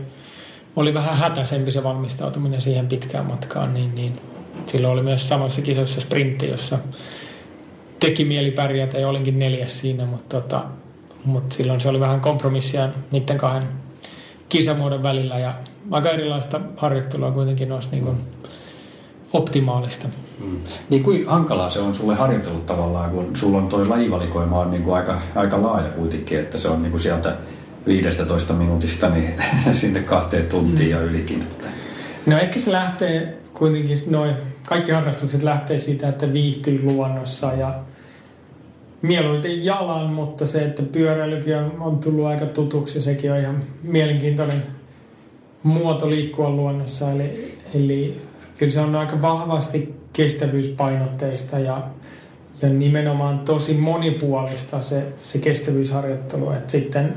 oli 0.76 0.94
vähän 0.94 1.18
hätäisempi 1.18 1.72
se 1.72 1.84
valmistautuminen 1.84 2.62
siihen 2.62 2.88
pitkään 2.88 3.26
matkaan, 3.26 3.74
niin, 3.74 3.96
niin 3.96 4.20
silloin 4.66 4.94
oli 4.94 5.02
myös 5.02 5.30
samassa 5.30 5.62
kisoissa 5.62 6.02
sprintti, 6.02 6.48
jossa 6.48 6.80
teki 8.00 8.26
mieli 8.26 8.52
pärjätä 8.52 8.98
ja 8.98 9.10
olinkin 9.10 9.40
neljäs 9.40 9.80
siinä, 9.80 10.06
mutta, 10.06 10.42
tota, 10.42 10.64
mutta 11.26 11.56
silloin 11.56 11.82
se 11.82 11.90
oli 11.90 12.00
vähän 12.00 12.22
kompromissia 12.22 12.90
niiden 13.12 13.38
kahden 13.38 13.68
kisamuodon 14.50 15.04
välillä 15.04 15.40
ja 15.40 15.54
aika 15.92 16.10
erilaista 16.10 16.62
harjoittelua 16.78 17.32
kuitenkin 17.32 17.72
olisi 17.72 17.90
niin 17.92 18.04
kuin 18.04 18.18
optimaalista. 19.34 20.08
Mm. 20.40 20.62
Niin 20.90 21.04
kuin 21.04 21.28
hankalaa 21.28 21.70
se 21.70 21.80
on 21.80 21.96
sulle 21.96 22.16
harjoitellut 22.16 22.66
tavallaan, 22.66 23.10
kun 23.10 23.36
sulla 23.36 23.58
on 23.58 23.68
toi 23.68 23.88
lajivalikoima 23.88 24.60
on 24.60 24.72
niin 24.72 24.84
kuin 24.84 24.96
aika, 24.96 25.22
aika 25.36 25.62
laaja 25.62 25.90
kuitenkin, 25.90 26.40
että 26.40 26.58
se 26.58 26.70
on 26.70 26.82
niin 26.82 26.92
kuin 26.92 27.02
sieltä 27.02 27.36
15 27.88 28.54
minuutista 28.54 29.10
niin 29.10 29.34
sinne 29.72 30.00
kahteen 30.00 30.46
tuntiin 30.46 30.90
ja 30.90 31.02
ylikin. 31.02 31.44
No 32.26 32.38
ehkä 32.38 32.60
se 32.60 32.72
lähtee 32.72 33.38
kuitenkin, 33.54 33.98
noin 34.10 34.36
kaikki 34.68 34.92
harrastukset 34.92 35.44
lähtee 35.44 35.80
siitä, 35.80 36.10
että 36.10 36.34
viihtyy 36.34 36.84
luonnossa 36.84 37.54
ja 37.54 37.80
mieluiten 39.02 39.66
jalan, 39.66 40.10
mutta 40.10 40.46
se, 40.46 40.64
että 40.66 40.84
pyöräilykin 40.84 41.58
on, 41.58 41.76
on 41.80 42.00
tullut 42.00 42.26
aika 42.26 42.46
tutuksi 42.46 42.98
ja 42.98 43.02
sekin 43.02 43.32
on 43.32 43.40
ihan 43.40 43.64
mielenkiintoinen 43.84 44.64
muoto 45.64 46.10
liikkua 46.10 46.50
luonnossa. 46.50 47.12
Eli, 47.12 47.58
eli 47.74 48.22
kyllä 48.58 48.72
se 48.72 48.80
on 48.80 48.96
aika 48.96 49.22
vahvasti 49.22 49.96
kestävyyspainotteista 50.14 51.60
ja, 51.60 51.88
ja 52.62 52.70
nimenomaan 52.70 53.40
tosi 53.40 53.74
monipuolista 53.74 54.82
se, 54.82 55.04
se 55.24 55.38
kestävyysharjoittelu. 55.38 56.52
Et 56.52 56.70
sitten 56.70 57.16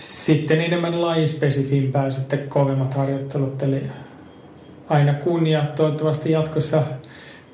sitten 0.00 0.60
enemmän 0.60 1.02
lajispesifimpää 1.02 2.10
sitten 2.10 2.48
kovemmat 2.48 2.94
harjoittelut, 2.94 3.62
eli 3.62 3.82
aina 4.88 5.14
kun 5.14 5.46
ja 5.46 5.64
toivottavasti 5.64 6.30
jatkossa 6.30 6.82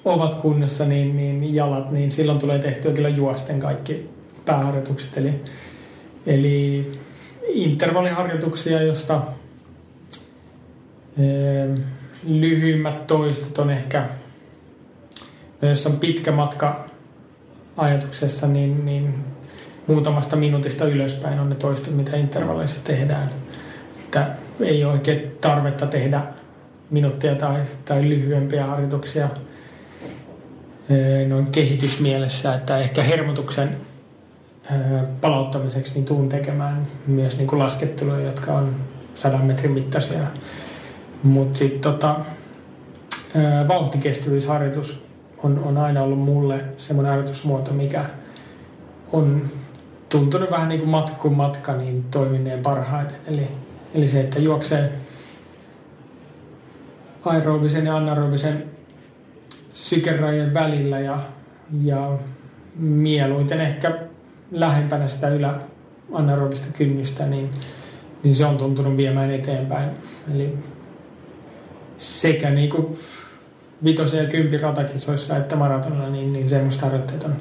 ovat 0.05 0.35
kunnossa, 0.35 0.85
niin, 0.85 1.17
niin 1.17 1.55
jalat, 1.55 1.91
niin 1.91 2.13
silloin 2.13 2.39
tulee 2.39 2.59
tehtyä 2.59 2.93
kyllä 2.93 3.09
juosten 3.09 3.61
kaikki 3.61 4.11
pääharjoitukset. 4.45 5.19
Eli, 5.19 5.41
eli 6.27 6.93
intervalliharjoituksia, 7.49 8.83
josta 8.83 9.23
e, 11.19 11.23
lyhyimmät 12.27 13.07
toistot 13.07 13.59
on 13.59 13.71
ehkä, 13.71 14.09
no 15.63 15.69
jos 15.69 15.87
on 15.87 15.97
pitkä 15.97 16.33
matka 16.33 16.89
ajatuksessa, 17.77 18.47
niin, 18.47 18.85
niin 18.85 19.15
muutamasta 19.87 20.37
minuutista 20.37 20.84
ylöspäin 20.84 21.41
on 21.41 21.49
ne 21.49 21.55
toistot, 21.55 21.97
mitä 21.97 22.16
intervalleissa 22.16 22.80
tehdään. 22.84 23.30
Että 24.05 24.26
ei 24.61 24.84
ole 24.84 24.93
oikein 24.93 25.32
tarvetta 25.41 25.87
tehdä 25.87 26.22
minuuttia 26.91 27.34
tai, 27.34 27.62
tai 27.84 28.09
lyhyempiä 28.09 28.66
harjoituksia. 28.66 29.28
noin 31.28 31.51
kehitysmielessä, 31.51 32.55
että 32.55 32.78
ehkä 32.78 33.03
hermotuksen 33.03 33.76
palauttamiseksi 35.20 35.95
niin 35.95 36.05
tuun 36.05 36.28
tekemään 36.28 36.87
myös 37.07 37.37
niin 37.37 37.47
kuin 37.47 37.59
lasketteluja, 37.59 38.20
jotka 38.20 38.53
on 38.53 38.76
sadan 39.14 39.45
metrin 39.45 39.72
mittaisia. 39.72 40.20
Mutta 41.22 41.59
sitten 41.59 41.80
tota, 41.80 42.16
vauhtikestävyysharjoitus 43.68 45.05
on, 45.43 45.59
on 45.64 45.78
aina 45.78 46.03
ollut 46.03 46.18
mulle 46.18 46.64
semmoinen 46.76 47.11
harjoitusmuoto, 47.11 47.72
mikä 47.72 48.05
on 49.12 49.51
tuntunut 50.09 50.51
vähän 50.51 50.69
niin 50.69 50.81
kuin 50.81 50.91
matka 50.91 51.17
kuin 51.17 51.35
matka, 51.35 51.77
niin 51.77 52.05
toimineen 52.05 52.63
parhaiten. 52.63 53.19
Eli, 53.27 53.49
eli 53.95 54.09
se, 54.09 54.21
että 54.21 54.39
juoksee 54.39 54.93
aerobisen 57.25 57.87
ja 57.87 57.97
anaerobisen 57.97 58.65
sykerajojen 59.73 60.55
välillä 60.55 60.99
ja, 60.99 61.21
ja 61.83 62.19
mieluiten 62.77 63.61
ehkä 63.61 63.99
lähempänä 64.51 65.09
sitä 65.09 65.29
ylä 65.29 65.55
anaerobista 66.13 66.67
kynnystä, 66.73 67.27
niin, 67.27 67.51
niin 68.23 68.37
se 68.37 68.47
on 68.47 68.57
tuntunut 68.57 68.97
viemään 68.97 69.31
eteenpäin. 69.31 69.91
Eli 70.35 70.59
sekä 71.99 72.51
niin 72.51 72.71
kuin 72.71 72.99
vitosen 73.85 74.25
ja 74.25 74.31
kympin 74.31 74.61
ratakisoissa 74.61 75.37
että 75.37 75.57
maratonilla, 75.57 76.09
niin, 76.09 76.33
niin 76.33 76.49
semmoista 76.49 76.87
harjoitteet 76.87 77.25
on, 77.25 77.37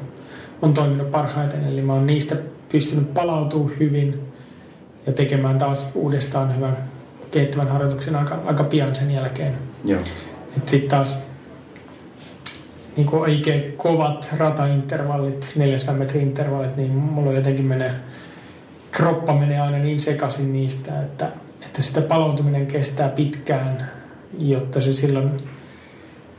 on 0.61 0.73
toiminut 0.73 1.11
parhaiten. 1.11 1.63
Eli 1.67 1.81
mä 1.81 1.93
oon 1.93 2.07
niistä 2.07 2.35
pystynyt 2.71 3.13
palautumaan 3.13 3.79
hyvin 3.79 4.19
ja 5.07 5.13
tekemään 5.13 5.57
taas 5.57 5.87
uudestaan 5.95 6.55
hyvän 6.55 6.77
kehittävän 7.31 7.67
harjoituksen 7.67 8.15
aika, 8.15 8.41
aika 8.45 8.63
pian 8.63 8.95
sen 8.95 9.11
jälkeen. 9.11 9.57
Sitten 10.65 10.89
taas 10.89 11.19
niin 12.97 13.07
kuin 13.07 13.21
oikein 13.21 13.73
kovat 13.77 14.33
rataintervallit, 14.37 15.53
400 15.55 15.95
metrin 15.95 16.21
intervallit, 16.21 16.77
niin 16.77 16.91
mulla 16.91 17.33
jotenkin 17.33 17.65
menee, 17.65 17.95
kroppa 18.91 19.33
menee 19.33 19.59
aina 19.59 19.77
niin 19.77 19.99
sekaisin 19.99 20.53
niistä, 20.53 21.01
että, 21.01 21.31
että 21.65 21.81
sitä 21.81 22.01
palautuminen 22.01 22.67
kestää 22.67 23.09
pitkään, 23.09 23.91
jotta 24.39 24.81
se 24.81 24.93
silloin, 24.93 25.31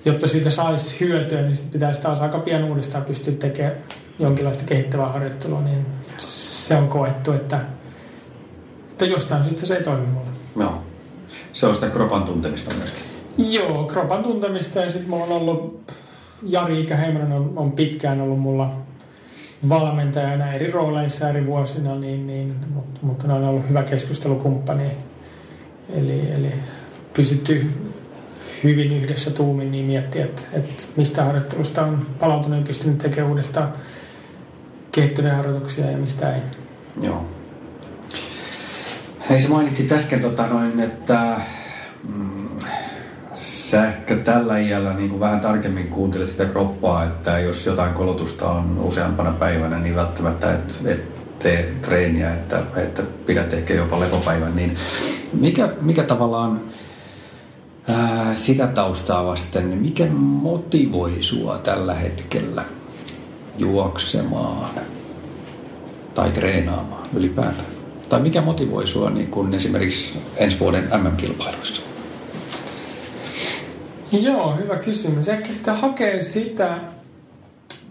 jotta 0.05 0.29
siitä 0.29 0.51
saisi 0.51 1.01
hyötyä, 1.01 1.43
niin 1.43 1.57
pitäisi 1.73 2.01
taas 2.01 2.21
aika 2.21 2.39
pian 2.39 2.65
uudestaan 2.65 3.05
pystyä 3.05 3.35
tekemään 3.35 3.77
jonkinlaista 4.19 4.65
kehittävää 4.65 5.09
harjoittelua, 5.09 5.61
niin 5.61 5.87
se 6.19 6.77
on 6.77 6.89
koettu, 6.89 7.33
että, 7.33 7.61
että 8.91 9.05
jostain 9.05 9.45
syystä 9.45 9.67
se 9.67 9.77
ei 9.77 9.83
toimi 9.83 10.07
mulle. 10.07 10.29
Joo. 10.61 10.83
Se 11.53 11.67
on 11.67 11.75
sitä 11.75 11.89
kropan 11.89 12.23
tuntemista 12.23 12.75
myöskin. 12.79 13.03
Joo, 13.39 13.85
kropan 13.85 14.23
tuntemista 14.23 14.81
ja 14.81 14.91
sitten 14.91 15.11
mulla 15.11 15.25
on 15.25 15.33
ollut 15.33 15.93
Jari 16.43 16.81
Ikäheimonen 16.81 17.33
on, 17.33 17.53
on 17.57 17.73
pitkään 17.73 18.21
ollut 18.21 18.41
mulla 18.41 18.73
valmentajana 19.69 20.53
eri 20.53 20.71
rooleissa 20.71 21.29
eri 21.29 21.47
vuosina, 21.47 21.95
niin, 21.95 22.27
niin, 22.27 22.55
mutta, 22.75 23.01
mutta 23.03 23.27
ne 23.27 23.33
on 23.33 23.45
ollut 23.45 23.69
hyvä 23.69 23.83
keskustelukumppani. 23.83 24.91
Eli, 25.95 26.31
eli 26.31 26.53
pysytty 27.13 27.67
hyvin 28.65 28.93
yhdessä 28.93 29.31
tuumin 29.31 29.71
niin 29.71 29.87
miettiä, 29.87 30.25
että, 30.25 30.43
että 30.53 30.85
mistä 30.97 31.25
harjoittelusta 31.25 31.83
on 31.83 32.07
palautunut 32.19 32.59
ja 32.59 32.67
pystynyt 32.67 32.99
tekemään 32.99 33.31
uudestaan 33.31 33.73
kehittyneitä 34.97 35.37
harjoituksia 35.37 35.91
ja 35.91 35.99
mistä 35.99 36.35
ei. 36.35 36.43
Joo. 37.03 37.25
Hei, 39.31 39.41
sä 39.41 39.49
mainitsit 39.49 39.93
äsken, 39.93 40.21
tota 40.21 40.47
noin, 40.47 40.81
että 40.81 41.41
mm, 42.09 42.49
sä 43.35 43.87
ehkä 43.87 44.17
tällä 44.17 44.59
iällä 44.59 44.93
niin 44.93 45.09
kuin 45.09 45.21
vähän 45.21 45.41
tarkemmin 45.41 45.89
kuuntelet 45.89 46.29
sitä 46.29 46.45
kroppaa, 46.45 47.05
että 47.05 47.39
jos 47.39 47.67
jotain 47.67 47.95
kolotusta 47.95 48.51
on 48.51 48.79
useampana 48.79 49.33
päivänä, 49.33 49.79
niin 49.79 49.97
välttämättä 49.97 50.55
et, 50.55 50.81
et 50.85 51.39
tee 51.39 51.75
treeniä, 51.83 52.35
että, 52.35 52.63
että 52.77 53.03
pidät 53.27 53.53
ehkä 53.53 53.75
jopa 53.75 54.01
lepopäivän. 54.01 54.57
Niin 54.57 54.77
mikä, 55.33 55.69
mikä 55.81 56.03
tavallaan 56.03 56.61
ää, 57.89 58.35
sitä 58.35 58.67
taustaa 58.67 59.27
vasten, 59.27 59.67
mikä 59.67 60.07
motivoi 60.11 61.17
sua 61.21 61.59
tällä 61.59 61.95
hetkellä 61.95 62.65
juoksemaan 63.59 64.71
tai 66.15 66.31
treenaamaan 66.31 67.07
ylipäätään? 67.15 67.77
Tai 68.09 68.21
mikä 68.21 68.41
motivoi 68.41 68.87
sua 68.87 69.11
niin 69.11 69.31
kun 69.31 69.55
esimerkiksi 69.55 70.19
ensi 70.37 70.61
vuoden 70.61 70.89
MM-kilpailuissa? 71.03 71.83
Joo, 74.13 74.57
hyvä 74.57 74.77
kysymys. 74.77 75.29
Ehkä 75.29 75.53
sitä 75.53 75.75
hakee 75.75 76.21
sitä 76.21 76.79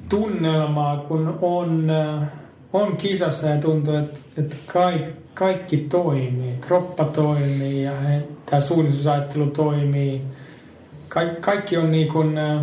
tunnelmaa, 0.09 0.97
kun 0.97 1.39
on, 1.41 1.89
äh, 1.89 2.27
on 2.73 2.97
kisassa 2.97 3.47
ja 3.47 3.57
tuntuu, 3.57 3.95
että, 3.95 4.19
että 4.37 4.55
kaikki, 4.65 5.13
kaikki 5.33 5.77
toimii. 5.77 6.53
Kroppa 6.61 7.05
toimii 7.05 7.83
ja 7.83 7.91
tämä 8.45 8.59
suunnitelmusajattelu 8.59 9.47
toimii. 9.47 10.21
Ka- 11.09 11.35
kaikki 11.39 11.77
on 11.77 11.91
niin 11.91 12.07
kuin, 12.07 12.37
äh, 12.37 12.61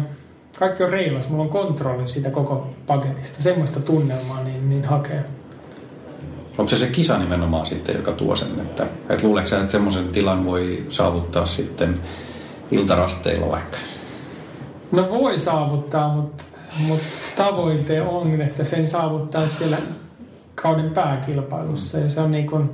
kaikki 0.58 0.82
on 0.82 0.90
reilas. 0.90 1.28
Mulla 1.28 1.42
on 1.42 1.48
kontrolli 1.48 2.08
siitä 2.08 2.30
koko 2.30 2.70
paketista. 2.86 3.42
Semmoista 3.42 3.80
tunnelmaa 3.80 4.44
niin, 4.44 4.68
niin 4.68 4.84
hakee. 4.84 5.24
Onko 6.58 6.68
se 6.68 6.78
se 6.78 6.86
kisa 6.86 7.18
nimenomaan 7.18 7.66
sitten, 7.66 7.96
joka 7.96 8.12
tuo 8.12 8.36
sen, 8.36 8.60
että, 8.60 8.86
että 9.08 9.26
luuleeko 9.26 9.48
sä, 9.48 9.60
että 9.60 9.72
semmoisen 9.72 10.08
tilan 10.08 10.46
voi 10.46 10.86
saavuttaa 10.88 11.46
sitten 11.46 12.00
iltarasteilla 12.70 13.50
vaikka? 13.50 13.78
No 14.92 15.10
voi 15.10 15.38
saavuttaa, 15.38 16.14
mutta, 16.14 16.44
mutta 16.78 17.06
tavoite 17.36 18.02
on, 18.02 18.40
että 18.40 18.64
sen 18.64 18.88
saavuttaa 18.88 19.48
siellä 19.48 19.78
kauden 20.54 20.90
pääkilpailussa. 20.90 21.98
Ja 21.98 22.08
se 22.08 22.20
on 22.20 22.30
niin 22.30 22.46
kuin, 22.46 22.70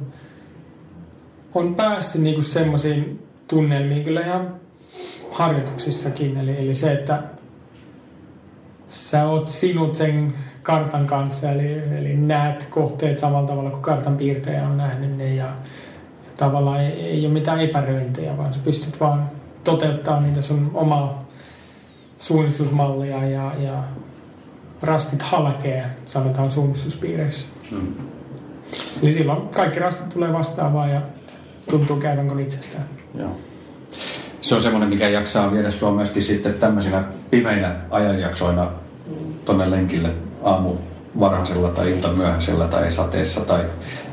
on 1.54 1.74
päässyt 1.74 2.22
niin 2.22 2.42
semmoisiin 2.42 3.26
tunnelmiin 3.48 4.04
kyllä 4.04 4.20
ihan 4.20 4.54
harjoituksissakin. 5.30 6.36
Eli, 6.36 6.58
eli 6.58 6.74
se, 6.74 6.92
että 6.92 7.22
sä 8.88 9.28
oot 9.28 9.48
sinut 9.48 9.94
sen 9.94 10.34
kartan 10.62 11.06
kanssa, 11.06 11.50
eli, 11.50 11.82
eli 11.98 12.16
näet 12.16 12.66
kohteet 12.70 13.18
samalla 13.18 13.48
tavalla 13.48 13.70
kuin 13.70 13.82
kartan 13.82 14.16
piirtejä 14.16 14.66
on 14.66 14.76
nähnyt 14.76 15.16
ne 15.16 15.34
ja, 15.34 15.44
ja 16.24 16.30
tavallaan 16.36 16.80
ei, 16.80 16.92
ei 16.92 17.26
ole 17.26 17.32
mitään 17.32 17.60
epäröintejä, 17.60 18.36
vaan 18.36 18.52
sä 18.52 18.60
pystyt 18.64 19.00
vaan 19.00 19.30
toteuttaa 19.64 20.20
niitä 20.20 20.40
sun 20.40 20.70
omaa 20.74 21.28
suunnistusmallia 22.16 23.24
ja, 23.24 23.52
ja 23.58 23.84
rastit 24.82 25.22
halkee, 25.22 25.86
sanotaan 26.06 26.50
suunnistuspiireissä. 26.50 27.48
Mm. 27.70 27.94
Eli 29.02 29.12
silloin 29.12 29.48
kaikki 29.48 29.78
rastit 29.78 30.08
tulee 30.08 30.32
vastaavaan 30.32 30.90
ja 30.90 31.02
tuntuu 31.70 31.96
käyvän 31.96 32.28
kuin 32.28 32.40
itsestään. 32.40 32.88
Joo. 33.14 33.36
Se 34.40 34.54
on 34.54 34.62
semmoinen, 34.62 34.88
mikä 34.88 35.08
jaksaa 35.08 35.52
viedä 35.52 35.70
sua 35.70 35.92
myöskin 35.92 36.22
sitten 36.22 36.54
tämmöisinä 36.54 37.04
pimeinä 37.30 37.74
ajanjaksoina 37.90 38.70
tonne 39.44 39.70
lenkille 39.70 40.10
aamu 40.42 40.74
varhaisella 41.20 41.68
tai 41.68 41.90
ilta 41.90 42.08
myöhäisellä 42.08 42.66
tai 42.68 42.92
sateessa 42.92 43.40
tai 43.40 43.64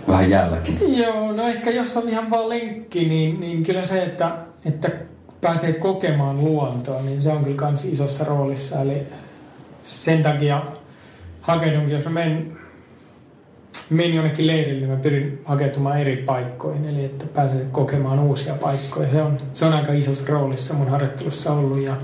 vähän 0.07 0.29
jäälläkin. 0.29 0.97
Joo, 0.97 1.31
no 1.31 1.47
ehkä 1.47 1.69
jos 1.69 1.97
on 1.97 2.09
ihan 2.09 2.29
vaan 2.29 2.49
lenkki, 2.49 3.07
niin, 3.07 3.39
niin 3.39 3.63
kyllä 3.63 3.83
se, 3.83 4.03
että, 4.03 4.31
että 4.65 4.91
pääsee 5.41 5.73
kokemaan 5.73 6.43
luontoa, 6.43 7.01
niin 7.01 7.21
se 7.21 7.29
on 7.31 7.43
kyllä 7.43 7.67
myös 7.67 7.85
isossa 7.85 8.23
roolissa. 8.23 8.81
Eli 8.81 9.03
sen 9.83 10.23
takia 10.23 10.61
hakeudunkin, 11.41 11.93
jos 11.93 12.05
mä 12.05 12.11
menen, 12.11 12.57
menen 13.89 14.13
jonnekin 14.13 14.47
leirille, 14.47 14.79
niin 14.79 14.89
mä 14.89 14.95
pyrin 14.95 15.41
hakeutumaan 15.45 16.01
eri 16.01 16.17
paikkoihin, 16.17 16.85
eli 16.85 17.05
että 17.05 17.25
pääsee 17.25 17.65
kokemaan 17.71 18.19
uusia 18.19 18.53
paikkoja. 18.53 19.11
Se 19.11 19.21
on, 19.21 19.37
se 19.53 19.65
on 19.65 19.73
aika 19.73 19.93
isossa 19.93 20.25
roolissa 20.27 20.73
mun 20.73 20.89
harjoittelussa 20.89 21.53
ollut 21.53 21.81
ja, 21.81 21.97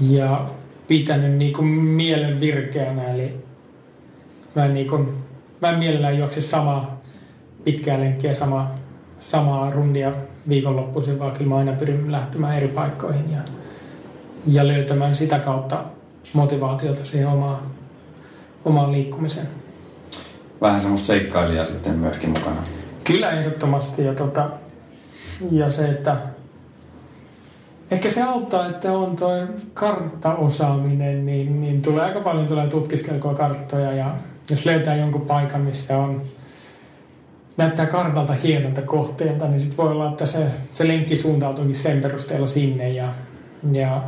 ja 0.00 0.46
pitänyt 0.88 1.32
niin 1.32 1.52
kuin 1.52 1.66
mielen 1.68 2.40
virkeänä, 2.40 3.04
eli 3.04 3.36
mä 4.54 4.64
en, 4.64 4.74
niin 4.74 4.88
kuin, 4.88 5.14
mä 5.62 5.70
en 5.70 5.78
mielellään 5.78 6.18
juokse 6.18 6.40
samaa 6.40 7.00
pitkää 7.64 8.00
lenkkiä, 8.00 8.34
samaa, 8.34 8.78
samaa 9.18 9.70
rundia 9.70 10.12
viikonloppuisin, 10.48 11.18
vaan 11.18 11.32
kyllä 11.32 11.48
mä 11.48 11.56
aina 11.56 11.72
pyrin 11.72 12.12
lähtemään 12.12 12.56
eri 12.56 12.68
paikkoihin 12.68 13.32
ja, 13.32 13.38
ja 14.46 14.68
löytämään 14.68 15.14
sitä 15.14 15.38
kautta 15.38 15.84
motivaatiota 16.32 17.04
siihen 17.04 17.28
omaan, 17.28 17.58
omaan 18.64 18.92
liikkumiseen. 18.92 19.46
Vähän 20.60 20.80
semmoista 20.80 21.06
seikkailijaa 21.06 21.66
sitten 21.66 21.94
myöskin 21.94 22.28
mukana. 22.28 22.62
Kyllä 23.04 23.30
ehdottomasti 23.30 24.04
ja, 24.04 24.14
tota, 24.14 24.50
ja 25.50 25.70
se, 25.70 25.88
että 25.88 26.16
ehkä 27.90 28.10
se 28.10 28.22
auttaa, 28.22 28.66
että 28.66 28.92
on 28.92 29.16
tuo 29.16 29.30
karttaosaaminen, 29.74 31.26
niin, 31.26 31.60
niin 31.60 31.82
tulee 31.82 32.04
aika 32.04 32.20
paljon 32.20 32.46
tulee 32.46 32.66
tutkiskeltua 32.66 33.34
karttoja 33.34 33.92
ja 33.92 34.16
jos 34.50 34.66
löytää 34.66 34.96
jonkun 34.96 35.20
paikan, 35.20 35.60
missä 35.60 35.98
on 35.98 36.22
näyttää 37.56 37.86
kartalta 37.86 38.32
hienolta 38.32 38.82
kohteelta, 38.82 39.48
niin 39.48 39.60
sitten 39.60 39.76
voi 39.76 39.92
olla, 39.92 40.10
että 40.10 40.26
se, 40.26 40.46
se 40.72 40.88
lenkki 40.88 41.16
suuntautuukin 41.16 41.74
sen 41.74 42.00
perusteella 42.00 42.46
sinne 42.46 42.90
ja, 42.90 43.14
ja 43.72 44.02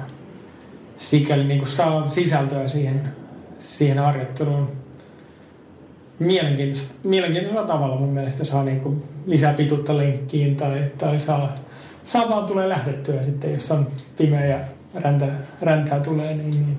sikäli 0.96 1.44
niin 1.44 1.58
kuin 1.58 1.68
saa 1.68 2.06
sisältöä 2.06 2.68
siihen, 2.68 3.08
siihen 3.60 3.98
harjoitteluun 3.98 4.72
mielenkiintoista, 6.18 6.94
mielenkiintoisella 7.04 7.66
tavalla 7.66 7.96
mun 7.96 8.08
mielestä 8.08 8.44
saa 8.44 8.64
niin 8.64 8.80
kuin 8.80 9.02
lisää 9.26 9.52
pituutta 9.52 9.96
lenkkiin 9.96 10.56
tai, 10.56 10.84
tai 10.98 11.18
saa, 11.18 11.54
saa 12.04 12.28
vaan 12.28 12.46
tulee 12.46 12.68
lähdettyä 12.68 13.22
sitten, 13.22 13.52
jos 13.52 13.70
on 13.70 13.86
pimeä 14.16 14.46
ja 14.46 14.58
räntä, 14.94 15.26
räntää 15.62 16.00
tulee, 16.00 16.34
niin, 16.34 16.50
niin 16.50 16.76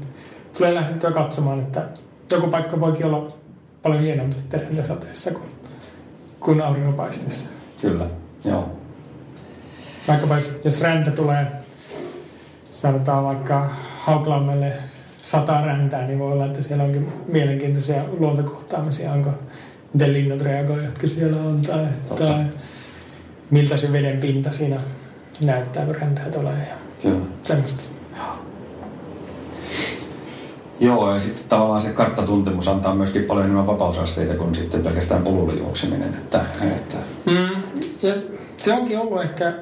tulee 0.58 0.76
lähdettyä 0.76 1.12
katsomaan, 1.12 1.60
että 1.60 1.88
joku 2.32 2.48
paikka 2.48 2.80
voikin 2.80 3.06
olla 3.06 3.34
paljon 3.82 4.04
hienompi 4.04 4.36
sitten 4.36 4.62
räntäsateessa 4.62 5.32
kuin, 5.32 5.52
kuin 6.40 6.62
auringonpaisteessa. 6.62 7.46
Kyllä, 7.82 8.06
joo. 8.46 8.70
Vaikkapa 10.08 10.36
jos, 10.36 10.60
jos 10.66 10.82
räntä 10.82 11.12
tulee, 11.12 11.48
sanotaan 12.70 13.24
vaikka 13.24 13.70
Hauklammelle 14.00 14.74
sata 15.32 15.62
räntää, 15.62 16.08
niin 16.08 16.20
voi 16.20 16.32
olla, 16.32 16.46
että 16.46 16.62
siellä 16.62 16.84
onkin 16.84 17.14
mielenkiintoisia 17.28 18.04
luontokohtaamisia, 18.20 19.12
onko 19.12 19.30
miten 19.94 20.14
linnut 20.14 20.42
reagoivat, 20.42 20.86
jotka 20.86 21.08
siellä 21.08 21.42
on, 21.42 21.62
tai, 21.62 21.86
tai 22.18 22.46
miltä 23.50 23.78
se 23.78 23.94
veden 23.94 24.20
pinta 24.20 24.52
siinä 24.52 24.80
näyttää, 25.42 25.86
kun 25.86 25.96
räntää 25.96 26.30
tulee 26.30 26.68
ja 26.70 26.76
Kyllä. 27.02 27.26
semmoista. 27.44 27.84
Joo, 30.80 31.14
ja 31.14 31.20
sitten 31.20 31.44
tavallaan 31.50 31.82
se 31.82 31.90
karttatuntemus 31.90 32.68
antaa 32.68 32.96
myöskin 32.96 33.24
paljon 33.24 33.46
enemmän 33.46 33.68
vapausasteita 33.68 34.36
kuin 34.36 34.56
sitten 34.56 34.82
pelkästään 34.82 35.24
polulle 35.24 35.54
juokseminen. 35.54 36.14
Että, 36.14 36.46
että... 36.64 36.98
Mm, 37.26 37.62
ja 38.02 38.16
se 38.58 38.74
onkin 38.74 39.00
ollut 39.00 39.22
ehkä, 39.22 39.54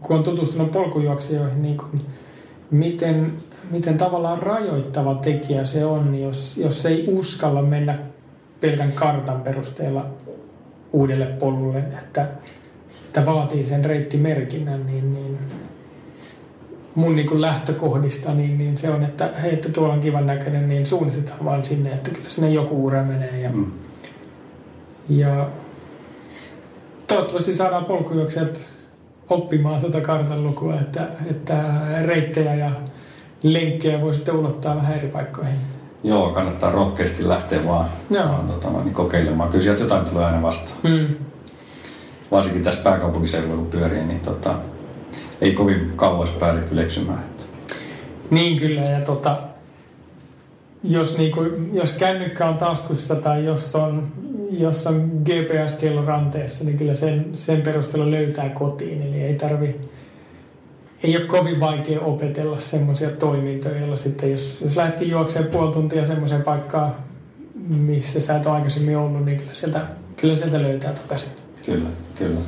kun 0.00 0.16
on 0.16 0.22
tutustunut 0.22 0.70
polkujuoksijoihin, 0.70 1.62
niin 1.62 1.76
kuin, 1.76 2.06
miten, 2.70 3.32
miten 3.70 3.96
tavallaan 3.98 4.38
rajoittava 4.38 5.14
tekijä 5.14 5.64
se 5.64 5.84
on, 5.84 6.14
jos, 6.14 6.56
jos 6.56 6.86
ei 6.86 7.04
uskalla 7.08 7.62
mennä 7.62 7.98
pelkän 8.60 8.92
kartan 8.92 9.40
perusteella 9.40 10.06
uudelle 10.92 11.26
polulle, 11.26 11.78
että, 11.78 12.26
että 13.04 13.26
vaatii 13.26 13.64
sen 13.64 13.84
reittimerkinnän, 13.84 14.86
niin, 14.86 15.12
niin 15.14 15.38
mun 16.94 17.16
niin 17.16 17.40
lähtökohdista, 17.40 18.34
niin, 18.34 18.58
niin 18.58 18.78
se 18.78 18.90
on, 18.90 19.02
että 19.02 19.30
hei, 19.42 19.52
että 19.54 19.68
tuolla 19.68 19.94
on 19.94 20.00
kivan 20.00 20.26
näköinen, 20.26 20.68
niin 20.68 20.86
suunnistetaan 20.86 21.44
vaan 21.44 21.64
sinne, 21.64 21.92
että 21.92 22.10
kyllä 22.10 22.28
sinne 22.30 22.50
joku 22.50 22.86
ura 22.86 23.02
menee. 23.02 23.40
Ja, 23.40 23.50
Mm. 23.52 23.72
ja 25.08 25.48
toivottavasti 27.06 27.54
saadaan 27.54 27.84
polkujuoksijat 27.84 28.66
oppimaan 29.30 29.80
tätä 29.82 30.00
kartan 30.00 30.44
lukua, 30.44 30.80
että, 30.80 31.08
että 31.30 31.64
reittejä 32.02 32.54
ja 32.54 32.70
lenkkejä 33.42 34.00
voi 34.00 34.14
sitten 34.14 34.36
ulottaa 34.36 34.76
vähän 34.76 34.96
eri 34.96 35.08
paikkoihin. 35.08 35.54
Joo, 36.04 36.30
kannattaa 36.30 36.70
rohkeasti 36.70 37.28
lähteä 37.28 37.66
vaan, 37.66 37.86
Joo. 38.10 38.24
vaan 38.24 38.46
tota, 38.46 38.68
niin 38.70 38.94
kokeilemaan. 38.94 39.50
Kyllä 39.50 39.62
sieltä 39.62 39.82
jotain 39.82 40.04
tulee 40.04 40.24
aina 40.24 40.42
vastaan. 40.42 40.78
Hmm. 40.88 41.06
Varsinkin 42.30 42.62
tässä 42.62 42.80
pääkaupunkiseudulla 42.80 43.56
kun 43.56 43.66
pyörii, 43.66 44.04
niin 44.04 44.20
tota, 44.20 44.54
ei 45.40 45.52
kovin 45.52 45.92
kauas 45.96 46.30
pääse 46.30 46.60
kyllä 46.60 46.82
eksymään. 46.82 47.24
Niin 48.30 48.60
kyllä, 48.60 48.80
ja 48.80 49.00
tota, 49.00 49.38
jos, 50.84 51.18
niinku, 51.18 51.44
jos 51.72 51.92
kännykkä 51.92 52.46
on 52.46 52.58
taskussa 52.58 53.14
tai 53.14 53.44
jos 53.44 53.76
on, 53.76 54.12
jos 54.50 54.86
on 54.86 55.10
GPS-kello 55.24 56.04
ranteessa, 56.04 56.64
niin 56.64 56.78
kyllä 56.78 56.94
sen, 56.94 57.26
sen 57.34 57.62
perusteella 57.62 58.10
löytää 58.10 58.48
kotiin. 58.48 59.02
Eli 59.02 59.22
ei 59.22 59.34
tarvi, 59.34 59.80
ei 61.02 61.16
ole 61.16 61.26
kovin 61.26 61.60
vaikea 61.60 62.00
opetella 62.00 62.60
semmoisia 62.60 63.10
toimintoja, 63.10 63.78
joilla 63.78 63.96
sitten 63.96 64.32
jos, 64.32 64.58
jos 64.60 64.76
lähdetkin 64.76 65.10
juoksemaan 65.10 65.50
puoli 65.50 65.72
tuntia 65.72 66.04
semmoiseen 66.04 66.42
paikkaan, 66.42 66.94
missä 67.68 68.20
sä 68.20 68.36
et 68.36 68.46
ole 68.46 68.54
aikaisemmin 68.54 68.96
ollut, 68.96 69.24
niin 69.24 69.36
kyllä 69.36 69.54
sieltä, 69.54 69.80
kyllä 70.16 70.34
sieltä 70.34 70.62
löytää 70.62 70.92
takaisin. 70.92 71.28
Kyllä, 71.66 71.88
kyllä. 72.14 72.40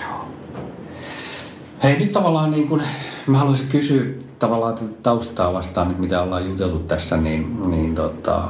Joo. 0.00 0.24
Hei, 1.82 1.98
nyt 1.98 2.12
tavallaan 2.12 2.50
niin 2.50 2.68
kuin, 2.68 2.82
mä 3.26 3.38
haluaisin 3.38 3.68
kysyä 3.68 4.04
tavallaan 4.38 4.74
tätä 4.74 4.90
taustaa 5.02 5.52
vastaan 5.52 5.88
nyt, 5.88 5.98
mitä 5.98 6.22
ollaan 6.22 6.46
juteltu 6.46 6.78
tässä, 6.78 7.16
niin, 7.16 7.70
niin 7.70 7.94
tota, 7.94 8.48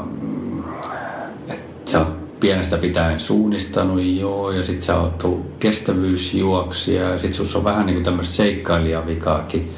että 1.48 1.90
sä 1.90 1.98
oot 1.98 2.19
pienestä 2.41 2.78
pitäen 2.78 3.20
suunnistanut, 3.20 4.03
joo, 4.03 4.53
ja 4.53 4.62
sit 4.62 4.82
sä 4.82 5.01
oot 5.01 5.41
kestävyysjuoksija, 5.59 7.09
ja 7.11 7.18
sit 7.18 7.34
sus 7.34 7.57
on 7.57 7.64
vähän 7.64 7.86
niin 7.86 7.95
kuin 7.95 8.05
tämmöistä 8.05 8.34
seikkailijavikaakin, 8.34 9.72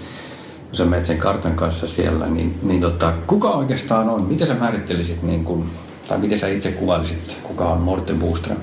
kun 0.66 0.76
sä 0.76 0.84
menet 0.84 1.06
sen 1.06 1.18
kartan 1.18 1.54
kanssa 1.54 1.86
siellä, 1.86 2.26
niin, 2.26 2.58
niin 2.62 2.80
tota, 2.80 3.12
kuka 3.26 3.48
oikeastaan 3.48 4.08
on? 4.08 4.22
Miten 4.22 4.46
sä 4.46 4.54
määrittelisit, 4.54 5.22
niin 5.22 5.44
kuin, 5.44 5.70
tai 6.08 6.18
miten 6.18 6.38
sä 6.38 6.48
itse 6.48 6.72
kuvailisit, 6.72 7.38
kuka 7.42 7.68
on 7.68 7.80
Morten 7.80 8.18
Boström? 8.18 8.58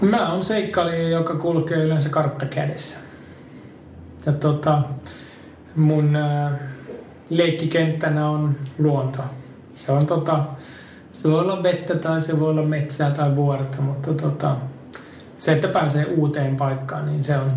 Mä 0.00 0.32
oon 0.32 0.42
seikkailija, 0.42 1.08
joka 1.08 1.34
kulkee 1.34 1.84
yleensä 1.84 2.08
kartta 2.08 2.46
kädessä. 2.46 2.96
Ja 4.26 4.32
tota, 4.32 4.82
mun 5.76 6.16
ää, 6.16 6.58
leikkikenttänä 7.30 8.28
on 8.28 8.56
luonto. 8.78 9.22
Se 9.74 9.92
on 9.92 10.06
tota, 10.06 10.38
se 11.22 11.30
voi 11.30 11.40
olla 11.40 11.62
vettä 11.62 11.94
tai 11.94 12.20
se 12.20 12.40
voi 12.40 12.50
olla 12.50 12.62
metsää 12.62 13.10
tai 13.10 13.36
vuorta, 13.36 13.82
mutta 13.82 14.14
tota, 14.14 14.56
se, 15.38 15.52
että 15.52 15.68
pääsee 15.68 16.04
uuteen 16.04 16.56
paikkaan, 16.56 17.06
niin 17.06 17.24
se 17.24 17.36
on, 17.36 17.52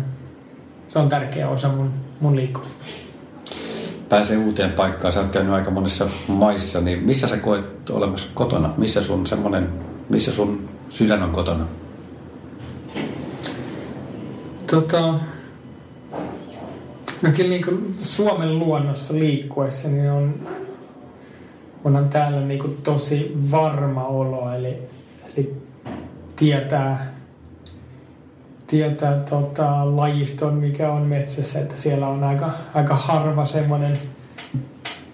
se 0.88 0.98
on 0.98 1.08
tärkeä 1.08 1.48
osa 1.48 1.68
mun, 1.68 1.90
mun 2.20 2.36
liikkumista. 2.36 2.84
pääsee 4.08 4.36
uuteen 4.36 4.72
paikkaan, 4.72 5.12
sä 5.12 5.20
oot 5.20 5.28
käynyt 5.28 5.52
aika 5.52 5.70
monessa 5.70 6.08
maissa, 6.28 6.80
niin 6.80 6.98
missä 6.98 7.26
sä 7.26 7.36
koet 7.36 7.90
olemassa 7.90 8.28
kotona? 8.34 8.74
Missä 8.76 9.02
sun 9.02 9.26
semmonen, 9.26 9.68
missä 10.08 10.32
sun 10.32 10.68
sydän 10.88 11.22
on 11.22 11.30
kotona? 11.30 11.66
Tota, 14.70 15.14
no 17.22 17.30
kyllä 17.36 17.50
niin 17.50 17.94
Suomen 17.98 18.58
luonnossa 18.58 19.14
liikkuessa 19.14 19.88
niin 19.88 20.10
on, 20.10 20.48
onhan 21.84 22.08
täällä 22.08 22.40
niin 22.40 22.60
kuin 22.60 22.76
tosi 22.82 23.36
varma 23.50 24.04
olo, 24.04 24.52
eli, 24.52 24.78
eli 25.32 25.56
tietää, 26.36 27.14
tietää 28.66 29.20
tota, 29.20 29.96
lajiston, 29.96 30.54
mikä 30.54 30.92
on 30.92 31.02
metsässä, 31.02 31.58
että 31.58 31.74
siellä 31.76 32.08
on 32.08 32.24
aika, 32.24 32.52
aika 32.74 32.94
harva 32.94 33.44
semmoinen 33.44 33.98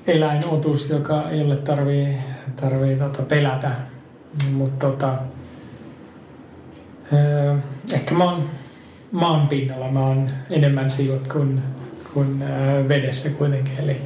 eläinotus, 0.06 0.90
joka 0.90 1.30
ole 1.44 1.56
tarvii, 1.56 2.16
tarvii 2.60 2.96
tota, 2.96 3.22
pelätä. 3.22 3.70
Mutta 4.52 4.86
tota, 4.86 5.18
öö, 7.12 7.56
ehkä 7.92 8.14
mä 8.14 8.24
oon 8.24 8.50
maan 9.12 9.48
pinnalla 9.48 9.88
mä 9.88 10.00
oon 10.00 10.30
enemmän 10.50 10.90
sijoit 10.90 11.28
kuin, 11.28 11.62
kuin 12.14 12.42
ää, 12.42 12.88
vedessä 12.88 13.30
kuitenkin. 13.30 13.78
Eli, 13.78 14.00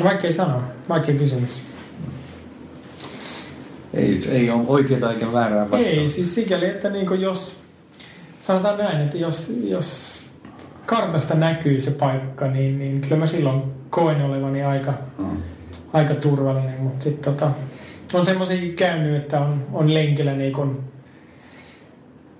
ää, 0.00 0.08
vaikea 0.10 0.32
sanoa, 0.32 0.62
vaikea 0.88 1.14
kysymys. 1.14 1.62
Ei, 3.94 4.20
ei 4.30 4.50
ole 4.50 4.62
oikeaa 4.66 5.10
eikä 5.12 5.32
väärää 5.32 5.70
vastausta. 5.70 5.90
Ei, 5.90 6.08
siis 6.08 6.34
sikäli, 6.34 6.66
että 6.66 6.90
niinku 6.90 7.14
jos, 7.14 7.56
sanotaan 8.40 8.78
näin, 8.78 9.00
että 9.00 9.16
jos, 9.16 9.52
jos 9.64 10.16
kartasta 10.86 11.34
näkyy 11.34 11.80
se 11.80 11.90
paikka, 11.90 12.46
niin, 12.46 12.78
niin 12.78 13.00
kyllä 13.00 13.16
mä 13.16 13.26
silloin 13.26 13.62
koen 13.90 14.22
olevani 14.22 14.62
aika, 14.64 14.94
Mm. 15.18 15.36
aika 15.92 16.14
turvallinen, 16.14 16.80
mutta 16.80 17.04
sitten 17.04 17.34
tota, 17.34 17.50
on 18.14 18.24
semmoisia 18.24 18.72
käynyt, 18.76 19.16
että 19.16 19.40
on, 19.40 19.66
on 19.72 19.94
lenkillä 19.94 20.32
niin 20.34 20.52
kun, 20.52 20.84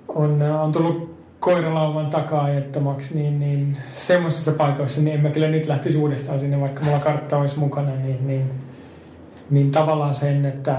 on, 0.08 0.42
on 0.42 0.72
tullut 0.72 1.15
koiralauman 1.46 2.10
takaa 2.10 2.44
ajettomaksi, 2.44 3.14
niin, 3.14 3.38
niin 3.38 3.76
semmoisissa 3.94 4.52
paikoissa 4.52 5.00
niin 5.00 5.14
en 5.14 5.20
mä 5.20 5.30
kyllä 5.30 5.48
nyt 5.48 5.66
lähtisi 5.66 5.98
uudestaan 5.98 6.40
sinne, 6.40 6.60
vaikka 6.60 6.84
mulla 6.84 6.98
kartta 6.98 7.38
olisi 7.38 7.58
mukana, 7.58 7.90
niin, 7.96 8.26
niin, 8.26 8.50
niin 9.50 9.70
tavallaan 9.70 10.14
sen, 10.14 10.44
että 10.44 10.78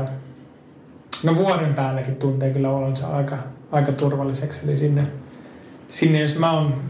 no 1.24 1.36
vuoden 1.36 1.74
päälläkin 1.74 2.16
tuntee 2.16 2.50
kyllä 2.50 2.70
olonsa 2.70 3.08
aika, 3.08 3.38
aika 3.72 3.92
turvalliseksi, 3.92 4.60
eli 4.64 4.78
sinne, 4.78 5.08
sinne 5.88 6.22
jos 6.22 6.38
mä 6.38 6.52
oon 6.52 6.84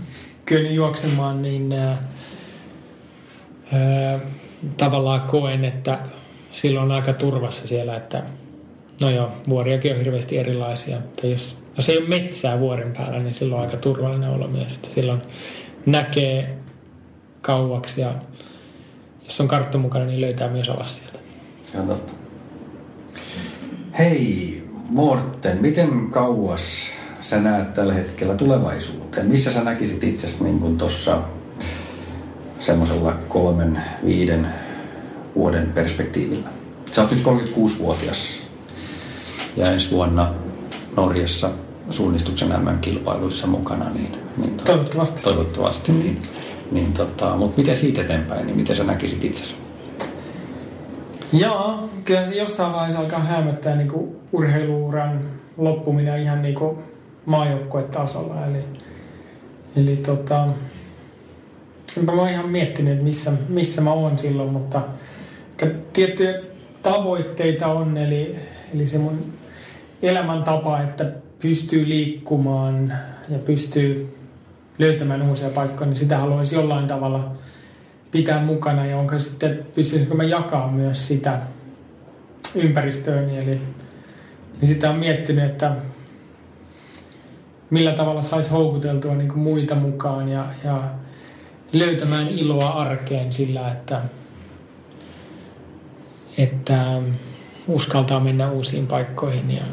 kyennyt 0.46 0.74
juoksemaan, 0.74 1.42
niin 1.42 1.74
ää, 1.74 1.98
ää, 3.74 4.20
tavallaan 4.78 5.22
koen, 5.22 5.66
että 5.66 6.00
silloin 6.52 6.86
on 6.86 6.92
aika 6.92 7.14
turvassa 7.14 7.68
siellä, 7.68 7.96
että 7.96 8.24
no 9.02 9.10
joo, 9.10 9.32
vuoriakin 9.50 9.92
on 9.92 9.98
hirveästi 9.98 10.38
erilaisia, 10.38 10.98
mutta 11.00 11.28
jos, 11.28 11.67
jos 11.78 11.90
ei 11.90 11.98
ole 11.98 12.08
metsää 12.08 12.60
vuoren 12.60 12.94
päällä, 12.98 13.20
niin 13.20 13.34
silloin 13.34 13.62
on 13.62 13.68
aika 13.68 13.78
turvallinen 13.78 14.30
olo 14.30 14.48
myös, 14.48 14.80
silloin 14.96 15.22
näkee 15.86 16.58
kauaksi 17.42 18.02
ja 18.02 18.14
jos 19.26 19.42
on 19.42 19.48
kartta 19.48 19.78
mukana, 19.78 20.06
niin 20.06 20.22
löytää 20.22 20.50
myös 20.50 20.70
alas 20.70 20.98
sieltä. 20.98 21.20
Se 21.72 21.80
on 21.80 21.88
totta. 21.88 22.14
Hei, 23.98 24.64
Morten, 24.90 25.58
miten 25.62 26.10
kauas 26.12 26.92
sä 27.20 27.40
näet 27.40 27.74
tällä 27.74 27.94
hetkellä 27.94 28.36
tulevaisuuteen? 28.36 29.28
Missä 29.28 29.52
sä 29.52 29.64
näkisit 29.64 30.04
itsesi 30.04 30.44
niin 30.44 30.78
tuossa 30.78 31.22
semmoisella 32.60 33.14
kolmen, 33.28 33.84
viiden 34.06 34.48
vuoden 35.36 35.72
perspektiivillä. 35.72 36.50
Sä 36.92 37.02
oot 37.02 37.12
nyt 37.12 37.24
36-vuotias 37.24 38.40
ja 39.58 39.72
ensi 39.72 39.92
vuonna 39.92 40.34
Norjassa 40.96 41.50
suunnistuksen 41.90 42.50
MM-kilpailuissa 42.50 43.48
mukana. 43.48 43.90
Niin, 43.90 44.12
niin 44.38 44.58
toivottavasti. 44.58 45.22
Toivottavasti. 45.22 45.92
Mm. 45.92 46.00
Niin, 46.00 46.20
niin 46.72 46.94
tota, 46.94 47.36
mutta 47.38 47.58
miten 47.58 47.76
siitä 47.76 48.02
eteenpäin, 48.02 48.46
niin 48.46 48.58
miten 48.58 48.76
sä 48.76 48.84
näkisit 48.84 49.24
itsesi? 49.24 49.56
Joo, 51.34 51.90
kyllä 52.06 52.26
se 52.26 52.36
jossain 52.36 52.74
vaiheessa 52.74 53.00
alkaa 53.00 53.20
hämöttää 53.20 53.76
niin 53.76 53.88
kuin 53.88 54.16
urheiluuran 54.32 55.22
loppuminen 55.58 56.22
ihan 56.22 56.42
niin 56.42 56.56
kuin 56.56 56.78
maajoukkuetasolla. 57.26 58.46
Eli, 58.46 58.64
eli 59.76 59.98
tota, 59.98 60.48
enpä 61.98 62.12
mä 62.12 62.22
oon 62.22 62.30
ihan 62.30 62.50
miettinyt, 62.50 62.94
että 62.94 63.04
missä, 63.04 63.32
missä 63.50 63.82
mä 63.82 63.92
oon 63.92 64.20
silloin, 64.20 64.50
mutta 64.52 64.82
tiettyjä 65.94 66.34
tavoitteita 66.82 67.68
on, 67.68 67.98
eli, 67.98 68.36
eli 68.74 68.88
se 68.88 68.98
mun 68.98 69.34
elämäntapa, 70.02 70.82
että 70.82 71.12
pystyy 71.40 71.90
liikkumaan 71.90 72.94
ja 73.30 73.40
pystyy 73.40 74.18
löytämään 74.80 75.22
uusia 75.22 75.50
paikkoja, 75.50 75.90
niin 75.90 75.98
sitä 75.98 76.18
haluaisi 76.18 76.56
jollain 76.56 76.88
tavalla 76.88 77.32
pitää 78.12 78.46
mukana 78.46 78.86
ja 78.86 78.98
onko 78.98 79.20
sitten, 79.20 79.66
pystyisikö 79.76 80.14
mä 80.14 80.24
jakaa 80.24 80.72
myös 80.72 81.08
sitä 81.08 81.42
ympäristööni, 82.56 83.38
eli 83.38 83.62
niin 84.62 84.68
sitä 84.68 84.90
on 84.90 84.96
miettinyt, 84.96 85.46
että 85.46 85.76
millä 87.70 87.92
tavalla 87.92 88.22
saisi 88.22 88.50
houkuteltua 88.50 89.16
niin 89.16 89.28
kuin 89.28 89.40
muita 89.40 89.76
mukaan 89.76 90.30
ja, 90.30 90.46
ja 90.64 90.84
löytämään 91.74 92.28
iloa 92.28 92.70
arkeen 92.70 93.34
sillä, 93.34 93.72
että, 93.72 94.02
että 96.38 97.02
uskaltaa 97.68 98.20
mennä 98.20 98.52
uusiin 98.52 98.88
paikkoihin 98.88 99.52
ja, 99.52 99.64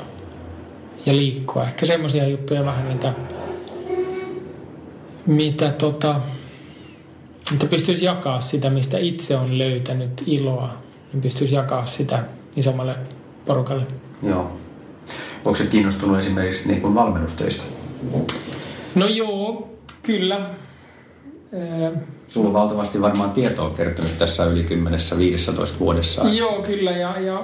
ja 1.07 1.17
liikkua. 1.17 1.65
Ehkä 1.65 1.87
semmoisia 1.87 2.29
juttuja 2.29 2.65
vähän, 2.65 2.87
mitä, 2.87 3.13
mitä 5.27 5.71
tota, 5.71 6.21
että 7.53 7.67
pystyisi 7.67 8.05
jakaa 8.05 8.41
sitä, 8.41 8.71
mistä 8.71 8.99
itse 8.99 9.37
on 9.37 9.59
löytänyt 9.59 10.23
iloa, 10.27 10.75
niin 11.13 11.23
pystyisi 11.23 11.55
jakaa 11.55 11.87
sitä 11.87 12.25
isommalle 12.57 12.95
porukalle. 13.47 13.87
Joo. 14.23 14.51
Onko 15.45 15.55
se 15.55 15.67
kiinnostunut 15.67 16.19
esimerkiksi 16.19 16.69
niin 16.69 16.81
kuin 16.81 16.95
valmennustöistä? 16.95 17.65
No 18.95 19.07
joo, 19.07 19.69
kyllä. 20.03 20.41
Sulla 22.27 22.49
on 22.49 22.55
valtavasti 22.55 23.01
varmaan 23.01 23.31
tietoa 23.31 23.71
kertynyt 23.71 24.19
tässä 24.19 24.45
yli 24.45 24.63
10-15 24.63 25.79
vuodessa. 25.79 26.23
Joo, 26.23 26.63
kyllä. 26.63 26.91
Ja, 26.91 27.21
ja, 27.21 27.43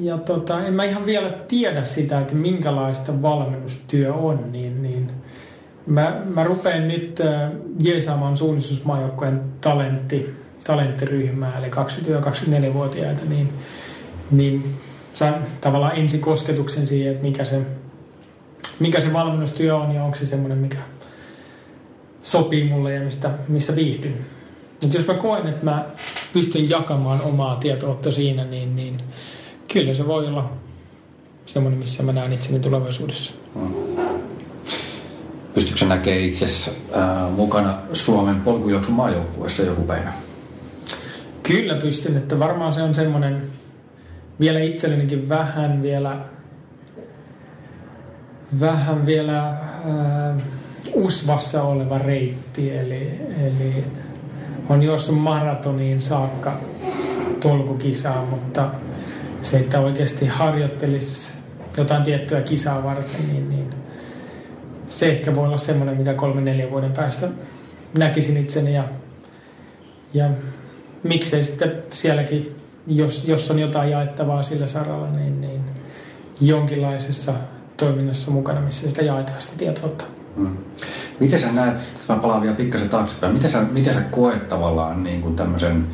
ja 0.00 0.18
tota, 0.18 0.64
en 0.64 0.74
mä 0.74 0.84
ihan 0.84 1.06
vielä 1.06 1.30
tiedä 1.30 1.84
sitä, 1.84 2.20
että 2.20 2.34
minkälaista 2.34 3.22
valmennustyö 3.22 4.14
on, 4.14 4.52
niin, 4.52 4.82
niin 4.82 5.10
mä, 5.86 6.22
mä 6.24 6.44
rupean 6.44 6.88
nyt 6.88 7.20
äh, 7.20 7.50
jeesaamaan 7.82 8.36
suunnistusmaajoukkojen 8.36 9.42
talentti, 9.60 10.34
talenttiryhmää, 10.64 11.58
eli 11.58 11.68
20-24-vuotiaita, 11.68 13.24
niin, 13.28 13.52
niin 14.30 14.74
saan 15.12 15.34
tavallaan 15.60 15.96
ensikosketuksen 15.96 16.86
siihen, 16.86 17.12
että 17.12 17.24
mikä 17.26 17.44
se, 17.44 17.60
mikä 18.78 19.00
se 19.00 19.12
valmennustyö 19.12 19.76
on 19.76 19.94
ja 19.94 20.04
onko 20.04 20.16
se 20.16 20.26
semmoinen, 20.26 20.58
mikä 20.58 20.78
sopii 22.22 22.68
mulle 22.68 22.94
ja 22.94 23.00
mistä, 23.00 23.30
missä 23.48 23.76
viihdyn. 23.76 24.26
Mutta 24.82 24.96
jos 24.96 25.06
mä 25.06 25.14
koen, 25.14 25.46
että 25.46 25.64
mä 25.64 25.84
pystyn 26.32 26.70
jakamaan 26.70 27.22
omaa 27.22 27.56
tietoutta 27.56 28.12
siinä, 28.12 28.44
niin, 28.44 28.76
niin 28.76 29.00
kyllä 29.72 29.94
se 29.94 30.06
voi 30.06 30.26
olla 30.26 30.52
semmoinen, 31.46 31.78
missä 31.78 32.02
mä 32.02 32.12
näen 32.12 32.32
itseni 32.32 32.60
tulevaisuudessa. 32.60 33.32
Hmm. 33.54 33.74
Pystytkö 35.54 35.84
näkemään 35.84 36.22
itse 36.22 36.46
äh, 36.46 37.30
mukana 37.36 37.74
Suomen 37.92 38.40
polkujuoksun 38.40 38.94
maajoukkueessa 38.94 39.62
joku 39.62 39.82
päivä? 39.82 40.12
Kyllä 41.42 41.74
pystyn, 41.74 42.16
että 42.16 42.38
varmaan 42.38 42.72
se 42.72 42.82
on 42.82 42.94
semmoinen 42.94 43.42
vielä 44.40 44.60
itsellenikin 44.60 45.28
vähän 45.28 45.82
vielä 45.82 46.16
vähän 48.60 49.06
vielä 49.06 49.48
äh, 49.48 49.56
usvassa 50.94 51.62
oleva 51.62 51.98
reitti, 51.98 52.76
eli, 52.76 53.10
eli 53.46 53.84
on 54.68 54.82
juossut 54.82 55.18
maratoniin 55.18 56.02
saakka 56.02 56.60
polkukisaa, 57.42 58.24
mutta 58.24 58.70
se, 59.42 59.56
että 59.56 59.80
oikeasti 59.80 60.26
harjoittelisi 60.26 61.32
jotain 61.76 62.02
tiettyä 62.02 62.40
kisaa 62.40 62.84
varten, 62.84 63.28
niin, 63.32 63.48
niin 63.48 63.74
se 64.88 65.06
ehkä 65.06 65.34
voi 65.34 65.46
olla 65.46 65.58
semmoinen, 65.58 65.96
mitä 65.96 66.14
kolme 66.14 66.40
neljä 66.40 66.70
vuoden 66.70 66.92
päästä 66.92 67.28
näkisin 67.98 68.36
itseni 68.36 68.74
ja, 68.74 68.84
ja 70.14 70.30
miksei 71.02 71.44
sitten 71.44 71.82
sielläkin, 71.90 72.56
jos, 72.86 73.28
jos 73.28 73.50
on 73.50 73.58
jotain 73.58 73.90
jaettavaa 73.90 74.42
sillä 74.42 74.66
saralla, 74.66 75.10
niin, 75.10 75.40
niin 75.40 75.60
jonkinlaisessa 76.40 77.34
toiminnassa 77.76 78.30
mukana, 78.30 78.60
missä 78.60 78.88
sitä 78.88 79.02
jaetaan 79.02 79.42
sitä 79.42 79.54
tietoutta. 79.58 80.04
Hmm. 80.36 80.56
Miten 81.20 81.38
sä 81.38 81.52
näet, 81.52 81.76
mä 82.08 82.16
palaan 82.16 82.42
vielä 82.42 82.56
pikkasen 82.56 82.88
taaksepäin, 82.88 83.34
miten 83.34 83.50
sä, 83.50 83.62
miten 83.62 83.94
sä 83.94 84.00
koet 84.00 84.48
tavallaan 84.48 85.04
niin 85.04 85.22
kuin 85.22 85.36
tämmöisen 85.36 85.86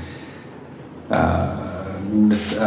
ää, 1.11 1.74
nyt 2.13 2.59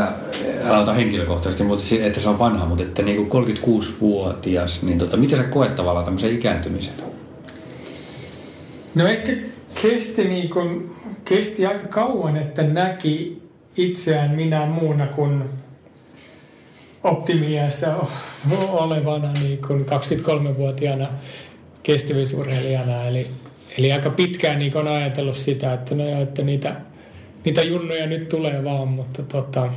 älä 0.64 0.80
ota 0.80 0.94
henkilökohtaisesti, 0.94 1.64
mutta 1.64 1.84
että 2.02 2.20
se 2.20 2.30
on 2.30 2.40
vanha, 2.40 2.66
mutta 2.66 2.84
että 2.84 3.02
niin 3.02 3.26
kuin 3.26 3.46
36-vuotias, 3.46 4.84
niin 4.84 4.98
tota, 4.98 5.18
miten 5.18 5.38
sä 5.38 5.44
koet 5.44 5.76
tavallaan 5.76 6.06
tämmöisen 6.06 6.36
ikääntymisen? 6.36 6.94
No 8.96 9.08
ehkä 9.08 9.34
kesti, 9.82 10.24
niin 10.24 10.50
kuin, 10.50 10.96
kesti 11.26 11.66
aika 11.66 11.88
kauan, 11.88 12.38
että 12.38 12.64
näki 12.64 13.42
itseään 13.78 14.32
minä 14.32 14.66
muuna 14.66 15.08
kuin 15.08 15.44
optimiassa 17.04 17.96
olevana 18.72 19.34
niin 19.34 19.62
kuin 19.68 19.86
23-vuotiaana 19.86 21.08
kestävyysurheilijana. 21.84 23.04
Eli, 23.04 23.28
eli 23.78 23.92
aika 23.92 24.10
pitkään 24.10 24.60
niin 24.60 24.78
on 24.78 24.88
ajatellut 24.88 25.38
sitä, 25.38 25.74
että, 25.74 25.96
no, 25.96 26.22
että 26.22 26.42
niitä– 26.42 26.76
niitä 27.48 27.62
junnoja 27.62 28.08
nyt 28.08 28.30
tulee 28.30 28.64
vaan, 28.64 28.88
mutta 28.88 29.24
tota, 29.24 29.70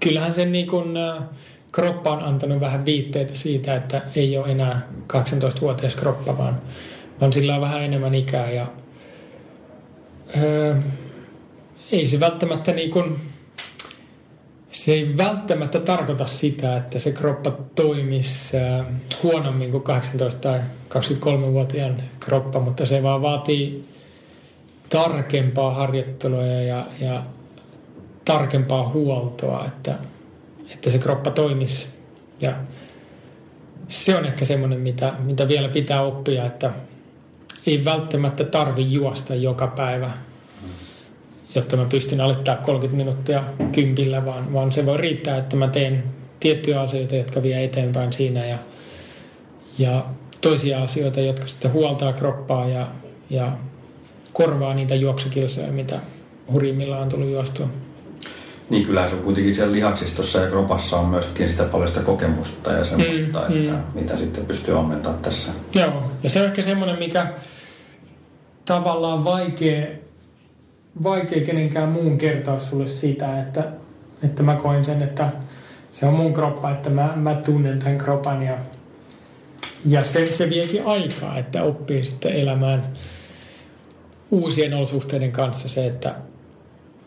kyllähän 0.00 0.34
sen 0.34 0.52
niin 0.52 0.66
kun, 0.66 0.96
äh, 0.96 1.22
kroppa 1.72 2.10
on 2.10 2.24
antanut 2.24 2.60
vähän 2.60 2.84
viitteitä 2.84 3.34
siitä, 3.34 3.74
että 3.74 4.02
ei 4.16 4.36
ole 4.36 4.48
enää 4.48 4.88
18-vuotias 5.12 5.96
kroppa, 5.96 6.38
vaan, 6.38 6.60
vaan 7.20 7.32
sillä 7.32 7.54
on 7.54 7.60
vähän 7.60 7.82
enemmän 7.82 8.14
ikää 8.14 8.50
ja 8.50 8.66
öö, 10.36 10.76
ei 11.92 12.08
se 12.08 12.20
välttämättä 12.20 12.72
niin 12.72 12.90
kun, 12.90 13.18
se 14.70 14.92
ei 14.92 15.16
välttämättä 15.16 15.80
tarkoita 15.80 16.26
sitä, 16.26 16.76
että 16.76 16.98
se 16.98 17.12
kroppa 17.12 17.52
toimisi 17.74 18.56
äh, 18.56 18.86
huonommin 19.22 19.70
kuin 19.70 19.84
18- 20.32 20.34
tai 20.40 20.60
23-vuotiaan 20.90 22.02
kroppa, 22.20 22.60
mutta 22.60 22.86
se 22.86 23.02
vaan 23.02 23.22
vaatii 23.22 23.97
tarkempaa 24.90 25.74
harjoittelua 25.74 26.44
ja, 26.44 26.86
ja 27.00 27.22
tarkempaa 28.24 28.88
huoltoa, 28.88 29.66
että, 29.66 29.94
että 30.72 30.90
se 30.90 30.98
kroppa 30.98 31.30
toimisi. 31.30 31.88
Ja 32.40 32.52
se 33.88 34.16
on 34.16 34.24
ehkä 34.24 34.44
semmoinen, 34.44 34.80
mitä, 34.80 35.12
mitä 35.18 35.48
vielä 35.48 35.68
pitää 35.68 36.02
oppia, 36.02 36.46
että 36.46 36.70
ei 37.66 37.84
välttämättä 37.84 38.44
tarvi 38.44 38.92
juosta 38.92 39.34
joka 39.34 39.66
päivä, 39.66 40.10
jotta 41.54 41.76
mä 41.76 41.84
pystyn 41.84 42.20
alittaa 42.20 42.56
30 42.56 42.96
minuuttia 42.96 43.44
kympillä, 43.72 44.24
vaan, 44.24 44.52
vaan 44.52 44.72
se 44.72 44.86
voi 44.86 44.96
riittää, 44.96 45.36
että 45.36 45.56
mä 45.56 45.68
teen 45.68 46.04
tiettyjä 46.40 46.80
asioita, 46.80 47.16
jotka 47.16 47.42
vie 47.42 47.64
eteenpäin 47.64 48.12
siinä 48.12 48.46
ja, 48.46 48.58
ja 49.78 50.04
toisia 50.40 50.82
asioita, 50.82 51.20
jotka 51.20 51.46
sitten 51.46 51.72
huoltaa 51.72 52.12
kroppaa 52.12 52.68
ja, 52.68 52.86
ja 53.30 53.52
korvaa 54.38 54.74
niitä 54.74 54.94
juoksukilsoja, 54.94 55.72
mitä 55.72 56.00
hurjimmillaan 56.52 57.02
on 57.02 57.08
tullut 57.08 57.30
juostua. 57.30 57.68
Niin 58.70 58.86
kyllä 58.86 59.08
se 59.08 59.14
on 59.14 59.22
kuitenkin 59.22 59.54
siellä 59.54 59.72
lihaksistossa 59.72 60.38
ja 60.38 60.50
kropassa 60.50 60.96
on 60.96 61.06
myöskin 61.06 61.48
sitä 61.48 61.64
paljon 61.64 61.88
sitä 61.88 62.00
kokemusta 62.00 62.72
ja 62.72 62.84
semmoista, 62.84 63.44
mm, 63.48 63.56
että 63.56 63.70
mm. 63.70 63.82
mitä 63.94 64.16
sitten 64.16 64.46
pystyy 64.46 64.78
ammentaa 64.78 65.12
tässä. 65.12 65.52
Joo, 65.74 66.02
ja 66.22 66.28
se 66.28 66.40
on 66.40 66.46
ehkä 66.46 66.62
semmoinen, 66.62 66.98
mikä 66.98 67.32
tavallaan 68.64 69.24
vaikea, 69.24 69.86
vaikea 71.02 71.44
kenenkään 71.44 71.88
muun 71.88 72.18
kertoa 72.18 72.58
sulle 72.58 72.86
sitä, 72.86 73.40
että, 73.40 73.64
että 74.24 74.42
mä 74.42 74.54
koin 74.54 74.84
sen, 74.84 75.02
että 75.02 75.28
se 75.90 76.06
on 76.06 76.14
mun 76.14 76.32
kroppa, 76.32 76.70
että 76.70 76.90
mä, 76.90 77.12
mä 77.16 77.34
tunnen 77.34 77.78
tämän 77.78 77.98
kropan 77.98 78.42
ja, 78.42 78.58
ja 79.86 80.04
se, 80.04 80.32
se 80.32 80.50
viekin 80.50 80.86
aikaa, 80.86 81.38
että 81.38 81.62
oppii 81.62 82.04
sitten 82.04 82.32
elämään 82.32 82.92
uusien 84.30 84.74
olosuhteiden 84.74 85.32
kanssa 85.32 85.68
se, 85.68 85.86
että, 85.86 86.14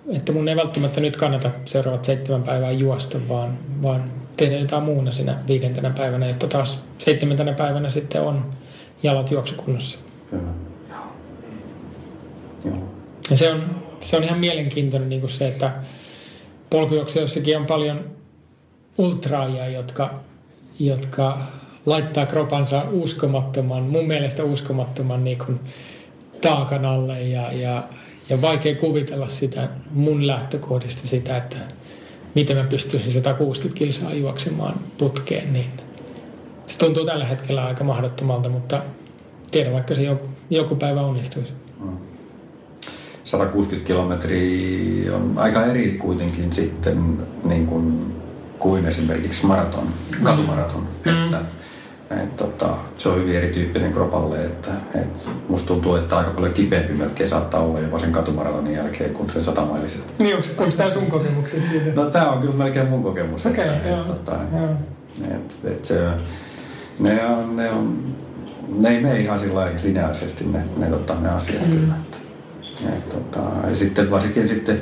että 0.09 0.32
mun 0.32 0.49
ei 0.49 0.55
välttämättä 0.55 1.01
nyt 1.01 1.17
kannata 1.17 1.49
seuraavat 1.65 2.05
seitsemän 2.05 2.43
päivää 2.43 2.72
juosta, 2.72 3.19
vaan, 3.30 3.57
vaan 3.82 4.11
tehdä 4.38 4.57
jotain 4.57 4.84
muuna 4.84 5.11
siinä 5.11 5.38
viidentenä 5.47 5.89
päivänä, 5.89 6.28
jotta 6.28 6.47
taas 6.47 6.84
seitsemäntenä 6.97 7.53
päivänä 7.53 7.89
sitten 7.89 8.22
on 8.22 8.45
jalat 9.03 9.32
juoksukunnossa. 9.32 9.97
Kyllä. 10.30 10.43
Joo. 12.65 12.76
Ja 13.30 13.38
se 13.38 13.51
on, 13.51 13.63
se 14.01 14.17
on 14.17 14.24
ihan 14.24 14.39
mielenkiintoinen 14.39 15.09
niin 15.09 15.22
kuin 15.22 15.32
se, 15.32 15.47
että 15.47 15.72
polkujuoksijoissakin 16.69 17.57
on 17.57 17.65
paljon 17.65 18.05
ultraajia, 18.97 19.67
jotka, 19.69 20.19
jotka 20.80 21.38
laittaa 21.86 22.26
kropansa 22.26 22.84
uskomattoman, 22.91 23.84
mun 23.84 24.07
mielestä 24.07 24.43
uskomattoman 24.43 25.24
niin 25.24 25.38
kuin 25.38 25.59
taakan 26.41 26.85
alle 26.85 27.21
ja, 27.21 27.53
ja, 27.53 27.83
ja 28.29 28.41
vaikea 28.41 28.75
kuvitella 28.75 29.29
sitä 29.29 29.69
mun 29.91 30.27
lähtökohdista 30.27 31.07
sitä, 31.07 31.37
että 31.37 31.57
miten 32.35 32.57
mä 32.57 32.63
pystyisin 32.63 33.11
160 33.11 33.79
kilsaa 33.79 34.13
juoksemaan 34.13 34.75
putkeen, 34.97 35.53
niin 35.53 35.71
se 36.67 36.77
tuntuu 36.77 37.05
tällä 37.05 37.25
hetkellä 37.25 37.65
aika 37.65 37.83
mahdottomalta, 37.83 38.49
mutta 38.49 38.81
tiedän 39.51 39.73
vaikka 39.73 39.95
se 39.95 40.03
joku, 40.03 40.29
joku 40.49 40.75
päivä 40.75 41.01
onnistuisi. 41.01 41.53
160 43.23 43.87
kilometriä 43.87 45.15
on 45.15 45.33
aika 45.35 45.65
eri 45.65 45.91
kuitenkin 45.91 46.53
sitten 46.53 47.27
niin 47.43 47.67
kuin, 47.67 48.15
kuin 48.59 48.85
esimerkiksi 48.85 49.45
maraton, 49.45 49.87
katumaraton. 50.23 50.87
Mm. 51.05 51.23
Että, 51.23 51.41
et, 52.24 52.36
tota, 52.36 52.70
se 52.97 53.09
on 53.09 53.20
hyvin 53.20 53.36
erityyppinen 53.36 53.93
kropalle, 53.93 54.45
että 54.45 54.72
et, 54.95 55.30
musta 55.49 55.68
tuntuu, 55.68 55.95
että 55.95 56.18
aika 56.18 56.32
paljon 56.32 56.53
kipeämpi 56.53 56.93
melkein 56.93 57.30
saattaa 57.30 57.59
olla 57.59 57.80
jopa 57.80 57.99
sen 57.99 58.12
katumaratonin 58.12 58.74
jälkeen 58.74 59.14
kuin 59.14 59.30
sen 59.30 59.43
satamailisen. 59.43 60.01
Niin, 60.20 60.36
onko, 60.36 60.47
onko 60.57 60.76
tämä 60.78 60.89
sun 60.89 61.05
kokemukset 61.05 61.66
siitä? 61.66 61.91
No 61.95 62.09
tämä 62.09 62.32
on 62.32 62.41
kyllä 62.41 62.53
melkein 62.53 62.88
mun 62.88 63.03
kokemus. 63.03 63.45
Okei, 63.45 63.66
okay, 63.66 63.76
että, 63.76 63.89
joo. 63.89 64.01
et, 64.01 64.07
tota, 64.07 64.38
joo. 64.57 64.70
et, 65.36 65.72
et 65.72 65.86
se, 65.86 66.09
ne, 66.99 67.26
on, 67.26 67.55
ne, 67.55 67.72
on, 67.72 68.16
ne 68.78 68.89
ei 68.89 69.01
mene 69.01 69.20
ihan 69.20 69.39
sillä 69.39 69.72
lineaarisesti 69.84 70.45
ne, 70.45 70.64
ne, 70.78 70.89
tota, 70.89 71.16
ne 71.20 71.30
asiat 71.30 71.66
mm. 71.66 71.72
kyllä. 71.72 71.93
Että, 71.93 72.18
et, 72.97 73.09
tota, 73.09 73.39
ja 73.70 73.76
sitten 73.76 74.12
varsinkin 74.12 74.47
sitten 74.47 74.82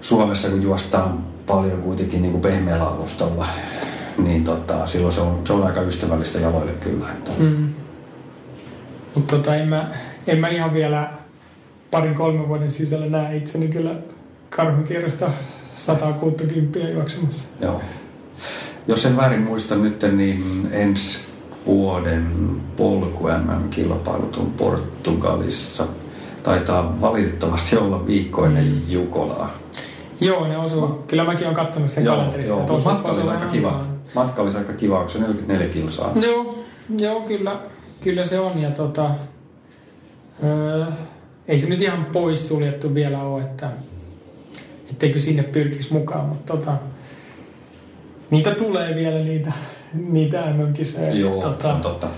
Suomessa, 0.00 0.48
kun 0.48 0.62
juostaan 0.62 1.18
paljon 1.46 1.82
kuitenkin 1.82 2.22
niin 2.22 2.32
kuin 2.32 2.42
pehmeällä 2.42 2.84
alustalla, 2.84 3.46
niin 4.18 4.44
tota, 4.44 4.86
silloin 4.86 5.12
se 5.14 5.20
on, 5.20 5.40
se 5.44 5.52
on 5.52 5.62
aika 5.66 5.80
ystävällistä 5.80 6.38
jaloille 6.38 6.72
kyllä. 6.72 7.06
Että, 7.12 7.30
Mm. 7.38 7.68
Mutta 9.14 9.36
tota, 9.36 9.54
en, 9.56 9.68
mä, 9.68 9.88
en 10.26 10.38
mä 10.38 10.48
ihan 10.48 10.74
vielä 10.74 11.10
parin 11.90 12.14
kolmen 12.14 12.48
vuoden 12.48 12.70
sisällä 12.70 13.06
näe 13.06 13.36
itseni 13.36 13.68
kyllä 13.68 13.94
karhun 14.50 14.84
kierrosta 14.84 15.30
160 15.74 16.78
juoksemassa. 16.78 17.48
Joo. 17.60 17.80
Jos 18.88 19.06
en 19.06 19.16
väärin 19.16 19.40
muista 19.42 19.76
nyt, 19.76 20.02
niin 20.12 20.68
ensi 20.72 21.18
vuoden 21.66 22.56
polku 22.76 23.24
MM-kilpailut 23.28 24.36
on 24.36 24.50
Portugalissa. 24.56 25.86
Taitaa 26.42 27.00
valitettavasti 27.00 27.76
olla 27.76 28.06
viikkoinen 28.06 28.82
Jukolaa. 28.88 29.52
Joo, 30.20 30.48
ne 30.48 30.58
osuu. 30.58 31.04
Kyllä 31.06 31.24
mäkin 31.24 31.44
olen 31.46 31.56
kattonut 31.56 31.90
sen 31.90 32.04
kalenterista. 32.04 32.50
joo. 32.50 32.58
Mutta 32.58 32.72
osuu- 32.72 32.92
matka 32.92 33.08
osuu 33.08 33.28
aika 33.30 33.46
kiva. 33.46 33.84
Matka 34.16 34.42
olisi 34.42 34.58
aika 34.58 34.72
kiva, 34.72 34.98
onko 34.98 35.08
se 35.08 35.18
44 35.18 35.68
kilsaa? 35.68 36.12
Joo, 36.14 36.64
joo 36.98 37.20
kyllä, 37.20 37.60
kyllä 38.00 38.26
se 38.26 38.38
on. 38.38 38.62
Ja 38.62 38.70
tota, 38.70 39.10
öö, 40.44 40.84
ei 41.48 41.58
se 41.58 41.68
nyt 41.68 41.82
ihan 41.82 42.04
poissuljettu 42.04 42.94
vielä 42.94 43.22
ole, 43.22 43.42
että 43.42 43.70
etteikö 44.90 45.20
sinne 45.20 45.42
pyrkisi 45.42 45.92
mukaan, 45.92 46.28
mutta 46.28 46.56
tota, 46.56 46.76
niitä 48.30 48.54
tulee 48.54 48.94
vielä 48.94 49.18
niitä, 49.18 49.52
niitä 49.94 50.44
MM-kisoja. 50.52 51.14
Joo, 51.14 51.42
tota, 51.42 51.68
se 51.68 51.74
on 51.74 51.80
totta. 51.80 52.08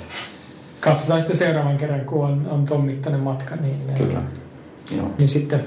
katsotaan 0.80 1.20
sitten 1.20 1.36
seuraavan 1.36 1.76
kerran, 1.76 2.00
kun 2.00 2.24
on, 2.24 2.46
on 2.50 2.64
ton 2.64 2.84
mittainen 2.84 3.20
matka, 3.20 3.56
niin, 3.56 3.80
Kyllä. 3.98 4.22
Joo, 4.96 5.10
niin 5.18 5.28
sitten, 5.28 5.64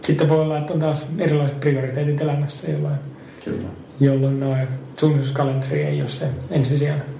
sitten 0.00 0.28
voi 0.28 0.40
olla, 0.40 0.58
että 0.58 0.72
on 0.72 0.80
taas 0.80 1.06
erilaiset 1.18 1.60
prioriteetit 1.60 2.20
elämässä, 2.20 2.70
jolloin, 2.70 2.96
kyllä. 3.44 3.68
Jolloin 4.00 4.40
noin 4.40 4.68
suunnituskalenteri 4.94 5.82
ei 5.82 6.00
ole 6.00 6.08
se 6.08 6.28
ensisijainen. 6.50 7.14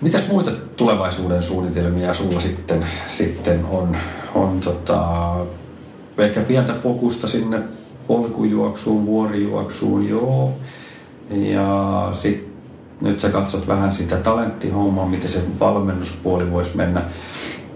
Mitäs 0.00 0.28
muita 0.28 0.50
tulevaisuuden 0.76 1.42
suunnitelmia 1.42 2.14
sulla 2.14 2.40
sitten, 2.40 2.86
sitten 3.06 3.64
on? 3.64 3.96
on 4.34 4.60
tota, 4.60 5.36
ehkä 6.18 6.40
pientä 6.40 6.74
fokusta 6.74 7.26
sinne 7.26 7.60
polkujuoksuun, 8.06 9.06
vuorijuoksuun, 9.06 10.08
joo. 10.08 10.52
Ja 11.30 12.08
sitten 12.12 12.50
nyt 13.00 13.20
sä 13.20 13.28
katsot 13.28 13.68
vähän 13.68 13.92
sitä 13.92 14.16
talenttihommaa, 14.16 15.08
miten 15.08 15.30
se 15.30 15.42
valmennuspuoli 15.60 16.50
voisi 16.50 16.76
mennä. 16.76 17.02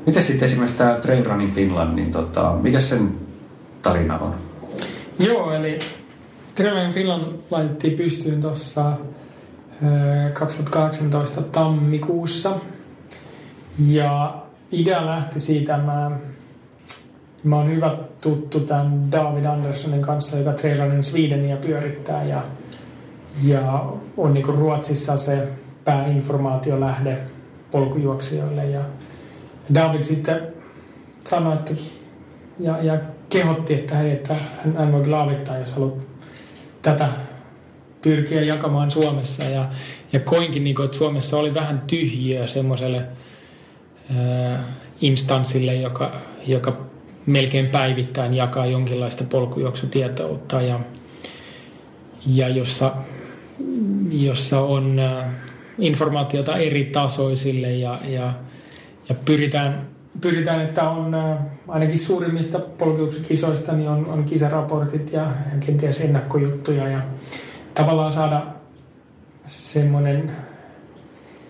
Miten 0.07 0.23
sitten 0.23 0.47
esimerkiksi 0.47 0.79
tämä 0.79 0.95
Trail 0.95 1.25
Running 1.25 1.53
Finland, 1.55 1.95
niin 1.95 2.11
tota, 2.11 2.57
mikä 2.63 2.81
sen 2.81 3.15
tarina 3.83 4.19
on? 4.19 4.35
Joo, 5.19 5.53
eli 5.53 5.79
Trailin 6.55 6.93
Finland 6.93 7.39
laitettiin 7.51 7.97
pystyyn 7.97 8.41
tuossa 8.41 8.97
2018 10.33 11.43
tammikuussa. 11.43 12.59
Ja 13.89 14.43
idea 14.73 15.07
lähti 15.07 15.41
siitä, 15.41 15.77
mä, 15.79 16.11
mä 17.45 17.57
oon 17.57 17.71
hyvä 17.71 17.97
tuttu 18.23 18.61
tämän 18.61 19.13
David 19.13 19.45
Anderssonin 19.45 20.03
kanssa, 20.03 20.37
joka 20.37 20.53
Trail 20.53 20.79
Running 20.79 21.03
Swedenia 21.03 21.57
pyörittää 21.57 22.25
ja, 22.25 22.45
ja 23.45 23.85
on 24.17 24.33
niinku 24.33 24.53
Ruotsissa 24.53 25.17
se 25.17 25.49
pääinformaatiolähde 25.85 27.19
polkujuoksijoille. 27.71 28.67
Ja 28.67 28.81
David 29.75 30.03
sitten 30.03 30.55
sanoi, 31.25 31.55
että 31.55 31.75
ja, 32.59 32.83
ja 32.83 32.99
kehotti, 33.29 33.75
että 33.75 33.95
hei, 33.95 34.13
että 34.13 34.35
hän, 34.65 34.77
hän 34.77 34.93
voi 34.93 35.03
kyllä 35.03 35.23
avittaa, 35.23 35.59
jos 35.59 35.75
haluat 35.75 36.14
tätä 36.85 37.09
pyrkiä 38.03 38.43
jakamaan 38.43 38.91
Suomessa. 38.91 39.45
Ja, 39.45 39.69
ja 40.13 40.21
koinkin, 40.21 40.65
niin 40.65 40.77
kuin, 40.77 40.85
että 40.85 40.97
Suomessa 40.97 41.39
oli 41.39 41.55
vähän 41.55 41.83
tyhjiö 41.87 42.47
semmoiselle 42.47 43.03
instanssille, 45.01 45.75
joka, 45.75 46.21
joka 46.47 46.77
melkein 47.27 47.67
päivittäin 47.67 48.35
jakaa 48.35 48.67
jonkinlaista 48.67 49.25
polkujuoksutietoutta 49.25 50.63
ja, 50.63 50.81
ja 52.27 52.49
jossa, 52.49 52.93
jossa 54.11 54.61
on 54.61 55.01
informaatiota 55.79 56.57
eri 56.57 56.85
tasoisille 56.85 57.73
ja, 57.73 58.01
ja, 58.09 58.33
ja 59.09 59.15
pyritään 59.15 59.94
pyritään, 60.25 60.61
että 60.61 60.91
on 60.91 61.15
äh, 61.15 61.39
ainakin 61.69 61.99
suurimmista 61.99 62.59
polkeuksikisoista 62.59 63.73
niin 63.73 63.89
on, 63.89 64.07
on 64.07 64.25
kisaraportit 64.25 65.13
ja 65.13 65.33
kenties 65.67 66.01
ennakkojuttuja 66.01 66.89
ja 66.89 67.01
tavallaan 67.75 68.13
saada 68.13 68.47
semmoinen 69.47 70.33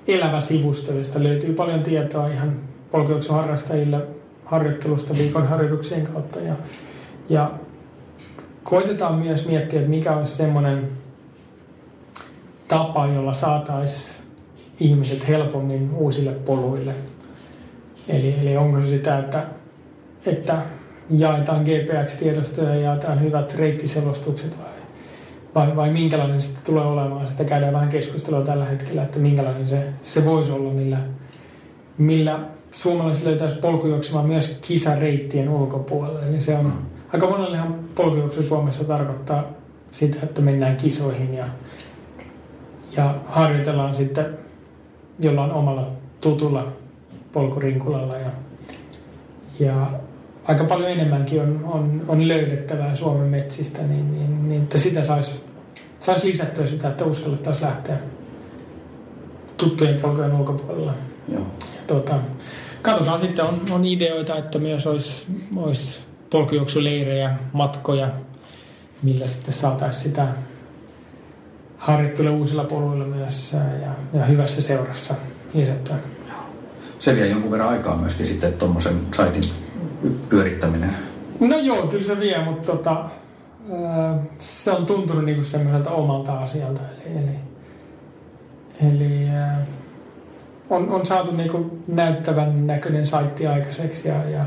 elävä 0.09 0.41
sivusto, 0.41 0.93
josta 0.93 1.22
löytyy 1.22 1.55
paljon 1.55 1.83
tietoa 1.83 2.29
ihan 2.29 2.57
polkeuksen 2.91 3.35
harrastajille 3.35 4.07
harjoittelusta 4.45 5.14
viikon 5.18 5.49
harjoituksien 5.49 6.05
kautta. 6.05 6.41
Ja, 6.41 6.57
ja 7.29 7.51
koitetaan 8.62 9.14
myös 9.14 9.47
miettiä, 9.47 9.79
että 9.79 9.91
mikä 9.91 10.16
olisi 10.16 10.37
semmoinen 10.37 10.89
tapa, 12.68 13.07
jolla 13.07 13.33
saataisiin 13.33 14.25
ihmiset 14.81 15.29
helpommin 15.29 15.91
uusille 15.95 16.33
poluille– 16.33 16.95
Eli, 18.09 18.36
eli 18.40 18.57
onko 18.57 18.82
se 18.82 18.86
sitä, 18.86 19.18
että, 19.18 19.42
että 20.26 20.62
jaetaan 21.11 21.64
GPX-tiedostoja 21.64 22.74
ja 22.74 22.80
jaetaan 22.80 23.20
hyvät 23.20 23.55
reittiselostukset 23.55 24.59
vai, 24.59 24.74
vai, 25.55 25.76
vai 25.76 25.90
minkälainen 25.90 26.40
se 26.40 26.44
sitten 26.44 26.64
tulee 26.64 26.84
olemaan. 26.84 27.28
Sitä 27.28 27.44
käydään 27.44 27.72
vähän 27.72 27.88
keskustelua 27.88 28.42
tällä 28.42 28.64
hetkellä, 28.64 29.02
että 29.02 29.18
minkälainen 29.18 29.68
se, 29.68 29.86
se 30.02 30.24
voisi 30.24 30.52
olla, 30.52 30.70
millä, 30.70 30.98
millä 31.98 32.38
suomalaiset 32.70 33.24
löytäisi 33.24 33.57
polkujuoksemaan 33.57 34.26
myös 34.26 34.59
kisareittien 34.61 35.48
ulkopuolelle. 35.48 36.28
Eli 36.28 36.40
se 36.40 36.55
on, 36.55 36.72
aika 37.12 37.30
monellehan 37.30 37.74
polkujuoksu 37.94 38.42
Suomessa 38.42 38.84
tarkoittaa 38.84 39.44
sitä, 39.90 40.18
että 40.22 40.40
mennään 40.40 40.76
kisoihin 40.76 41.34
ja, 41.34 41.46
ja 42.96 43.14
harjoitellaan 43.26 43.94
sitten 43.94 44.38
jollain 45.20 45.52
omalla 45.52 45.90
tutulla 46.20 46.72
polkurinkulalla 47.35 48.16
ja, 48.16 48.30
ja 49.61 49.91
aika 50.45 50.64
paljon 50.64 50.91
enemmänkin 50.91 51.41
on, 51.41 51.61
on, 51.64 52.03
on 52.09 52.28
löydettävää 52.28 52.95
Suomen 52.95 53.26
metsistä, 53.26 53.82
niin, 53.82 54.12
niin, 54.12 54.49
niin 54.49 54.62
että 54.62 54.78
sitä 54.78 55.03
saisi 55.03 55.35
sais 55.99 56.24
lisättyä 56.24 56.66
sitä, 56.66 56.89
että 56.89 57.05
uskallettaisiin 57.05 57.66
lähteä 57.66 57.99
tuttujen 59.57 60.01
polkujen 60.01 60.32
ulkopuolella. 60.32 60.95
Joo. 61.28 61.41
Ja 61.61 61.80
tuota, 61.87 62.18
katsotaan 62.82 63.18
sitten, 63.18 63.45
on, 63.45 63.61
on 63.70 63.85
ideoita, 63.85 64.37
että 64.37 64.59
myös 64.59 64.87
olisi, 64.87 65.26
olisi 65.57 66.01
polkujuoksuleirejä, 66.30 67.37
matkoja, 67.53 68.11
millä 69.03 69.26
sitten 69.26 69.55
saataisiin 69.55 70.03
sitä 70.03 70.28
harjoittelua 71.78 72.37
uusilla 72.37 72.64
poluilla 72.64 73.05
myös 73.05 73.53
ja, 73.53 74.18
ja 74.18 74.24
hyvässä 74.24 74.62
seurassa 74.62 75.14
lisättyä. 75.55 75.97
Se 77.05 77.16
vie 77.16 77.26
jonkun 77.26 77.50
verran 77.50 77.68
aikaa 77.68 77.96
myöskin 77.96 78.26
sitten 78.26 78.52
tuommoisen 78.52 78.94
saitin 79.14 79.42
pyörittäminen. 80.28 80.96
No 81.40 81.59
joo, 81.59 81.86
kyllä 81.86 82.02
se 82.02 82.20
vie, 82.20 82.44
mutta 82.44 82.72
tota, 82.72 83.05
se 84.38 84.70
on 84.70 84.86
tuntunut 84.86 85.24
niinku 85.24 85.44
semmoiselta 85.44 85.90
omalta 85.90 86.38
asialta. 86.38 86.80
Eli, 87.07 87.36
eli, 88.80 88.92
eli 88.92 89.28
on, 90.70 90.90
on 90.90 91.07
saatu 91.07 91.32
niinku 91.32 91.78
näyttävän 91.88 92.66
näköinen 92.66 93.07
saitti 93.07 93.46
aikaiseksi 93.46 94.09
ja, 94.09 94.30
ja 94.30 94.44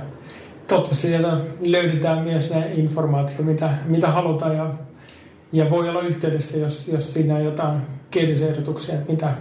toivottavasti 0.68 1.08
sieltä 1.08 1.38
löydetään 1.60 2.24
myös 2.24 2.54
ne 2.54 2.72
informaatio, 2.74 3.46
mitä, 3.46 3.70
mitä 3.86 4.08
halutaan 4.08 4.56
ja, 4.56 4.74
ja 5.52 5.70
voi 5.70 5.90
olla 5.90 6.02
yhteydessä, 6.02 6.58
jos, 6.58 6.88
jos 6.88 7.14
siinä 7.14 7.36
on 7.36 7.44
jotain 7.44 7.82
kehitysehdotuksia, 8.12 8.96
mitä, 9.08 9.34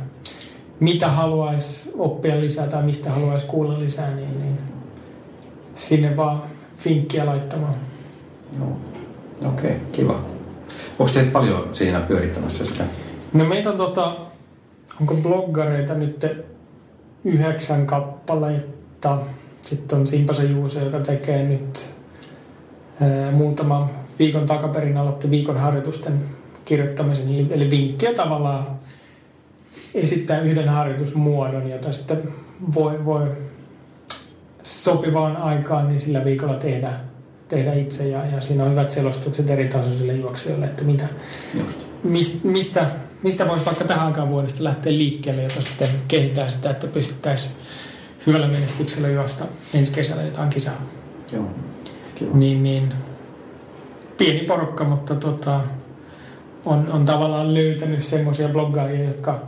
mitä 0.80 1.08
haluaisi 1.08 1.90
oppia 1.98 2.40
lisää 2.40 2.66
tai 2.66 2.82
mistä 2.82 3.10
haluaisi 3.10 3.46
kuulla 3.46 3.78
lisää, 3.78 4.14
niin, 4.14 4.40
niin 4.40 4.58
sinne 5.74 6.16
vaan 6.16 6.42
finkkiä 6.76 7.26
laittamaan. 7.26 7.74
No. 8.58 8.66
Okei, 9.48 9.70
okay, 9.70 9.80
kiva. 9.92 10.24
Onko 10.98 11.12
teitä 11.12 11.30
paljon 11.30 11.68
siinä 11.72 12.00
pyörittämässä 12.00 12.66
sitä? 12.66 12.84
No 13.32 13.44
meitä 13.44 13.70
on 13.70 13.76
tota, 13.76 14.16
onko 15.00 15.14
bloggareita 15.14 15.94
nyt 15.94 16.26
yhdeksän 17.24 17.86
kappaletta. 17.86 19.18
Sitten 19.62 19.98
on 19.98 20.06
Simpasa 20.06 20.42
Juuse, 20.42 20.84
joka 20.84 21.00
tekee 21.00 21.42
nyt 21.42 21.86
ää, 23.00 23.32
muutama 23.32 23.90
viikon 24.18 24.46
takaperin 24.46 24.96
aloitti 24.96 25.30
viikon 25.30 25.56
harjoitusten 25.56 26.20
kirjoittamisen. 26.64 27.28
Eli, 27.28 27.46
eli 27.50 27.70
vinkkiä 27.70 28.14
tavallaan 28.14 28.75
esittää 29.96 30.40
yhden 30.40 30.68
harjoitusmuodon, 30.68 31.70
jota 31.70 31.92
sitten 31.92 32.22
voi, 32.74 33.04
voi 33.04 33.28
sopivaan 34.62 35.36
aikaan 35.36 35.88
niin 35.88 36.00
sillä 36.00 36.24
viikolla 36.24 36.54
tehdä, 36.54 36.92
tehdä 37.48 37.72
itse. 37.72 38.08
Ja, 38.08 38.26
ja 38.26 38.40
siinä 38.40 38.64
on 38.64 38.70
hyvät 38.70 38.90
selostukset 38.90 39.50
eri 39.50 39.68
tasoisille 39.68 40.12
juoksijoille, 40.12 40.66
että 40.66 40.84
mitä, 40.84 41.08
Just. 41.54 41.78
Mist, 42.04 42.44
mistä, 42.44 42.90
mistä 43.22 43.48
voisi 43.48 43.64
vaikka 43.64 43.84
tähän 43.84 44.06
aikaan 44.06 44.30
vuodesta 44.30 44.64
lähteä 44.64 44.92
liikkeelle, 44.92 45.42
jota 45.42 45.62
sitten 45.62 45.88
kehittää 46.08 46.50
sitä, 46.50 46.70
että 46.70 46.86
pystyttäisiin 46.86 47.52
hyvällä 48.26 48.48
menestyksellä 48.48 49.08
juosta 49.08 49.44
ensi 49.74 49.92
kesällä 49.92 50.22
jotain 50.22 50.50
kisaa. 50.50 50.82
Joo, 51.32 51.44
Kiva. 52.14 52.36
Niin, 52.36 52.62
niin, 52.62 52.92
pieni 54.18 54.40
porukka, 54.40 54.84
mutta 54.84 55.14
tota, 55.14 55.60
on, 56.64 56.88
on 56.92 57.04
tavallaan 57.04 57.54
löytänyt 57.54 58.02
semmoisia 58.02 58.48
bloggaajia, 58.48 59.04
jotka 59.04 59.46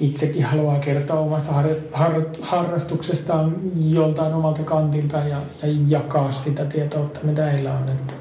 itsekin 0.00 0.44
haluaa 0.44 0.78
kertoa 0.78 1.20
omasta 1.20 1.52
har, 1.52 1.66
har, 1.92 2.22
harrastuksestaan 2.40 3.56
joltain 3.88 4.34
omalta 4.34 4.62
kantilta 4.62 5.16
ja, 5.16 5.36
ja 5.62 5.68
jakaa 5.88 6.32
sitä 6.32 6.64
tietoutta, 6.64 7.20
mitä 7.22 7.44
heillä 7.44 7.72
on. 7.72 7.82
Että, 7.82 8.14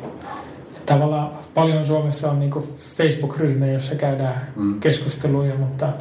että 0.78 0.94
tavallaan 0.94 1.30
paljon 1.54 1.86
Suomessa 1.86 2.32
on 2.32 2.40
niin 2.40 2.52
Facebook-ryhmä, 2.98 3.68
jossa 3.68 3.96
käydään 3.96 4.48
mm. 4.56 4.80
keskusteluja, 4.80 5.56
mutta 5.56 5.94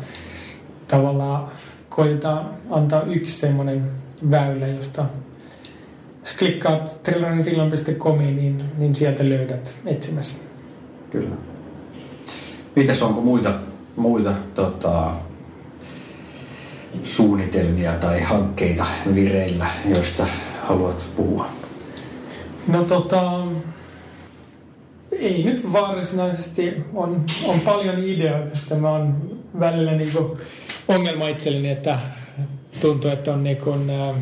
tavallaan 0.89 1.49
koitetaan 1.89 2.51
antaa 2.71 3.03
yksi 3.03 3.39
semmoinen 3.39 3.91
väylä, 4.31 4.67
josta 4.67 5.05
jos 6.21 6.33
klikkaat 6.39 7.01
trillanfinland.comiin, 7.03 8.37
niin, 8.37 8.65
niin 8.79 8.95
sieltä 8.95 9.29
löydät 9.29 9.79
etsimässä. 9.87 10.37
Kyllä. 11.11 11.37
Mitäs 12.77 13.03
onko 13.03 13.21
muita, 13.21 13.55
muita 13.97 14.35
tota, 14.55 15.13
suunnitelmia 17.03 17.93
tai 17.93 18.21
hankkeita 18.21 18.87
vireillä, 19.15 19.67
joista 19.95 20.27
haluat 20.63 21.09
puhua? 21.17 21.49
No 22.69 22.85
tota, 22.85 23.43
ei 25.13 25.43
nyt 25.43 25.73
varsinaisesti. 25.73 26.75
On, 26.95 27.25
on 27.45 27.61
paljon 27.61 27.99
ideoita. 27.99 28.57
Sitä 28.57 28.75
mä 28.75 28.91
oon 28.91 29.31
välillä 29.61 29.93
niinku 29.93 30.39
ongelma 30.89 31.29
itselleni, 31.29 31.71
että 31.71 31.99
tuntuu, 32.81 33.11
että 33.11 33.33
on 33.33 33.45
niinku, 33.45 33.71
äh, 33.73 34.17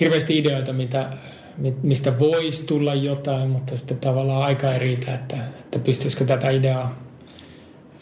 hirveästi 0.00 0.38
ideoita, 0.38 0.72
mitä, 0.72 1.10
mistä 1.82 2.18
voisi 2.18 2.66
tulla 2.66 2.94
jotain, 2.94 3.50
mutta 3.50 3.76
sitten 3.76 3.98
tavallaan 3.98 4.42
aika 4.42 4.72
ei 4.72 4.78
riitä, 4.78 5.14
että, 5.14 5.36
että 5.36 5.78
pystyisikö 5.78 6.24
tätä 6.24 6.50
ideaa 6.50 6.98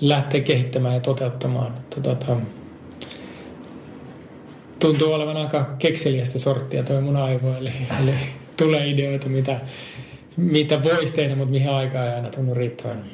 lähteä 0.00 0.40
kehittämään 0.40 0.94
ja 0.94 1.00
toteuttamaan. 1.00 1.74
Tota, 2.02 2.36
tuntuu 4.82 5.12
olevan 5.12 5.36
aika 5.36 5.66
kekseliästä 5.78 6.38
sorttia 6.38 6.82
toi 6.82 7.00
mun 7.00 7.16
aivo, 7.16 7.54
eli, 7.54 7.72
eli 8.02 8.14
tulee 8.56 8.88
ideoita, 8.88 9.28
mitä, 9.28 9.60
mitä 10.36 10.82
voisi 10.82 11.12
tehdä, 11.12 11.34
mutta 11.34 11.50
mihin 11.50 11.70
aikaa 11.70 12.04
ei 12.06 12.14
aina 12.14 12.30
tunnu 12.30 12.54
riittävän. 12.54 13.04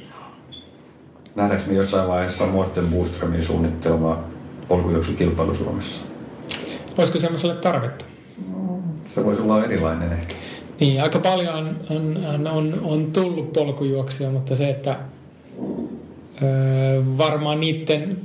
Nähdäänkö 1.35 1.67
me 1.67 1.75
jossain 1.75 2.09
vaiheessa 2.09 2.47
Morten 2.47 2.87
Booströmin 2.87 3.43
suunnittelema 3.43 4.25
polkujuoksukilpailu 4.69 5.55
Suomessa? 5.55 6.01
Olisiko 6.99 7.19
semmoiselle 7.19 7.55
tarvetta? 7.55 8.05
Se 9.07 9.25
voisi 9.25 9.43
olla 9.43 9.65
erilainen 9.65 10.13
ehkä. 10.13 10.35
Niin, 10.81 11.03
aika 11.03 11.19
paljon 11.19 11.55
on, 11.55 11.77
on, 11.91 12.47
on, 12.47 12.81
on 12.83 13.13
tullut 13.13 13.53
polkujuoksia, 13.53 14.31
mutta 14.31 14.57
se, 14.57 14.71
että 14.71 14.97
öö, 16.43 17.03
varmaan 17.19 17.61
niiden 17.61 18.19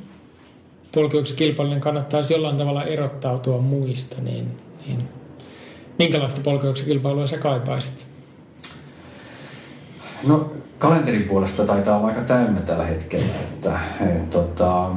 polkujuoksukilpailujen 0.93 1.81
kannattaisi 1.81 2.33
jollain 2.33 2.57
tavalla 2.57 2.83
erottautua 2.83 3.57
muista, 3.57 4.15
niin, 4.21 4.57
niin 4.87 4.99
minkälaista 5.99 6.41
polkujuoksukilpailua 6.43 7.27
sä 7.27 7.37
kaipaisit? 7.37 8.07
No 10.27 10.51
kalenterin 10.79 11.23
puolesta 11.23 11.65
taitaa 11.65 11.97
olla 11.97 12.07
aika 12.07 12.21
täynnä 12.21 12.61
tällä 12.61 12.85
hetkellä, 12.85 13.25
että 13.43 13.79
et, 14.15 14.29
tota, 14.29 14.89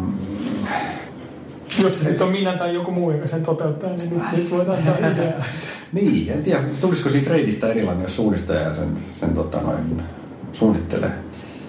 jos 1.82 1.98
se 1.98 2.05
sitten 2.05 2.27
on 2.27 2.32
minä 2.32 2.52
tai 2.52 2.74
joku 2.74 2.90
muu, 2.90 3.10
joka 3.10 3.27
sen 3.27 3.43
toteuttaa, 3.43 3.90
niin 3.90 4.10
nyt, 4.10 4.32
nyt 4.32 4.51
voit 4.51 4.68
antaa 4.68 4.94
ideaa. 5.12 5.44
niin, 5.93 6.32
en 6.32 6.43
tiedä, 6.43 6.62
tulisiko 6.81 7.09
siitä 7.09 7.31
reitistä 7.31 7.68
erilainen, 7.68 8.02
jos 8.02 8.16
suunnistaja 8.16 8.74
sen, 8.74 8.97
sen 9.12 9.35
tota, 9.35 9.60
noin, 9.60 10.02
suunnittelee. 10.52 11.10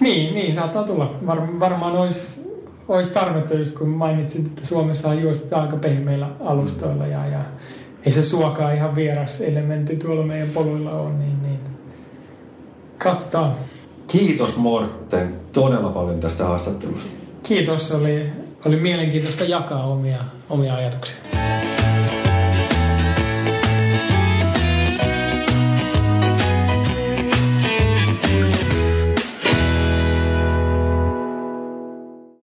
Niin, 0.00 0.34
niin, 0.34 0.54
saattaa 0.54 0.84
tulla. 0.84 1.14
Var, 1.26 1.60
varmaan 1.60 1.92
olisi 1.92 2.37
olisi 2.88 3.10
tarvetta, 3.10 3.54
just 3.54 3.78
kun 3.78 3.88
mainitsit, 3.88 4.46
että 4.46 4.66
Suomessa 4.66 5.08
on 5.08 5.22
juostu 5.22 5.54
aika 5.54 5.76
pehmeillä 5.76 6.28
alustoilla 6.40 7.06
ja, 7.06 7.26
ja 7.26 7.40
ei 8.04 8.12
se 8.12 8.22
suokaa 8.22 8.72
ihan 8.72 8.94
vieras 8.94 9.40
elementti 9.40 9.96
tuolla 9.96 10.24
meidän 10.24 10.48
poluilla 10.48 10.92
on, 10.92 11.18
niin, 11.18 11.42
niin 11.42 11.58
katsotaan. 12.98 13.54
Kiitos 14.06 14.56
Morten 14.56 15.34
todella 15.52 15.88
paljon 15.88 16.20
tästä 16.20 16.44
haastattelusta. 16.44 17.10
Kiitos, 17.42 17.92
oli, 17.92 18.26
oli 18.66 18.76
mielenkiintoista 18.76 19.44
jakaa 19.44 19.86
omia, 19.86 20.18
omia 20.50 20.74
ajatuksia. 20.74 21.16